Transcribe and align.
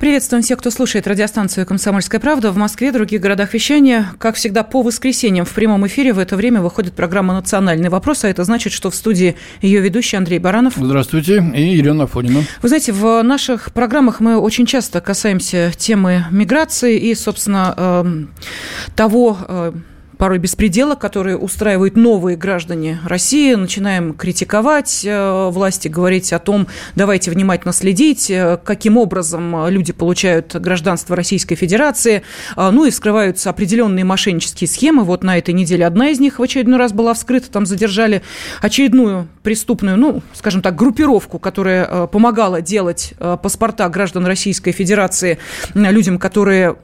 Приветствуем 0.00 0.44
всех, 0.44 0.60
кто 0.60 0.70
слушает 0.70 1.08
радиостанцию 1.08 1.66
«Комсомольская 1.66 2.20
правда» 2.20 2.52
в 2.52 2.56
Москве, 2.56 2.92
других 2.92 3.20
городах 3.20 3.52
вещания. 3.52 4.12
Как 4.18 4.36
всегда, 4.36 4.62
по 4.62 4.82
воскресеньям 4.82 5.44
в 5.44 5.50
прямом 5.50 5.88
эфире 5.88 6.12
в 6.12 6.20
это 6.20 6.36
время 6.36 6.60
выходит 6.60 6.94
программа 6.94 7.34
«Национальный 7.34 7.88
вопрос», 7.88 8.22
а 8.22 8.28
это 8.28 8.44
значит, 8.44 8.72
что 8.72 8.90
в 8.90 8.94
студии 8.94 9.34
ее 9.60 9.80
ведущий 9.80 10.16
Андрей 10.16 10.38
Баранов. 10.38 10.74
Здравствуйте, 10.76 11.44
и 11.52 11.74
Елена 11.74 12.04
Афонина. 12.04 12.44
Вы 12.62 12.68
знаете, 12.68 12.92
в 12.92 13.22
наших 13.22 13.72
программах 13.72 14.20
мы 14.20 14.38
очень 14.38 14.66
часто 14.66 15.00
касаемся 15.00 15.72
темы 15.76 16.26
миграции 16.30 16.96
и, 16.96 17.12
собственно, 17.16 17.74
эм, 17.76 18.30
того 18.94 19.36
э, 19.48 19.72
порой 20.18 20.38
беспредела, 20.38 20.96
которые 20.96 21.38
устраивают 21.38 21.96
новые 21.96 22.36
граждане 22.36 23.00
России. 23.04 23.54
Начинаем 23.54 24.12
критиковать 24.12 25.02
э, 25.04 25.48
власти, 25.50 25.88
говорить 25.88 26.32
о 26.32 26.40
том, 26.40 26.66
давайте 26.96 27.30
внимательно 27.30 27.72
следить, 27.72 28.28
э, 28.30 28.58
каким 28.62 28.96
образом 28.96 29.68
люди 29.68 29.92
получают 29.92 30.54
гражданство 30.56 31.14
Российской 31.16 31.54
Федерации. 31.54 32.22
Э, 32.56 32.70
ну 32.70 32.84
и 32.84 32.90
вскрываются 32.90 33.48
определенные 33.48 34.04
мошеннические 34.04 34.68
схемы. 34.68 35.04
Вот 35.04 35.22
на 35.22 35.38
этой 35.38 35.54
неделе 35.54 35.86
одна 35.86 36.10
из 36.10 36.18
них 36.18 36.40
в 36.40 36.42
очередной 36.42 36.78
раз 36.78 36.92
была 36.92 37.14
вскрыта. 37.14 37.50
Там 37.50 37.64
задержали 37.64 38.22
очередную 38.60 39.28
преступную, 39.42 39.96
ну, 39.96 40.22
скажем 40.34 40.62
так, 40.62 40.74
группировку, 40.74 41.38
которая 41.38 42.08
помогала 42.08 42.60
делать 42.60 43.14
паспорта 43.18 43.88
граждан 43.88 44.26
Российской 44.26 44.72
Федерации 44.72 45.38
людям, 45.74 46.18
которые 46.18 46.76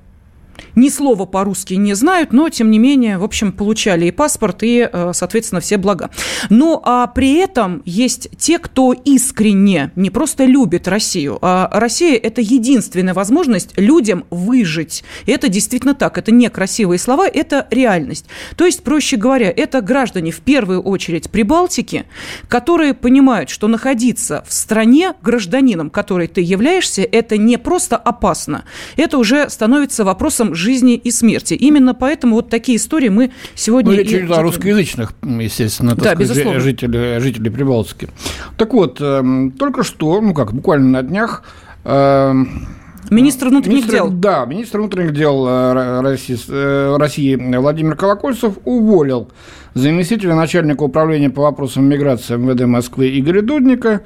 ни 0.75 0.89
слова 0.89 1.25
по-русски 1.27 1.75
не 1.75 1.95
знают, 1.95 2.33
но, 2.33 2.49
тем 2.49 2.71
не 2.71 2.79
менее, 2.79 3.19
в 3.19 3.25
общем, 3.25 3.53
получали 3.53 4.07
и 4.07 4.11
паспорт, 4.11 4.63
и, 4.63 4.89
э, 4.91 5.11
соответственно, 5.15 5.61
все 5.61 5.77
блага. 5.77 6.11
Ну, 6.51 6.81
а 6.83 7.07
при 7.07 7.35
этом 7.35 7.83
есть 7.85 8.29
те, 8.39 8.59
кто 8.59 8.93
искренне 8.93 9.93
не 9.97 10.11
просто 10.11 10.45
любит 10.45 10.89
Россию, 10.89 11.39
а 11.43 11.69
Россия– 11.73 12.17
это 12.23 12.41
единственная 12.41 13.15
возможность 13.15 13.79
людям 13.79 14.25
выжить. 14.31 15.05
И 15.27 15.33
это 15.33 15.49
действительно 15.49 15.95
так. 15.95 16.19
Это 16.19 16.33
не 16.33 16.49
красивые 16.49 16.99
слова, 16.99 17.27
это 17.27 17.67
реальность. 17.71 18.27
То 18.57 18.67
есть, 18.67 18.83
проще 18.83 19.17
говоря, 19.17 19.53
это 19.55 19.81
граждане, 19.81 20.31
в 20.31 20.41
первую 20.41 20.81
очередь, 20.81 21.31
Прибалтики, 21.31 22.05
которые 22.49 22.95
понимают, 22.95 23.51
что 23.51 23.69
находиться 23.69 24.45
в 24.49 24.53
стране 24.53 25.15
гражданином, 25.23 25.91
который 25.91 26.27
ты 26.29 26.41
являешься, 26.41 27.03
это 27.03 27.37
не 27.37 27.57
просто 27.57 27.97
опасно, 27.97 28.65
это 28.97 29.19
уже 29.19 29.49
становится 29.51 30.05
вопросом 30.05 30.54
жизни 30.55 30.95
и 30.95 31.11
смерти. 31.11 31.55
Именно 31.55 31.95
поэтому 31.95 32.37
вот 32.37 32.49
такие 32.49 32.77
истории 32.77 33.09
мы 33.09 33.33
сегодня... 33.55 33.93
Ну, 33.93 33.99
речь 33.99 34.09
идет 34.09 34.31
о 34.31 34.43
русскоязычных, 34.43 35.13
естественно, 35.23 35.95
да, 35.95 36.15
сказать, 36.15 36.63
жителей, 36.63 37.21
жителей 37.21 37.51
Прибалтики. 37.51 38.09
Так 38.57 38.73
вот, 38.75 39.01
эм, 39.01 39.53
только 39.53 39.83
что, 39.83 40.21
ну 40.21 40.35
как, 40.35 40.53
буквально 40.53 40.89
на 40.89 41.03
днях... 41.03 41.43
Эм, 41.85 42.67
министр 43.11 43.49
внутренних 43.49 43.77
министр, 43.77 43.93
дел. 43.93 44.11
Да, 44.11 44.45
министр 44.45 44.79
внутренних 44.79 45.13
дел 45.13 45.47
э, 45.47 46.01
России, 46.01 46.39
э, 46.49 46.97
России 46.97 47.37
Владимир 47.37 47.97
Колокольцев 47.97 48.55
уволил 48.65 49.29
заместителя 49.75 50.35
начальника 50.35 50.83
управления 50.83 51.31
по 51.31 51.43
вопросам 51.43 51.85
миграции 51.85 52.37
МВД 52.37 52.63
Москвы 52.63 53.19
Игоря 53.19 53.43
Дудника 53.43 54.03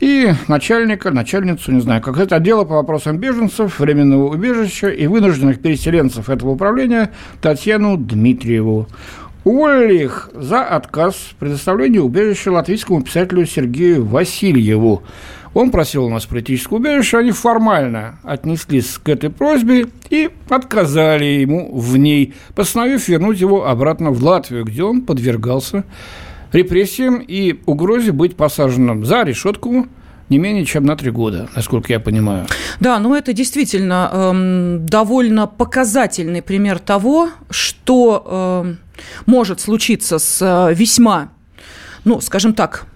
и 0.00 0.32
начальника, 0.48 1.10
начальницу, 1.10 1.72
не 1.72 1.80
знаю, 1.80 2.02
как 2.02 2.18
это 2.18 2.36
отдела 2.36 2.64
по 2.64 2.74
вопросам 2.74 3.16
беженцев, 3.16 3.80
временного 3.80 4.34
убежища 4.34 4.88
и 4.88 5.06
вынужденных 5.06 5.60
переселенцев 5.60 6.28
этого 6.28 6.50
управления 6.50 7.12
Татьяну 7.40 7.96
Дмитриеву. 7.96 8.88
Уволили 9.44 10.04
их 10.04 10.30
за 10.34 10.62
отказ 10.64 11.14
в 11.14 11.36
предоставлении 11.36 11.98
убежища 11.98 12.52
латвийскому 12.52 13.02
писателю 13.02 13.46
Сергею 13.46 14.04
Васильеву. 14.04 15.02
Он 15.54 15.70
просил 15.70 16.04
у 16.04 16.10
нас 16.10 16.26
политическое 16.26 16.76
убежище, 16.76 17.16
они 17.16 17.30
формально 17.30 18.18
отнеслись 18.22 18.98
к 19.02 19.08
этой 19.08 19.30
просьбе 19.30 19.86
и 20.10 20.28
отказали 20.50 21.24
ему 21.24 21.74
в 21.74 21.96
ней, 21.96 22.34
постановив 22.54 23.08
вернуть 23.08 23.40
его 23.40 23.66
обратно 23.66 24.10
в 24.10 24.22
Латвию, 24.22 24.64
где 24.64 24.82
он 24.82 25.00
подвергался 25.00 25.84
репрессиям 26.52 27.16
и 27.18 27.60
угрозе 27.66 28.12
быть 28.12 28.36
посаженным 28.36 29.04
за 29.04 29.22
решетку 29.22 29.86
не 30.28 30.38
менее 30.38 30.64
чем 30.64 30.84
на 30.84 30.96
три 30.96 31.10
года, 31.10 31.48
насколько 31.54 31.92
я 31.92 32.00
понимаю. 32.00 32.46
Да, 32.80 32.98
ну 32.98 33.14
это 33.14 33.32
действительно 33.32 34.10
эм, 34.12 34.86
довольно 34.86 35.46
показательный 35.46 36.42
пример 36.42 36.78
того, 36.78 37.30
что 37.48 38.64
эм, 38.64 38.78
может 39.26 39.60
случиться 39.60 40.18
с 40.18 40.42
э, 40.42 40.74
весьма, 40.74 41.28
ну, 42.04 42.20
скажем 42.20 42.54
так, 42.54 42.86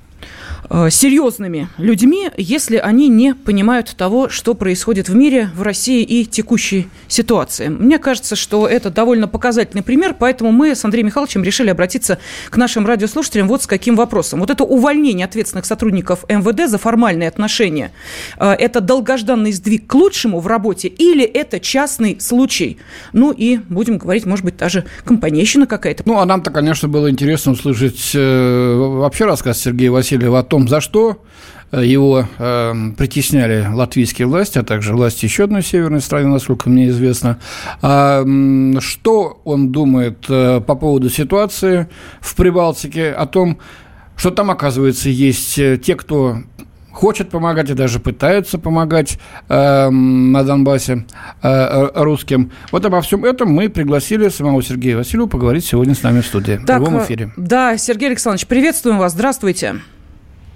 серьезными 0.90 1.68
людьми, 1.78 2.30
если 2.36 2.76
они 2.76 3.08
не 3.08 3.34
понимают 3.34 3.94
того, 3.96 4.28
что 4.28 4.54
происходит 4.54 5.08
в 5.08 5.14
мире, 5.14 5.50
в 5.54 5.62
России 5.62 6.02
и 6.02 6.24
текущей 6.24 6.88
ситуации. 7.08 7.68
Мне 7.68 7.98
кажется, 7.98 8.36
что 8.36 8.68
это 8.68 8.90
довольно 8.90 9.26
показательный 9.26 9.82
пример, 9.82 10.14
поэтому 10.18 10.52
мы 10.52 10.74
с 10.74 10.84
Андреем 10.84 11.06
Михайловичем 11.06 11.42
решили 11.42 11.70
обратиться 11.70 12.18
к 12.50 12.56
нашим 12.56 12.86
радиослушателям 12.86 13.48
вот 13.48 13.62
с 13.62 13.66
каким 13.66 13.96
вопросом. 13.96 14.40
Вот 14.40 14.50
это 14.50 14.64
увольнение 14.64 15.24
ответственных 15.24 15.66
сотрудников 15.66 16.24
МВД 16.28 16.68
за 16.68 16.78
формальные 16.78 17.28
отношения, 17.28 17.92
э, 18.38 18.52
это 18.52 18.80
долгожданный 18.80 19.52
сдвиг 19.52 19.86
к 19.86 19.94
лучшему 19.94 20.40
в 20.40 20.46
работе 20.46 20.88
или 20.88 21.24
это 21.24 21.58
частный 21.60 22.20
случай? 22.20 22.78
Ну 23.12 23.32
и 23.32 23.58
будем 23.68 23.98
говорить, 23.98 24.26
может 24.26 24.44
быть, 24.44 24.56
даже 24.56 24.84
компанейщина 25.04 25.66
какая-то. 25.66 26.02
Ну, 26.06 26.18
а 26.18 26.24
нам-то, 26.24 26.50
конечно, 26.50 26.88
было 26.88 27.10
интересно 27.10 27.52
услышать 27.52 28.12
э, 28.14 28.74
вообще 28.76 29.24
рассказ 29.24 29.60
Сергея 29.60 29.90
Васильева 29.90 30.38
о 30.38 30.42
том, 30.42 30.59
том, 30.60 30.68
за 30.68 30.80
что 30.80 31.22
э, 31.72 31.84
его 31.84 32.26
э, 32.38 32.74
притесняли 32.96 33.66
латвийские 33.72 34.26
власти, 34.26 34.58
а 34.58 34.62
также 34.62 34.94
власти 34.94 35.24
еще 35.24 35.44
одной 35.44 35.62
северной 35.62 36.00
страны, 36.00 36.28
насколько 36.28 36.68
мне 36.68 36.88
известно. 36.88 37.38
А, 37.82 38.24
что 38.80 39.40
он 39.44 39.72
думает 39.72 40.24
э, 40.28 40.60
по 40.60 40.74
поводу 40.74 41.08
ситуации 41.08 41.88
в 42.20 42.34
Прибалтике, 42.34 43.10
о 43.10 43.26
том, 43.26 43.58
что 44.16 44.30
там, 44.30 44.50
оказывается, 44.50 45.08
есть 45.08 45.58
э, 45.58 45.78
те, 45.78 45.94
кто 45.94 46.38
хочет 46.92 47.30
помогать 47.30 47.70
и 47.70 47.74
даже 47.74 48.00
пытаются 48.00 48.58
помогать 48.58 49.18
э, 49.48 49.88
на 49.88 50.42
Донбассе 50.42 51.06
э, 51.40 51.88
русским. 51.94 52.50
Вот 52.72 52.84
обо 52.84 53.00
всем 53.00 53.24
этом 53.24 53.50
мы 53.50 53.70
пригласили 53.70 54.28
самого 54.28 54.62
Сергея 54.62 54.96
Васильева 54.96 55.28
поговорить 55.28 55.64
сегодня 55.64 55.94
с 55.94 56.02
нами 56.02 56.20
в 56.20 56.26
студии, 56.26 56.60
так, 56.66 56.80
в 56.80 56.84
прямом 56.84 57.02
эфире. 57.04 57.32
Да, 57.36 57.78
Сергей 57.78 58.08
Александрович, 58.08 58.46
приветствуем 58.46 58.98
вас, 58.98 59.12
здравствуйте. 59.12 59.76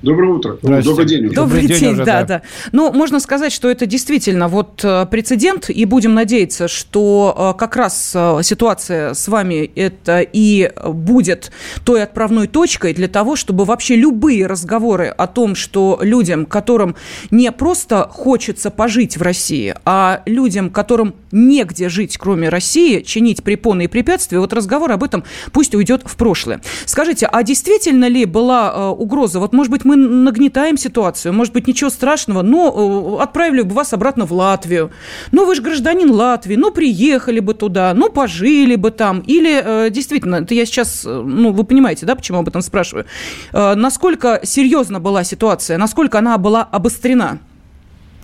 Доброе 0.05 0.33
утро. 0.33 0.59
Добрый 0.61 1.07
день. 1.07 1.27
Уже. 1.27 1.35
Добрый 1.35 1.61
день, 1.63 1.81
день 1.81 1.93
уже, 1.95 2.05
да, 2.05 2.21
да, 2.21 2.27
да. 2.27 2.43
Ну, 2.73 2.93
можно 2.93 3.21
сказать, 3.21 3.53
что 3.53 3.71
это 3.71 3.87
действительно 3.87 4.49
вот 4.49 4.85
э, 4.85 5.07
прецедент, 5.11 5.71
и 5.71 5.85
будем 5.87 6.13
надеяться, 6.13 6.69
что 6.69 7.55
э, 7.55 7.59
как 7.59 7.75
раз 7.75 8.13
э, 8.15 8.41
ситуация 8.43 9.15
с 9.15 9.29
вами 9.29 9.71
это 9.75 10.21
и 10.21 10.71
будет 10.85 11.51
той 11.85 12.03
отправной 12.03 12.49
точкой 12.49 12.93
для 12.93 13.09
того, 13.09 13.35
чтобы 13.35 13.65
вообще 13.65 13.97
любые 13.97 14.47
разговоры 14.47 15.07
о 15.07 15.27
том, 15.27 15.55
что 15.55 15.99
людям, 16.03 16.45
которым 16.45 16.97
не 17.31 17.51
просто 17.51 18.07
хочется 18.11 18.71
пожить 18.71 19.17
в 19.17 19.23
России, 19.23 19.75
а 19.87 20.23
людям, 20.27 20.69
которым 20.69 21.15
негде 21.33 21.89
жить, 21.89 22.19
кроме 22.19 22.51
России, 22.51 23.01
чинить 23.01 23.43
препоны 23.43 23.85
и 23.85 23.89
препятствия, 23.89 24.39
вот 24.39 24.53
разговор 24.53 24.93
об 24.93 25.03
этом 25.03 25.25
пусть 25.53 25.75
уйдет 25.75 26.03
в 26.05 26.17
прошлое. 26.17 26.61
Скажите, 26.85 27.27
а 27.27 27.43
действительно 27.43 28.07
ли 28.07 28.27
была 28.27 28.93
угроза, 28.93 29.41
вот, 29.41 29.55
может 29.55 29.71
быть, 29.71 29.87
мы 29.87 29.94
нагнетаем 29.97 30.77
ситуацию, 30.77 31.33
может 31.33 31.53
быть, 31.53 31.67
ничего 31.67 31.91
страшного, 31.91 32.43
но 32.43 33.19
э, 33.19 33.23
отправили 33.23 33.63
бы 33.63 33.75
вас 33.75 33.93
обратно 33.93 34.27
в 34.27 34.33
Латвию. 34.33 34.91
Ну, 35.33 35.47
вы 35.47 35.55
же 35.55 35.63
гражданин 35.63 36.11
Латвии, 36.11 36.57
ну, 36.57 36.71
приехали 36.71 37.41
бы 37.41 37.55
туда, 37.55 37.95
ну, 37.95 38.11
пожили 38.11 38.77
бы 38.77 38.91
там. 38.91 39.21
Или, 39.21 39.87
э, 39.87 39.91
действительно, 39.91 40.37
это 40.37 40.55
я 40.55 40.67
сейчас, 40.67 41.05
э, 41.05 41.23
ну, 41.25 41.53
вы 41.53 41.65
понимаете, 41.65 42.07
да, 42.07 42.15
почему 42.15 42.39
об 42.39 42.49
этом 42.49 42.63
спрашиваю, 42.63 43.07
насколько 43.53 44.41
серьезна 44.43 45.01
была 45.01 45.25
ситуация, 45.25 45.79
насколько 45.79 46.19
она 46.19 46.39
была 46.39 46.63
обострена? 46.63 47.39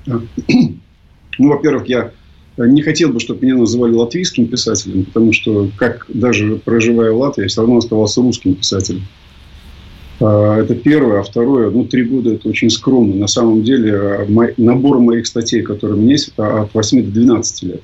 Ну, 1.39 1.49
во-первых, 1.49 1.89
я 1.89 2.11
не 2.59 2.83
хотел 2.83 3.11
бы, 3.11 3.21
чтобы 3.21 3.45
меня 3.47 3.57
называли 3.57 3.95
латвийским 3.95 4.47
писателем, 4.47 5.05
потому 5.07 5.33
что, 5.33 5.71
как 5.77 6.07
даже 6.09 6.57
проживая 6.57 7.13
в 7.13 7.19
Латвии, 7.19 7.43
я 7.43 7.49
все 7.49 7.63
равно 7.63 7.79
оставался 7.79 8.21
русским 8.21 8.55
писателем. 8.55 9.03
А, 10.21 10.59
это 10.59 10.75
первое. 10.75 11.21
А 11.21 11.23
второе, 11.23 11.71
ну, 11.71 11.85
три 11.85 12.05
года– 12.05 12.35
это 12.35 12.49
очень 12.49 12.71
скромно. 12.71 13.15
На 13.15 13.27
самом 13.27 13.63
деле, 13.63 14.27
набор 14.57 15.01
моих 15.01 15.27
статей, 15.27 15.63
которые 15.63 15.99
у 15.99 16.01
меня 16.01 16.13
есть, 16.13 16.29
это 16.29 16.63
от 16.63 16.75
8 16.75 17.05
до 17.05 17.11
12 17.11 17.63
лет. 17.63 17.83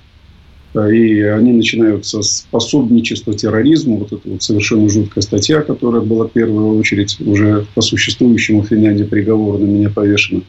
и 0.92 1.20
они 1.22 1.52
начинают 1.52 2.04
со 2.04 2.22
способничества 2.22 3.32
терроризму, 3.32 3.98
вот 3.98 4.12
это 4.12 4.28
вот 4.28 4.42
совершенно 4.42 4.88
жуткая 4.88 5.22
статья, 5.22 5.62
которая 5.62 6.02
была 6.02 6.26
в 6.26 6.32
первую 6.32 6.78
очередь 6.78 7.18
уже 7.20 7.66
по 7.74 7.80
существующему 7.80 8.62
в 8.62 8.66
Финляндии 8.66 9.04
приговору 9.04 9.58
на 9.58 9.64
меня 9.64 9.88
повешена. 9.88 10.42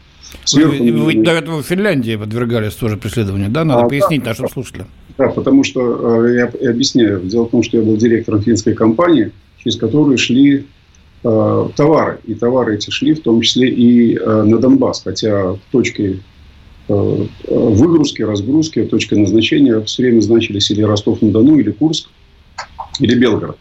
Сверху, 0.43 0.83
вы, 0.83 0.91
вы 0.91 1.13
до 1.15 1.31
этого 1.31 1.63
в 1.63 1.65
Финляндии 1.65 2.17
подвергались 2.17 2.73
тоже 2.73 2.97
преследованию, 2.97 3.49
да? 3.49 3.63
Надо 3.63 3.85
а, 3.85 3.87
пояснить 3.87 4.23
да, 4.23 4.31
нашим 4.31 4.49
слушателям. 4.49 4.87
Да, 5.17 5.29
потому 5.29 5.63
что 5.63 6.25
э, 6.25 6.35
я, 6.35 6.51
я 6.61 6.69
объясняю. 6.71 7.21
Дело 7.21 7.45
в 7.45 7.51
том, 7.51 7.63
что 7.63 7.77
я 7.77 7.83
был 7.83 7.95
директором 7.95 8.41
финской 8.41 8.73
компании, 8.73 9.31
через 9.57 9.77
которую 9.77 10.17
шли 10.17 10.65
э, 11.23 11.69
товары. 11.75 12.19
И 12.25 12.33
товары 12.33 12.75
эти 12.75 12.89
шли 12.89 13.13
в 13.13 13.21
том 13.21 13.41
числе 13.41 13.69
и 13.69 14.15
э, 14.15 14.43
на 14.43 14.57
Донбасс. 14.57 15.03
Хотя 15.03 15.57
точкой 15.71 16.21
э, 16.87 17.25
выгрузки, 17.47 18.21
разгрузки, 18.21 18.83
точкой 18.83 19.19
назначения 19.19 19.81
все 19.81 20.03
время 20.03 20.21
значились 20.21 20.71
или 20.71 20.81
Ростов-на-Дону, 20.81 21.59
или 21.59 21.71
Курск, 21.71 22.09
или 22.99 23.15
Белгород. 23.15 23.57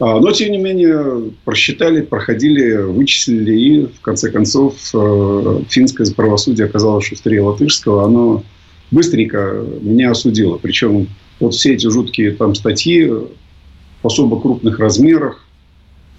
А, 0.00 0.20
но, 0.20 0.30
тем 0.30 0.52
не 0.52 0.58
менее, 0.58 1.32
просчитали, 1.44 2.02
проходили, 2.02 2.76
вычислили, 2.76 3.58
и, 3.58 3.86
в 3.86 4.00
конце 4.00 4.30
концов, 4.30 4.74
финское 5.68 6.06
правосудие 6.14 6.66
оказалось 6.66 7.04
шустрее 7.04 7.40
латышского. 7.40 8.04
Оно 8.04 8.44
быстренько 8.92 9.64
меня 9.80 10.12
осудило. 10.12 10.56
Причем 10.56 11.08
вот 11.40 11.54
все 11.54 11.74
эти 11.74 11.88
жуткие 11.88 12.32
там 12.32 12.54
статьи 12.54 13.06
в 13.06 13.28
особо 14.02 14.40
крупных 14.40 14.78
размерах, 14.78 15.44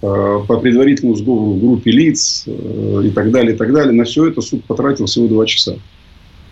по 0.00 0.58
предварительному 0.60 1.16
сговору 1.16 1.54
группе 1.54 1.90
лиц 1.90 2.44
э, 2.46 3.02
и 3.04 3.10
так 3.10 3.30
далее, 3.30 3.54
и 3.54 3.56
так 3.56 3.72
далее. 3.72 3.92
На 3.92 4.04
все 4.04 4.28
это 4.28 4.40
суд 4.40 4.64
потратил 4.64 5.06
всего 5.06 5.28
два 5.28 5.46
часа. 5.46 5.76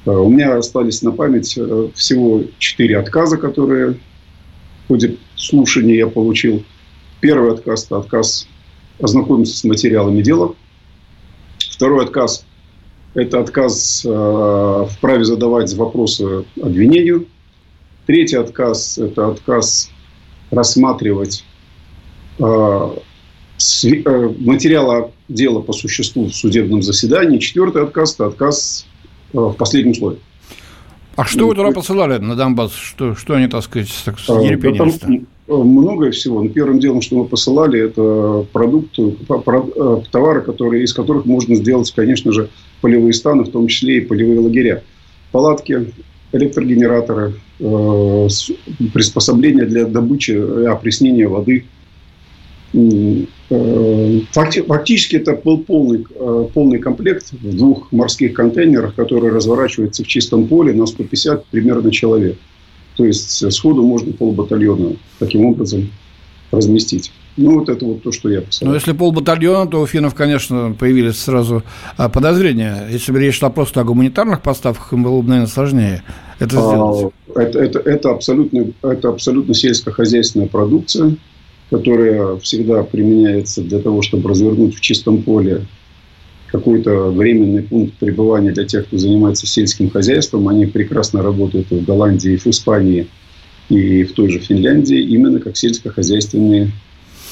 У 0.04 0.30
меня 0.30 0.56
остались 0.56 1.02
на 1.02 1.12
память 1.12 1.58
всего 1.94 2.42
четыре 2.58 2.98
отказа, 2.98 3.36
которые 3.36 3.94
в 4.84 4.88
ходе 4.88 5.16
слушания 5.36 5.96
я 5.96 6.06
получил– 6.06 6.62
Первый 7.20 7.52
отказ– 7.52 7.84
это 7.86 7.98
отказ 7.98 8.46
ознакомиться 9.00 9.56
с 9.56 9.64
материалами 9.64 10.22
дела. 10.22 10.54
Второй 11.58 12.04
отказ– 12.04 12.44
это 13.14 13.40
отказ 13.40 14.04
э, 14.04 14.08
в 14.08 14.90
праве 15.00 15.24
задавать 15.24 15.74
вопросы 15.74 16.44
обвинению. 16.60 17.26
Третий 18.06 18.36
отказ– 18.36 18.98
это 18.98 19.28
отказ 19.28 19.90
рассматривать 20.50 21.44
э, 23.84 24.02
э, 24.04 24.34
материалы 24.38 25.10
дела 25.28 25.60
по 25.60 25.72
существу 25.72 26.26
в 26.26 26.34
судебном 26.34 26.82
заседании. 26.82 27.38
Четвертый 27.38 27.82
отказ– 27.82 28.14
это 28.14 28.26
отказ 28.26 28.86
э, 29.32 29.38
в 29.38 29.54
последнем 29.54 29.94
слове. 29.94 30.18
А 31.16 31.24
что 31.24 31.48
вы 31.48 31.54
туда 31.56 31.72
посылали 31.72 32.18
на 32.18 32.36
Донбасс? 32.36 32.72
Что, 32.72 33.16
что 33.16 33.34
они, 33.34 33.48
так 33.48 33.64
сказать, 33.64 33.88
так, 34.04 34.16
а, 34.28 34.40
ерепенились 34.40 35.00
Многое 35.48 36.12
всего. 36.12 36.42
Но 36.42 36.48
первым 36.48 36.78
делом, 36.78 37.00
что 37.00 37.16
мы 37.16 37.24
посылали, 37.24 37.80
это 37.80 38.46
продукты, 38.52 39.16
э, 39.28 40.02
товары, 40.12 40.42
которые, 40.42 40.84
из 40.84 40.92
которых 40.92 41.24
можно 41.24 41.54
сделать, 41.56 41.90
конечно 41.90 42.32
же, 42.32 42.50
полевые 42.80 43.12
станы, 43.14 43.44
в 43.44 43.50
том 43.50 43.66
числе 43.66 43.98
и 43.98 44.00
полевые 44.00 44.38
лагеря. 44.38 44.84
Палатки, 45.32 45.92
электрогенераторы, 46.32 47.34
э, 47.58 48.28
приспособления 48.92 49.64
для 49.64 49.86
добычи 49.86 50.32
и 50.32 50.66
опреснения 50.66 51.26
воды– 51.26 51.64
Э, 53.50 54.20
фактически 54.32 55.16
это 55.16 55.32
был 55.32 55.58
полный, 55.58 56.04
э, 56.14 56.48
полный 56.52 56.78
комплект 56.78 57.32
в 57.32 57.56
двух 57.56 57.90
морских 57.92 58.34
контейнерах, 58.34 58.94
которые 58.94 59.32
разворачиваются 59.32 60.04
в 60.04 60.06
чистом 60.06 60.46
поле 60.48 60.74
на 60.74 60.86
150 60.86 61.46
примерно 61.46 61.90
человек. 61.90 62.36
То 62.96 63.04
есть 63.04 63.52
сходу 63.52 63.82
можно 63.82 64.12
полбатальона 64.12 64.96
таким 65.18 65.46
образом 65.46 65.90
разместить. 66.50 67.12
Ну, 67.36 67.60
вот 67.60 67.68
это 67.68 67.84
вот 67.84 68.02
то, 68.02 68.10
что 68.10 68.28
я 68.28 68.40
писал. 68.40 68.68
Ну, 68.68 68.74
если 68.74 68.92
полбатальона, 68.92 69.70
то 69.70 69.80
у 69.80 69.86
финнов, 69.86 70.14
конечно, 70.14 70.74
появились 70.76 71.18
сразу 71.18 71.62
а, 71.96 72.08
подозрения. 72.08 72.88
Если 72.90 73.12
бы 73.12 73.20
речь 73.20 73.38
шла 73.38 73.48
просто 73.48 73.80
о 73.80 73.84
гуманитарных 73.84 74.42
поставках, 74.42 74.92
им 74.92 75.04
было 75.04 75.20
бы, 75.22 75.28
наверное, 75.28 75.48
сложнее 75.48 76.02
это 76.40 76.58
а, 76.58 76.60
сделать. 76.60 77.12
А, 77.34 77.42
это, 77.42 77.58
это, 77.60 77.78
это, 77.78 78.10
абсолютно, 78.10 78.66
это 78.82 79.08
абсолютно 79.10 79.54
сельскохозяйственная 79.54 80.48
продукция 80.48 81.16
которая 81.70 82.36
всегда 82.36 82.82
применяется 82.82 83.62
для 83.62 83.78
того, 83.78 84.02
чтобы 84.02 84.28
развернуть 84.28 84.76
в 84.76 84.80
чистом 84.80 85.22
поле 85.22 85.66
какой-то 86.46 87.10
временный 87.10 87.62
пункт 87.62 87.94
пребывания 87.94 88.52
для 88.52 88.64
тех, 88.64 88.86
кто 88.86 88.96
занимается 88.96 89.46
сельским 89.46 89.90
хозяйством. 89.90 90.48
Они 90.48 90.64
прекрасно 90.64 91.22
работают 91.22 91.70
в 91.70 91.84
Голландии, 91.84 92.36
в 92.36 92.46
Испании, 92.46 93.06
и 93.68 94.04
в 94.04 94.12
той 94.12 94.30
же 94.30 94.38
Финляндии, 94.38 94.98
именно 94.98 95.40
как 95.40 95.56
сельскохозяйственные 95.56 96.72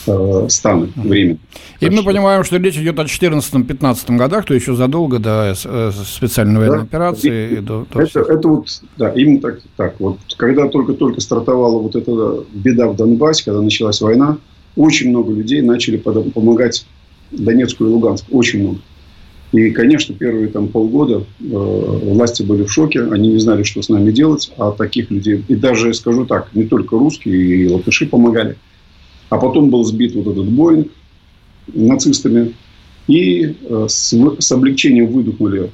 э, 0.06 0.46
станы 0.48 0.88
временно. 0.96 1.38
И 1.80 1.90
мы 1.90 2.02
понимаем, 2.02 2.44
что 2.44 2.56
речь 2.56 2.76
идет 2.76 2.98
о 2.98 3.04
2014-2015 3.04 4.16
годах, 4.16 4.44
то 4.44 4.54
еще 4.54 4.74
задолго 4.74 5.18
до 5.18 5.54
э, 5.64 5.90
специальной 6.04 6.58
военной 6.58 6.78
да, 6.78 6.84
операции. 6.84 7.50
И, 7.50 7.54
и 7.54 7.60
до, 7.60 7.86
до 7.92 8.00
это, 8.00 8.20
это 8.20 8.48
вот, 8.48 8.82
да, 8.96 9.10
именно 9.10 9.40
так, 9.40 9.60
так. 9.76 10.00
Вот, 10.00 10.18
когда 10.36 10.68
только-только 10.68 11.20
стартовала 11.20 11.80
вот 11.80 11.96
эта 11.96 12.44
беда 12.52 12.88
в 12.88 12.96
Донбассе, 12.96 13.44
когда 13.44 13.60
началась 13.60 14.00
война, 14.00 14.38
очень 14.76 15.10
много 15.10 15.32
людей 15.32 15.62
начали 15.62 15.96
помогать 15.96 16.86
Донецку 17.30 17.84
и 17.84 17.88
Луганску. 17.88 18.36
Очень 18.36 18.60
много. 18.62 18.78
И, 19.52 19.70
конечно, 19.70 20.14
первые 20.14 20.48
там 20.48 20.68
полгода 20.68 21.22
э, 21.40 21.44
власти 21.44 22.42
были 22.42 22.64
в 22.64 22.72
шоке, 22.72 23.02
они 23.02 23.28
не 23.28 23.38
знали, 23.38 23.62
что 23.62 23.80
с 23.80 23.88
нами 23.88 24.10
делать, 24.10 24.52
а 24.58 24.72
таких 24.72 25.10
людей, 25.10 25.44
и 25.46 25.54
даже, 25.54 25.94
скажу 25.94 26.26
так, 26.26 26.50
не 26.54 26.64
только 26.64 26.98
русские, 26.98 27.36
и 27.36 27.68
латыши 27.68 28.06
помогали. 28.06 28.56
А 29.28 29.38
потом 29.38 29.70
был 29.70 29.84
сбит 29.84 30.14
вот 30.14 30.26
этот 30.26 30.48
Боинг 30.48 30.88
нацистами. 31.68 32.54
И 33.06 33.54
э, 33.60 33.86
с, 33.88 34.12
с 34.38 34.52
облегчением 34.52 35.06
выдохнули 35.08 35.70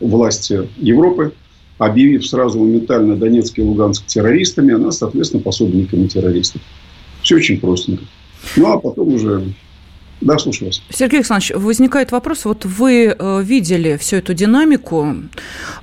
власти 0.00 0.68
Европы, 0.78 1.32
объявив 1.78 2.26
сразу 2.26 2.58
моментально 2.58 3.16
Донецк 3.16 3.58
и 3.58 3.62
Луганск 3.62 4.04
террористами, 4.06 4.74
она, 4.74 4.90
соответственно, 4.90 5.42
пособниками 5.42 6.08
террористов. 6.08 6.60
Все 7.22 7.36
очень 7.36 7.60
простенько. 7.60 8.04
Ну, 8.56 8.72
а 8.72 8.80
потом 8.80 9.14
уже 9.14 9.54
да, 10.20 10.38
слушаю 10.38 10.68
вас. 10.68 10.82
Сергей 10.90 11.18
Александрович, 11.18 11.52
возникает 11.54 12.12
вопрос. 12.12 12.44
Вот 12.44 12.64
вы 12.64 13.14
э, 13.16 13.42
видели 13.42 13.96
всю 13.96 14.16
эту 14.16 14.34
динамику, 14.34 15.16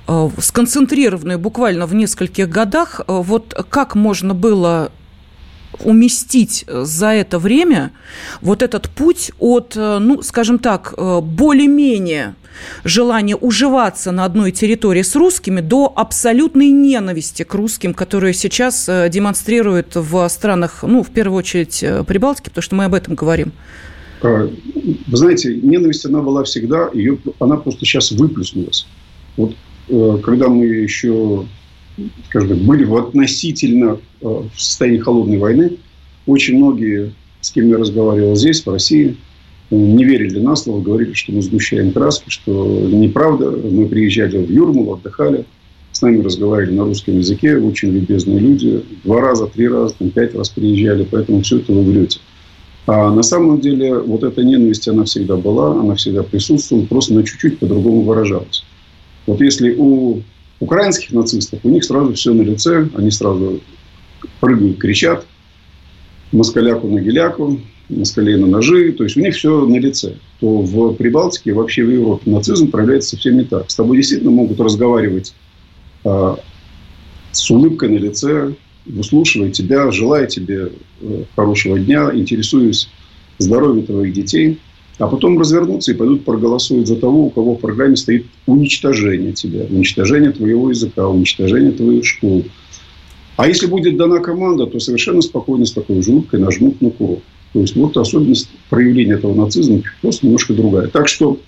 э, 0.06 0.28
сконцентрированную 0.38 1.38
буквально 1.38 1.86
в 1.86 1.94
нескольких 1.94 2.48
годах. 2.48 3.00
Вот 3.06 3.54
как 3.68 3.94
можно 3.94 4.34
было 4.34 4.92
уместить 5.78 6.64
э, 6.66 6.82
за 6.84 7.08
это 7.08 7.38
время 7.38 7.92
вот 8.40 8.62
этот 8.62 8.88
путь 8.90 9.32
от, 9.38 9.74
э, 9.76 9.98
ну, 9.98 10.22
скажем 10.22 10.58
так, 10.58 10.94
э, 10.96 11.20
более-менее 11.20 12.34
желания 12.84 13.36
уживаться 13.36 14.12
на 14.12 14.24
одной 14.24 14.50
территории 14.52 15.02
с 15.02 15.14
русскими 15.14 15.60
до 15.60 15.90
абсолютной 15.94 16.70
ненависти 16.70 17.42
к 17.42 17.54
русским, 17.54 17.94
которые 17.94 18.34
сейчас 18.34 18.90
демонстрируют 19.08 19.94
в 19.94 20.28
странах, 20.28 20.80
ну, 20.82 21.02
в 21.02 21.08
первую 21.08 21.38
очередь, 21.38 21.82
Прибалтики, 22.06 22.50
потому 22.50 22.62
что 22.62 22.74
мы 22.74 22.84
об 22.84 22.94
этом 22.94 23.14
говорим. 23.14 23.52
Вы 24.20 24.50
знаете, 25.16 25.54
ненависть, 25.54 26.04
она 26.04 26.20
была 26.20 26.44
всегда, 26.44 26.90
ее, 26.92 27.16
она 27.38 27.56
просто 27.56 27.86
сейчас 27.86 28.10
выплеснулась. 28.10 28.86
Вот 29.38 29.54
когда 30.22 30.48
мы 30.48 30.66
еще 30.66 31.46
скажем 32.28 32.50
так, 32.50 32.58
были 32.58 32.84
в 32.84 32.96
относительно 32.96 33.98
э, 34.20 34.26
в 34.26 34.60
состоянии 34.60 34.98
холодной 34.98 35.38
войны. 35.38 35.76
Очень 36.26 36.58
многие, 36.58 37.12
с 37.40 37.50
кем 37.50 37.68
я 37.68 37.78
разговаривал 37.78 38.36
здесь, 38.36 38.64
в 38.64 38.70
России, 38.70 39.16
не 39.70 40.04
верили 40.04 40.38
на 40.40 40.56
слово, 40.56 40.82
говорили, 40.82 41.12
что 41.12 41.32
мы 41.32 41.42
сгущаем 41.42 41.92
краски, 41.92 42.28
что 42.28 42.52
неправда. 42.90 43.50
Мы 43.50 43.86
приезжали 43.86 44.38
в 44.38 44.50
Юрмалу, 44.50 44.94
отдыхали, 44.94 45.44
с 45.92 46.02
нами 46.02 46.22
разговаривали 46.22 46.74
на 46.74 46.84
русском 46.84 47.18
языке, 47.18 47.56
очень 47.56 47.90
любезные 47.90 48.38
люди. 48.38 48.82
Два 49.04 49.20
раза, 49.20 49.46
три 49.46 49.68
раза, 49.68 49.94
там, 49.98 50.10
пять 50.10 50.34
раз 50.34 50.50
приезжали, 50.50 51.06
поэтому 51.08 51.42
все 51.42 51.58
это 51.58 51.72
вы 51.72 51.82
врете. 51.82 52.20
А 52.86 53.12
на 53.12 53.22
самом 53.22 53.60
деле 53.60 53.98
вот 53.98 54.24
эта 54.24 54.42
ненависть, 54.42 54.88
она 54.88 55.04
всегда 55.04 55.36
была, 55.36 55.78
она 55.78 55.94
всегда 55.94 56.22
присутствовала, 56.22 56.86
просто 56.86 57.14
на 57.14 57.22
чуть-чуть 57.22 57.58
по-другому 57.58 58.02
выражалась. 58.02 58.64
Вот 59.26 59.40
если 59.40 59.74
у 59.76 60.22
украинских 60.60 61.12
нацистов, 61.12 61.60
у 61.64 61.68
них 61.70 61.84
сразу 61.84 62.12
все 62.12 62.32
на 62.32 62.42
лице, 62.42 62.88
они 62.94 63.10
сразу 63.10 63.60
прыгают, 64.40 64.78
кричат, 64.78 65.26
москаляку 66.32 66.86
на 66.86 67.00
геляку, 67.00 67.60
москалей 67.88 68.36
на 68.36 68.46
ножи, 68.46 68.92
то 68.92 69.04
есть 69.04 69.16
у 69.16 69.20
них 69.20 69.34
все 69.34 69.66
на 69.66 69.76
лице. 69.76 70.14
То 70.38 70.60
в 70.60 70.94
Прибалтике, 70.94 71.54
вообще 71.54 71.84
в 71.84 71.90
Европе 71.90 72.30
нацизм 72.30 72.70
проявляется 72.70 73.10
совсем 73.10 73.38
не 73.38 73.44
так. 73.44 73.70
С 73.70 73.74
тобой 73.74 73.96
действительно 73.96 74.30
могут 74.30 74.60
разговаривать 74.60 75.34
а, 76.04 76.38
с 77.32 77.50
улыбкой 77.50 77.88
на 77.88 77.96
лице, 77.96 78.54
выслушивая 78.86 79.50
тебя, 79.50 79.90
желая 79.90 80.26
тебе 80.26 80.72
э, 81.00 81.24
хорошего 81.36 81.78
дня, 81.78 82.10
интересуясь 82.14 82.88
здоровьем 83.38 83.86
твоих 83.86 84.12
детей– 84.12 84.58
а 85.00 85.06
потом 85.06 85.38
развернутся 85.38 85.92
и 85.92 85.94
пойдут 85.94 86.26
проголосуют 86.26 86.86
за 86.86 86.94
того, 86.94 87.24
у 87.24 87.30
кого 87.30 87.54
в 87.54 87.60
программе 87.60 87.96
стоит 87.96 88.26
уничтожение 88.46 89.32
тебя, 89.32 89.64
уничтожение 89.70 90.30
твоего 90.30 90.68
языка, 90.68 91.08
уничтожение 91.08 91.72
твоих 91.72 92.04
школ. 92.04 92.44
А 93.36 93.48
если 93.48 93.66
будет 93.66 93.96
дана 93.96 94.18
команда, 94.18 94.66
то 94.66 94.78
совершенно 94.78 95.22
спокойно 95.22 95.64
с 95.64 95.72
такой 95.72 96.02
же 96.02 96.22
нажмут 96.32 96.82
на 96.82 96.90
курок. 96.90 97.20
То 97.54 97.60
есть 97.60 97.74
вот 97.76 97.96
особенность 97.96 98.50
проявления 98.68 99.14
этого 99.14 99.34
нацизма 99.34 99.80
просто 100.02 100.26
немножко 100.26 100.52
другая. 100.52 100.88
Так 100.88 101.08
что 101.08 101.40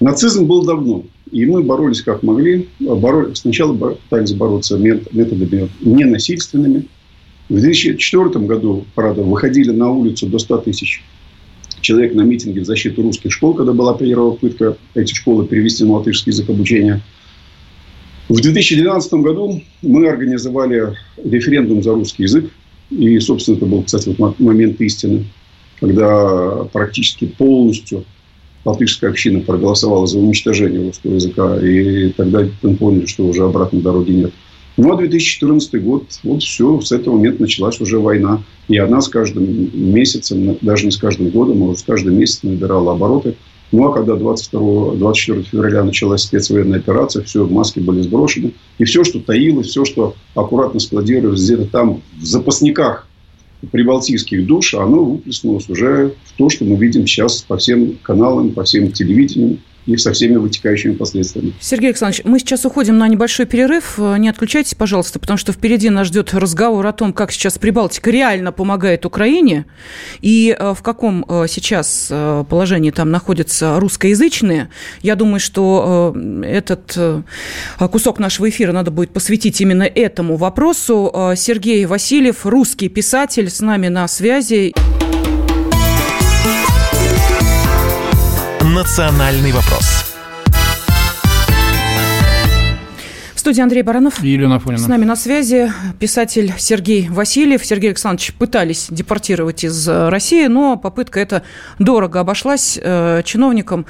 нацизм 0.00 0.46
был 0.46 0.64
давно. 0.64 1.04
И 1.30 1.46
мы 1.46 1.62
боролись 1.62 2.02
как 2.02 2.24
могли. 2.24 2.66
Боролись, 2.80 3.38
сначала 3.38 3.74
пытались 3.74 4.32
бороться 4.32 4.76
методами 4.76 5.68
ненасильственными. 5.82 6.86
В 7.48 7.60
2004 7.60 8.44
году, 8.44 8.84
правда, 8.96 9.22
выходили 9.22 9.70
на 9.70 9.88
улицу 9.92 10.26
до 10.26 10.40
100 10.40 10.58
тысяч 10.58 11.04
человек 11.86 12.14
на 12.14 12.22
митинге 12.22 12.62
в 12.62 12.64
защиту 12.64 13.02
русских 13.02 13.32
школ, 13.32 13.54
когда 13.54 13.72
была 13.72 13.96
первая 13.96 14.32
попытка 14.32 14.76
эти 14.94 15.14
школы 15.14 15.46
перевести 15.46 15.84
на 15.84 15.92
латышский 15.92 16.32
язык 16.32 16.50
обучения. 16.50 17.00
В 18.28 18.40
2012 18.40 19.12
году 19.14 19.62
мы 19.82 20.08
организовали 20.08 20.96
референдум 21.22 21.84
за 21.84 21.92
русский 21.92 22.24
язык. 22.24 22.50
И, 22.90 23.18
собственно, 23.20 23.56
это 23.56 23.66
был, 23.66 23.84
кстати, 23.84 24.12
вот 24.18 24.40
момент 24.40 24.80
истины, 24.80 25.26
когда 25.78 26.64
практически 26.72 27.26
полностью 27.26 28.04
латышская 28.64 29.10
община 29.10 29.38
проголосовала 29.40 30.08
за 30.08 30.18
уничтожение 30.18 30.82
русского 30.82 31.14
языка. 31.14 31.60
И 31.64 32.08
тогда 32.16 32.48
мы 32.62 32.74
поняли, 32.74 33.06
что 33.06 33.26
уже 33.26 33.44
обратной 33.44 33.80
дороги 33.80 34.10
нет. 34.10 34.32
Ну, 34.76 34.92
а 34.92 34.96
2014 34.96 35.82
год, 35.82 36.04
вот 36.22 36.42
все, 36.42 36.80
с 36.80 36.92
этого 36.92 37.14
момента 37.16 37.42
началась 37.42 37.80
уже 37.80 37.98
война. 37.98 38.42
И 38.68 38.76
она 38.76 39.00
с 39.00 39.08
каждым 39.08 39.70
месяцем, 39.72 40.58
даже 40.60 40.84
не 40.84 40.90
с 40.90 40.98
каждым 40.98 41.30
годом, 41.30 41.70
а 41.70 41.74
с 41.74 41.82
каждым 41.82 42.18
месяцем 42.18 42.50
набирала 42.50 42.92
обороты. 42.92 43.36
Ну, 43.72 43.88
а 43.88 43.92
когда 43.92 44.14
22, 44.14 44.94
24 44.96 45.42
февраля 45.42 45.82
началась 45.82 46.22
спецвоенная 46.22 46.78
операция, 46.78 47.22
все, 47.22 47.46
маски 47.46 47.80
были 47.80 48.02
сброшены. 48.02 48.52
И 48.78 48.84
все, 48.84 49.02
что 49.02 49.18
таилось, 49.20 49.68
все, 49.68 49.84
что 49.84 50.14
аккуратно 50.34 50.78
складировалось 50.78 51.42
где-то 51.42 51.64
там 51.66 52.02
в 52.20 52.24
запасниках 52.24 53.08
прибалтийских 53.72 54.46
душ, 54.46 54.74
оно 54.74 55.04
выплеснулось 55.04 55.68
уже 55.70 56.12
в 56.24 56.32
то, 56.36 56.50
что 56.50 56.64
мы 56.64 56.76
видим 56.76 57.06
сейчас 57.06 57.42
по 57.42 57.56
всем 57.56 57.96
каналам, 58.02 58.50
по 58.50 58.64
всем 58.64 58.92
телевидениям 58.92 59.58
и 59.86 59.96
со 59.96 60.12
всеми 60.12 60.36
вытекающими 60.36 60.94
последствиями. 60.94 61.52
Сергей 61.60 61.88
Александрович, 61.88 62.24
мы 62.24 62.38
сейчас 62.38 62.64
уходим 62.64 62.98
на 62.98 63.08
небольшой 63.08 63.46
перерыв. 63.46 63.98
Не 63.98 64.28
отключайтесь, 64.28 64.74
пожалуйста, 64.74 65.18
потому 65.18 65.36
что 65.36 65.52
впереди 65.52 65.90
нас 65.90 66.08
ждет 66.08 66.34
разговор 66.34 66.86
о 66.86 66.92
том, 66.92 67.12
как 67.12 67.32
сейчас 67.32 67.58
Прибалтика 67.58 68.10
реально 68.10 68.52
помогает 68.52 69.06
Украине 69.06 69.66
и 70.20 70.56
э, 70.58 70.74
в 70.74 70.82
каком 70.82 71.24
э, 71.28 71.46
сейчас 71.48 72.08
э, 72.10 72.44
положении 72.48 72.90
там 72.90 73.10
находятся 73.10 73.78
русскоязычные. 73.78 74.70
Я 75.02 75.16
думаю, 75.16 75.40
что 75.40 76.14
этот 76.42 76.98
кусок 77.90 78.18
нашего 78.18 78.48
эфира 78.48 78.72
надо 78.72 78.90
будет 78.90 79.10
посвятить 79.10 79.60
именно 79.60 79.84
этому 79.84 80.36
вопросу. 80.36 81.32
Сергей 81.36 81.84
Васильев, 81.86 82.44
русский 82.46 82.88
писатель, 82.88 83.50
с 83.50 83.60
нами 83.60 83.88
на 83.88 84.08
связи. 84.08 84.72
«Национальный 88.76 89.52
вопрос» 89.52 89.95
студии 93.46 93.62
Андрей 93.62 93.82
Баранов. 93.82 94.24
И 94.24 94.28
Елена 94.28 94.56
Афонина. 94.56 94.82
С 94.82 94.88
нами 94.88 95.04
на 95.04 95.14
связи 95.14 95.72
писатель 96.00 96.52
Сергей 96.58 97.08
Васильев. 97.08 97.64
Сергей 97.64 97.90
Александрович 97.90 98.34
пытались 98.34 98.88
депортировать 98.90 99.62
из 99.62 99.86
э, 99.88 100.08
России, 100.08 100.48
но 100.48 100.76
попытка 100.76 101.20
эта 101.20 101.44
дорого 101.78 102.18
обошлась 102.18 102.76
э, 102.82 103.22
чиновникам 103.24 103.86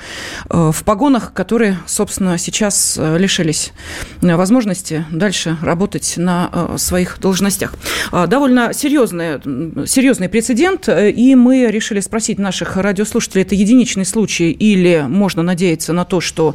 э, 0.50 0.72
в 0.74 0.84
погонах, 0.84 1.32
которые, 1.32 1.78
собственно, 1.86 2.36
сейчас 2.36 2.98
лишились 2.98 3.72
возможности 4.20 5.06
дальше 5.10 5.56
работать 5.62 6.18
на 6.18 6.76
своих 6.76 7.18
должностях. 7.18 7.76
Э, 8.12 8.26
довольно 8.26 8.74
серьезный, 8.74 9.40
серьезный 9.86 10.28
прецедент, 10.28 10.86
и 10.90 11.34
мы 11.34 11.68
решили 11.70 12.00
спросить 12.00 12.38
наших 12.38 12.76
радиослушателей, 12.76 13.40
это 13.40 13.54
единичный 13.54 14.04
случай 14.04 14.50
или 14.50 15.06
можно 15.08 15.42
надеяться 15.42 15.94
на 15.94 16.04
то, 16.04 16.20
что 16.20 16.54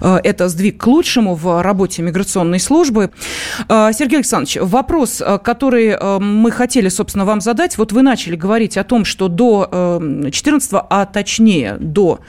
это 0.00 0.48
сдвиг 0.48 0.78
к 0.78 0.86
лучшему 0.88 1.36
в 1.36 1.62
работе 1.62 2.02
миграционной 2.02 2.39
миграционной 2.40 2.60
службы. 2.60 3.10
А, 3.68 3.92
Сергей 3.92 4.16
Александрович, 4.16 4.58
вопрос, 4.60 5.22
а, 5.24 5.38
который 5.38 5.94
а, 5.94 6.18
мы 6.18 6.50
хотели, 6.50 6.88
собственно, 6.88 7.24
вам 7.24 7.40
задать. 7.40 7.78
Вот 7.78 7.92
вы 7.92 8.02
начали 8.02 8.36
говорить 8.36 8.76
о 8.76 8.84
том, 8.84 9.04
что 9.04 9.28
до 9.28 10.00
14 10.30 10.70
а 10.72 11.06
точнее 11.06 11.76
до 11.78 12.20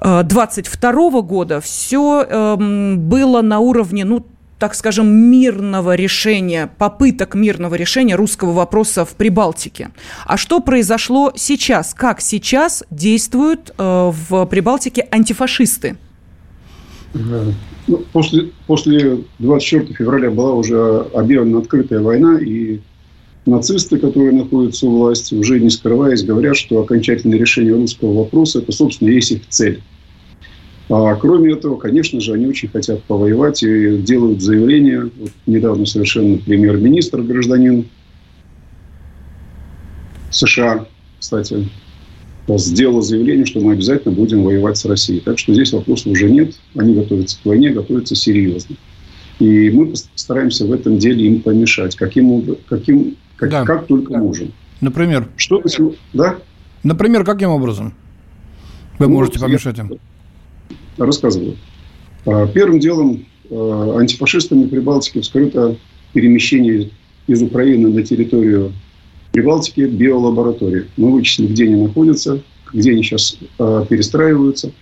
22 0.00 1.22
года 1.22 1.60
все 1.60 2.56
было 2.56 3.42
на 3.42 3.58
уровне, 3.58 4.04
ну, 4.04 4.26
так 4.58 4.74
скажем, 4.74 5.08
мирного 5.08 5.94
решения, 5.94 6.70
попыток 6.78 7.34
мирного 7.34 7.74
решения 7.74 8.14
русского 8.16 8.52
вопроса 8.52 9.04
в 9.04 9.10
Прибалтике. 9.10 9.90
А 10.26 10.36
что 10.36 10.60
произошло 10.60 11.32
сейчас? 11.34 11.94
Как 11.94 12.20
сейчас 12.20 12.84
действуют 12.90 13.72
в 13.78 14.46
Прибалтике 14.46 15.08
антифашисты? 15.10 15.96
Ну, 17.90 18.04
после, 18.12 18.50
после 18.68 19.24
24 19.40 19.94
февраля 19.94 20.30
была 20.30 20.54
уже 20.54 21.08
объявлена 21.12 21.58
открытая 21.58 21.98
война, 21.98 22.38
и 22.38 22.78
нацисты, 23.46 23.98
которые 23.98 24.30
находятся 24.30 24.86
у 24.86 24.96
власти, 24.96 25.34
уже 25.34 25.58
не 25.58 25.70
скрываясь, 25.70 26.22
говорят, 26.22 26.56
что 26.56 26.80
окончательное 26.80 27.36
решение 27.36 27.74
русского 27.74 28.16
вопроса– 28.16 28.58
это, 28.60 28.70
собственно, 28.70 29.08
есть 29.08 29.32
их 29.32 29.48
цель. 29.48 29.82
А 30.88 31.16
кроме 31.16 31.54
этого, 31.54 31.78
конечно 31.78 32.20
же, 32.20 32.32
они 32.32 32.46
очень 32.46 32.68
хотят 32.68 33.02
повоевать 33.02 33.64
и 33.64 33.96
делают 33.96 34.40
заявления. 34.40 35.10
Вот 35.18 35.32
недавно 35.46 35.84
совершенно 35.84 36.38
премьер-министр, 36.38 37.22
гражданин 37.22 37.86
США, 40.30 40.86
кстати, 41.18 41.68
сделала 42.58 43.02
заявление, 43.02 43.46
что 43.46 43.60
мы 43.60 43.72
обязательно 43.72 44.14
будем 44.14 44.42
воевать 44.42 44.76
с 44.76 44.84
Россией. 44.84 45.20
Так 45.20 45.38
что 45.38 45.52
здесь 45.52 45.72
вопросов 45.72 46.08
уже 46.08 46.30
нет. 46.30 46.54
Они 46.76 46.94
готовятся 46.94 47.38
к 47.42 47.46
войне, 47.46 47.70
готовятся 47.70 48.14
серьезно. 48.14 48.76
И 49.38 49.70
мы 49.70 49.86
постараемся 49.86 50.66
в 50.66 50.72
этом 50.72 50.98
деле 50.98 51.26
им 51.26 51.40
помешать. 51.40 51.96
Каким, 51.96 52.56
каким, 52.68 53.16
как, 53.36 53.50
да. 53.50 53.64
как 53.64 53.86
только 53.86 54.12
да. 54.12 54.18
можем. 54.18 54.52
Например? 54.80 55.28
Что, 55.36 55.62
да? 56.12 56.38
Например, 56.82 57.24
каким 57.24 57.50
образом 57.50 57.94
вы 58.98 59.06
ну, 59.06 59.14
можете 59.14 59.38
помешать 59.38 59.78
им? 59.78 59.98
Рассказываю. 60.96 61.56
А, 62.26 62.46
первым 62.46 62.80
делом 62.80 63.24
а, 63.50 63.98
антифашистами 63.98 64.66
Прибалтики 64.66 65.20
вскрыто 65.20 65.76
перемещение 66.12 66.90
из 67.26 67.42
Украины 67.42 67.88
на 67.90 68.02
территорию 68.02 68.72
Прибалтике 69.32 69.86
биолаборатории. 69.86 70.86
Мы 70.96 71.12
вычислили, 71.12 71.48
где 71.48 71.64
они 71.64 71.76
находятся, 71.76 72.42
где 72.72 72.92
они 72.92 73.02
сейчас 73.02 73.38
э, 73.58 73.84
перестраиваются, 73.88 74.72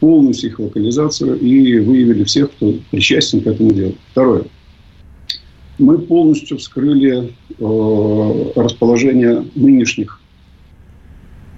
полностью 0.00 0.50
их 0.50 0.58
локализацию 0.58 1.38
и 1.38 1.78
выявили 1.78 2.24
всех, 2.24 2.50
кто 2.52 2.74
причастен 2.90 3.40
к 3.40 3.46
этому 3.46 3.72
делу. 3.72 3.94
Второе. 4.10 4.44
Мы 5.78 5.98
полностью 5.98 6.58
вскрыли 6.58 7.32
э, 7.58 8.52
расположение 8.56 9.46
нынешних 9.54 10.20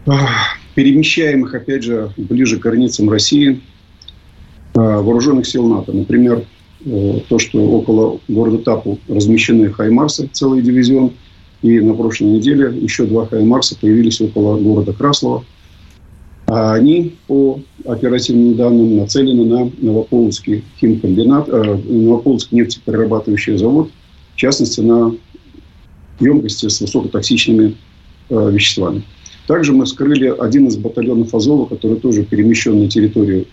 э, 0.06 0.10
перемещаемых, 0.76 1.54
опять 1.54 1.82
же, 1.82 2.12
ближе 2.16 2.58
к 2.58 2.62
границам 2.62 3.10
России 3.10 3.60
э, 4.74 4.78
вооруженных 4.78 5.46
сил 5.46 5.66
НАТО. 5.66 5.92
Например, 5.92 6.44
э, 6.84 7.20
то, 7.28 7.40
что 7.40 7.58
около 7.58 8.20
города 8.28 8.58
Тапу 8.58 9.00
размещены 9.08 9.72
Хаймарсы, 9.72 10.28
целый 10.32 10.62
дивизион– 10.62 11.14
и 11.62 11.80
на 11.80 11.94
прошлой 11.94 12.28
неделе 12.28 12.76
еще 12.78 13.04
два 13.04 13.26
Хаймарса 13.26 13.76
появились 13.78 14.20
около 14.20 14.58
города 14.58 14.92
Краслова. 14.92 15.44
А 16.46 16.74
они, 16.74 17.14
по 17.26 17.60
оперативным 17.84 18.56
данным, 18.56 18.96
нацелены 18.96 19.44
на 19.44 19.70
Новополоцкий 19.78 20.64
химкомбинат, 20.80 21.48
э, 21.48 21.78
Новополоцкий 21.88 22.56
нефтеперерабатывающий 22.56 23.58
завод, 23.58 23.90
в 24.34 24.36
частности, 24.36 24.80
на 24.80 25.14
емкости 26.20 26.68
с 26.68 26.80
высокотоксичными 26.80 27.76
э, 28.30 28.50
веществами. 28.50 29.02
Также 29.46 29.72
мы 29.72 29.86
скрыли 29.86 30.34
один 30.38 30.68
из 30.68 30.76
батальонов 30.76 31.34
Азова, 31.34 31.66
который 31.66 31.98
тоже 31.98 32.22
перемещен 32.22 32.78
на 32.80 32.88
территорию 32.88 33.46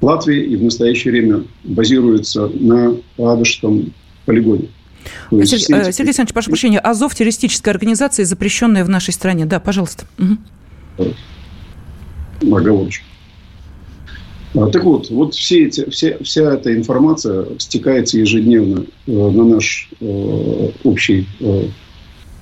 Латвии 0.00 0.44
и 0.44 0.56
в 0.56 0.62
настоящее 0.62 1.12
время 1.12 1.44
базируется 1.64 2.48
на 2.54 2.96
Адышском 3.18 3.92
полигоне. 4.26 4.68
Сергей, 5.30 5.46
Сергей, 5.46 5.92
Сергей 5.92 6.04
Александрович, 6.08 6.34
прошу 6.34 6.50
прощения, 6.50 6.78
Азов– 6.78 7.14
террористическая 7.16 7.72
организация, 7.72 8.24
запрещенная 8.24 8.84
в 8.84 8.88
нашей 8.88 9.12
стране. 9.12 9.46
Да, 9.46 9.60
пожалуйста. 9.60 10.04
Угу. 10.18 11.14
Оговорочка. 12.56 13.04
А, 14.54 14.66
так 14.66 14.84
вот, 14.84 15.10
вот 15.10 15.34
все 15.34 15.66
эти, 15.66 15.88
все, 15.90 16.18
вся 16.22 16.54
эта 16.54 16.74
информация 16.74 17.46
стекается 17.58 18.18
ежедневно 18.18 18.86
э, 19.06 19.12
на 19.12 19.44
наш 19.44 19.90
э, 20.00 20.70
общий 20.84 21.26
э, 21.40 21.64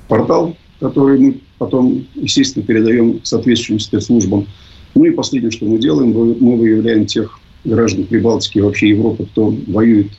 портал, 0.07 0.57
который 0.79 1.19
мы 1.19 1.41
потом, 1.59 2.07
естественно, 2.15 2.65
передаем 2.65 3.21
соответствующим 3.25 3.81
спецслужбам. 3.81 4.47
Ну 4.95 5.05
и 5.05 5.11
последнее, 5.11 5.51
что 5.51 5.67
мы 5.67 5.79
делаем, 5.79 6.11
мы 6.13 6.57
выявляем 6.57 7.07
тех 7.07 7.39
граждан 7.65 8.05
Прибалтики 8.05 8.59
и 8.59 8.61
вообще 8.61 8.91
Европы, 8.91 9.27
кто 9.27 9.55
воюет 9.67 10.13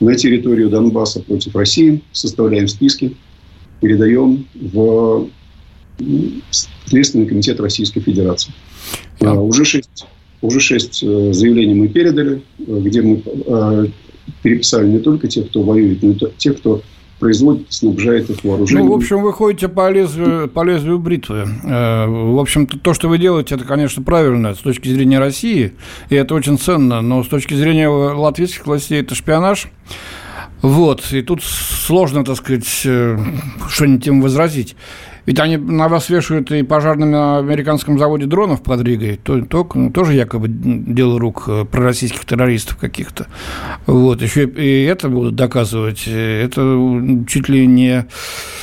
на 0.00 0.14
территорию 0.14 0.70
Донбасса 0.70 1.20
против 1.20 1.54
России, 1.56 2.02
составляем 2.12 2.68
списки, 2.68 3.16
передаем 3.80 4.46
в 4.54 5.28
Следственный 6.86 7.26
комитет 7.26 7.60
Российской 7.60 8.00
Федерации. 8.00 8.52
Да. 9.20 9.34
Уже 9.34 9.64
шесть, 9.64 10.06
уже 10.40 10.60
шесть 10.60 11.02
э, 11.02 11.32
заявлений 11.32 11.74
мы 11.74 11.88
передали, 11.88 12.42
э, 12.58 12.80
где 12.80 13.02
мы 13.02 13.22
э, 13.24 13.86
переписали 14.42 14.86
не 14.86 15.00
только 15.00 15.26
тех, 15.26 15.48
кто 15.48 15.62
воюет, 15.62 16.02
но 16.02 16.12
и 16.12 16.18
тех, 16.38 16.58
кто 16.58 16.82
производит, 17.18 17.72
снабжает 17.72 18.30
их 18.30 18.44
вооружением. 18.44 18.86
Ну, 18.86 18.92
в 18.92 18.96
общем, 18.96 19.22
вы 19.22 19.32
ходите 19.32 19.68
по 19.68 19.90
лезвию, 19.90 20.48
по 20.48 20.62
лезвию 20.64 20.98
бритвы. 20.98 21.44
В 21.62 22.40
общем-то, 22.40 22.78
то, 22.78 22.94
что 22.94 23.08
вы 23.08 23.18
делаете, 23.18 23.54
это, 23.56 23.64
конечно, 23.64 24.02
правильно 24.02 24.54
с 24.54 24.58
точки 24.58 24.88
зрения 24.88 25.18
России, 25.18 25.72
и 26.10 26.14
это 26.14 26.34
очень 26.34 26.58
ценно, 26.58 27.00
но 27.00 27.22
с 27.22 27.28
точки 27.28 27.54
зрения 27.54 27.88
латвийских 27.88 28.66
властей 28.66 29.00
это 29.00 29.14
шпионаж. 29.14 29.68
Вот, 30.60 31.12
и 31.12 31.22
тут 31.22 31.42
сложно, 31.44 32.24
так 32.24 32.36
сказать, 32.36 32.66
что-нибудь 32.66 34.06
им 34.06 34.20
возразить. 34.20 34.74
Ведь 35.28 35.40
они 35.40 35.58
на 35.58 35.88
вас 35.88 36.08
вешают 36.08 36.50
и 36.52 36.62
пожарными 36.62 37.10
на 37.10 37.36
американском 37.40 37.98
заводе 37.98 38.24
дронов 38.24 38.62
под 38.62 38.80
Ригой, 38.80 39.20
то, 39.22 39.44
то, 39.44 39.68
ну, 39.74 39.90
тоже 39.90 40.14
якобы 40.14 40.48
дело 40.48 41.20
рук 41.20 41.44
э, 41.48 41.66
пророссийских 41.66 42.24
террористов 42.24 42.78
каких-то. 42.78 43.26
Вот, 43.84 44.22
еще 44.22 44.46
и 44.46 44.84
это 44.84 45.10
будут 45.10 45.36
доказывать. 45.36 46.04
Это 46.08 46.62
чуть 47.28 47.50
ли 47.50 47.66
не 47.66 48.06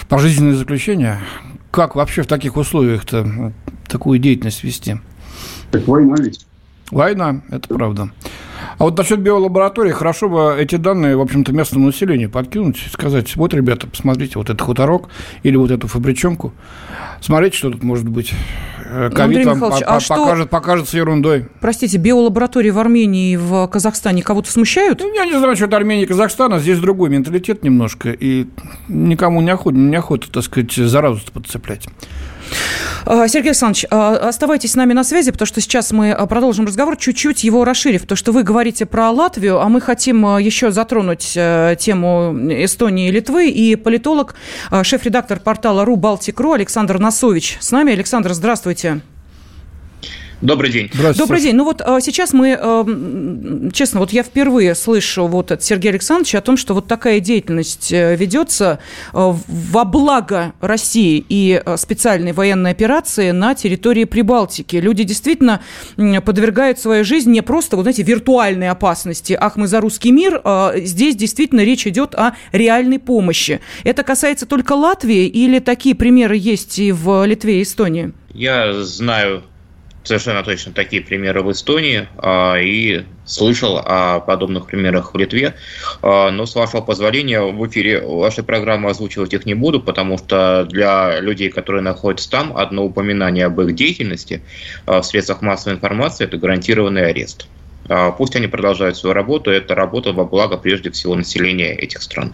пожизненное 0.09 0.55
заключение. 0.55 1.19
Как 1.69 1.95
вообще 1.95 2.23
в 2.23 2.27
таких 2.27 2.57
условиях-то 2.57 3.53
такую 3.87 4.17
деятельность 4.17 4.63
вести? 4.63 4.97
Так 5.69 5.87
война 5.87 6.15
ведь. 6.17 6.47
Война, 6.89 7.43
это 7.51 7.67
правда. 7.67 8.09
А 8.77 8.83
вот 8.83 8.97
насчет 8.97 9.19
биолаборатории, 9.19 9.91
хорошо 9.91 10.29
бы 10.29 10.55
эти 10.59 10.75
данные, 10.75 11.15
в 11.15 11.21
общем-то, 11.21 11.53
местному 11.53 11.87
населению 11.87 12.29
подкинуть, 12.29 12.77
сказать, 12.91 13.35
вот, 13.35 13.53
ребята, 13.53 13.87
посмотрите, 13.87 14.33
вот 14.35 14.49
этот 14.49 14.61
хуторок 14.61 15.09
или 15.43 15.55
вот 15.55 15.71
эту 15.71 15.87
фабричонку, 15.87 16.53
смотрите, 17.21 17.57
что 17.57 17.71
тут 17.71 17.83
может 17.83 18.07
быть. 18.07 18.33
Э, 18.87 19.09
ковид 19.13 19.45
вам 19.45 19.59
по- 19.59 19.77
а 19.77 19.99
покажет, 20.07 20.49
покажется 20.49 20.97
ерундой. 20.97 21.45
Простите, 21.61 21.97
биолаборатории 21.97 22.69
в 22.69 22.79
Армении 22.79 23.33
и 23.33 23.37
в 23.37 23.67
Казахстане 23.67 24.21
кого-то 24.21 24.51
смущают? 24.51 24.99
Ну, 24.99 25.13
я 25.13 25.25
не 25.25 25.37
знаю, 25.37 25.55
что 25.55 25.65
это 25.65 25.77
Армения 25.77 26.03
и 26.03 26.07
Казахстан, 26.07 26.53
а 26.53 26.59
здесь 26.59 26.79
другой 26.79 27.09
менталитет 27.09 27.63
немножко, 27.63 28.11
и 28.11 28.47
никому 28.87 29.41
не 29.41 29.49
охота, 29.49 29.77
не 29.77 29.95
охота 29.95 30.31
так 30.31 30.43
сказать, 30.43 30.71
заразу 30.73 31.19
подцеплять. 31.33 31.87
А, 33.05 33.27
Сергей 33.27 33.49
Александрович, 33.49 33.85
а, 33.89 34.29
оставайтесь 34.29 34.71
с 34.71 34.75
нами 34.75 34.93
на 34.93 35.03
связи, 35.03 35.31
потому 35.31 35.45
что 35.45 35.61
сейчас 35.61 35.91
мы 35.91 36.11
а, 36.11 36.25
продолжим 36.25 36.65
разговор, 36.65 36.97
чуть-чуть 36.97 37.43
его 37.43 37.63
расширив. 37.63 38.05
То, 38.05 38.15
что 38.15 38.31
вы 38.31 38.43
говорите 38.43 38.85
про 38.85 39.09
Латвию, 39.11 39.61
а 39.61 39.69
мы 39.69 39.81
хотим 39.81 40.37
еще 40.37 40.71
затронуть 40.71 41.33
э, 41.35 41.75
тему 41.79 42.35
Эстонии 42.49 43.09
и 43.09 43.11
Литвы. 43.11 43.49
И 43.49 43.75
политолог, 43.75 44.35
шеф-редактор 44.83 45.39
портала 45.39 45.85
РУ 45.85 45.95
Балтик.ру 45.95 46.53
Александр 46.53 46.99
Носович 46.99 47.57
с 47.59 47.71
нами. 47.71 47.93
Александр, 47.93 48.33
здравствуйте. 48.33 49.01
Добрый 50.41 50.69
день. 50.69 50.89
Добрый 51.17 51.41
день. 51.41 51.55
Ну 51.55 51.63
вот 51.63 51.81
а, 51.81 51.99
сейчас 52.01 52.33
мы, 52.33 52.57
а, 52.59 52.85
честно, 53.71 53.99
вот 53.99 54.11
я 54.11 54.21
впервые 54.23 54.75
слышу 54.75 55.27
вот 55.27 55.51
от 55.51 55.63
Сергея 55.63 55.93
Александровича 55.93 56.39
о 56.39 56.41
том, 56.41 56.57
что 56.57 56.73
вот 56.73 56.87
такая 56.87 57.19
деятельность 57.19 57.91
э, 57.91 58.15
ведется 58.15 58.79
а, 59.13 59.35
во 59.47 59.85
благо 59.85 60.53
России 60.59 61.25
и 61.27 61.61
специальной 61.77 62.33
военной 62.33 62.71
операции 62.71 63.31
на 63.31 63.55
территории 63.55 64.03
Прибалтики. 64.03 64.75
Люди 64.75 65.03
действительно 65.03 65.61
подвергают 65.95 66.79
свою 66.79 67.03
жизнь 67.03 67.31
не 67.31 67.41
просто, 67.41 67.75
вот 67.77 67.83
знаете, 67.83 68.03
виртуальной 68.03 68.69
опасности, 68.69 69.37
ах, 69.39 69.55
мы 69.55 69.67
за 69.67 69.79
русский 69.79 70.11
мир, 70.11 70.41
здесь 70.75 71.15
действительно 71.15 71.61
речь 71.61 71.87
идет 71.87 72.13
о 72.15 72.35
реальной 72.51 72.99
помощи. 72.99 73.61
Это 73.83 74.03
касается 74.03 74.45
только 74.45 74.73
Латвии 74.73 75.27
или 75.27 75.59
такие 75.59 75.95
примеры 75.95 76.35
есть 76.37 76.79
и 76.79 76.91
в 76.91 77.25
Литве 77.25 77.59
и 77.59 77.63
Эстонии? 77.63 78.13
Я 78.33 78.83
знаю 78.83 79.43
совершенно 80.07 80.43
точно 80.43 80.71
такие 80.73 81.01
примеры 81.01 81.41
в 81.41 81.51
Эстонии 81.51 82.07
а, 82.17 82.55
и 82.57 83.03
слышал 83.25 83.81
о 83.83 84.19
подобных 84.19 84.67
примерах 84.67 85.13
в 85.13 85.17
Литве. 85.17 85.55
А, 86.01 86.31
но, 86.31 86.45
с 86.45 86.55
вашего 86.55 86.81
позволения, 86.81 87.41
в 87.41 87.67
эфире 87.67 88.01
вашей 88.01 88.43
программы 88.43 88.89
озвучивать 88.89 89.33
их 89.33 89.45
не 89.45 89.53
буду, 89.53 89.81
потому 89.81 90.17
что 90.17 90.65
для 90.69 91.19
людей, 91.19 91.49
которые 91.49 91.81
находятся 91.81 92.29
там, 92.29 92.55
одно 92.55 92.85
упоминание 92.85 93.45
об 93.45 93.59
их 93.61 93.75
деятельности 93.75 94.43
а, 94.85 95.01
в 95.01 95.05
средствах 95.05 95.41
массовой 95.41 95.75
информации– 95.75 96.23
это 96.25 96.37
гарантированный 96.37 97.07
арест. 97.09 97.47
А, 97.87 98.11
пусть 98.11 98.35
они 98.35 98.47
продолжают 98.47 98.97
свою 98.97 99.13
работу, 99.13 99.51
это 99.51 99.75
работа 99.75 100.11
во 100.11 100.25
благо 100.25 100.57
прежде 100.57 100.89
всего 100.89 101.15
населения 101.15 101.73
этих 101.73 102.01
стран. 102.01 102.33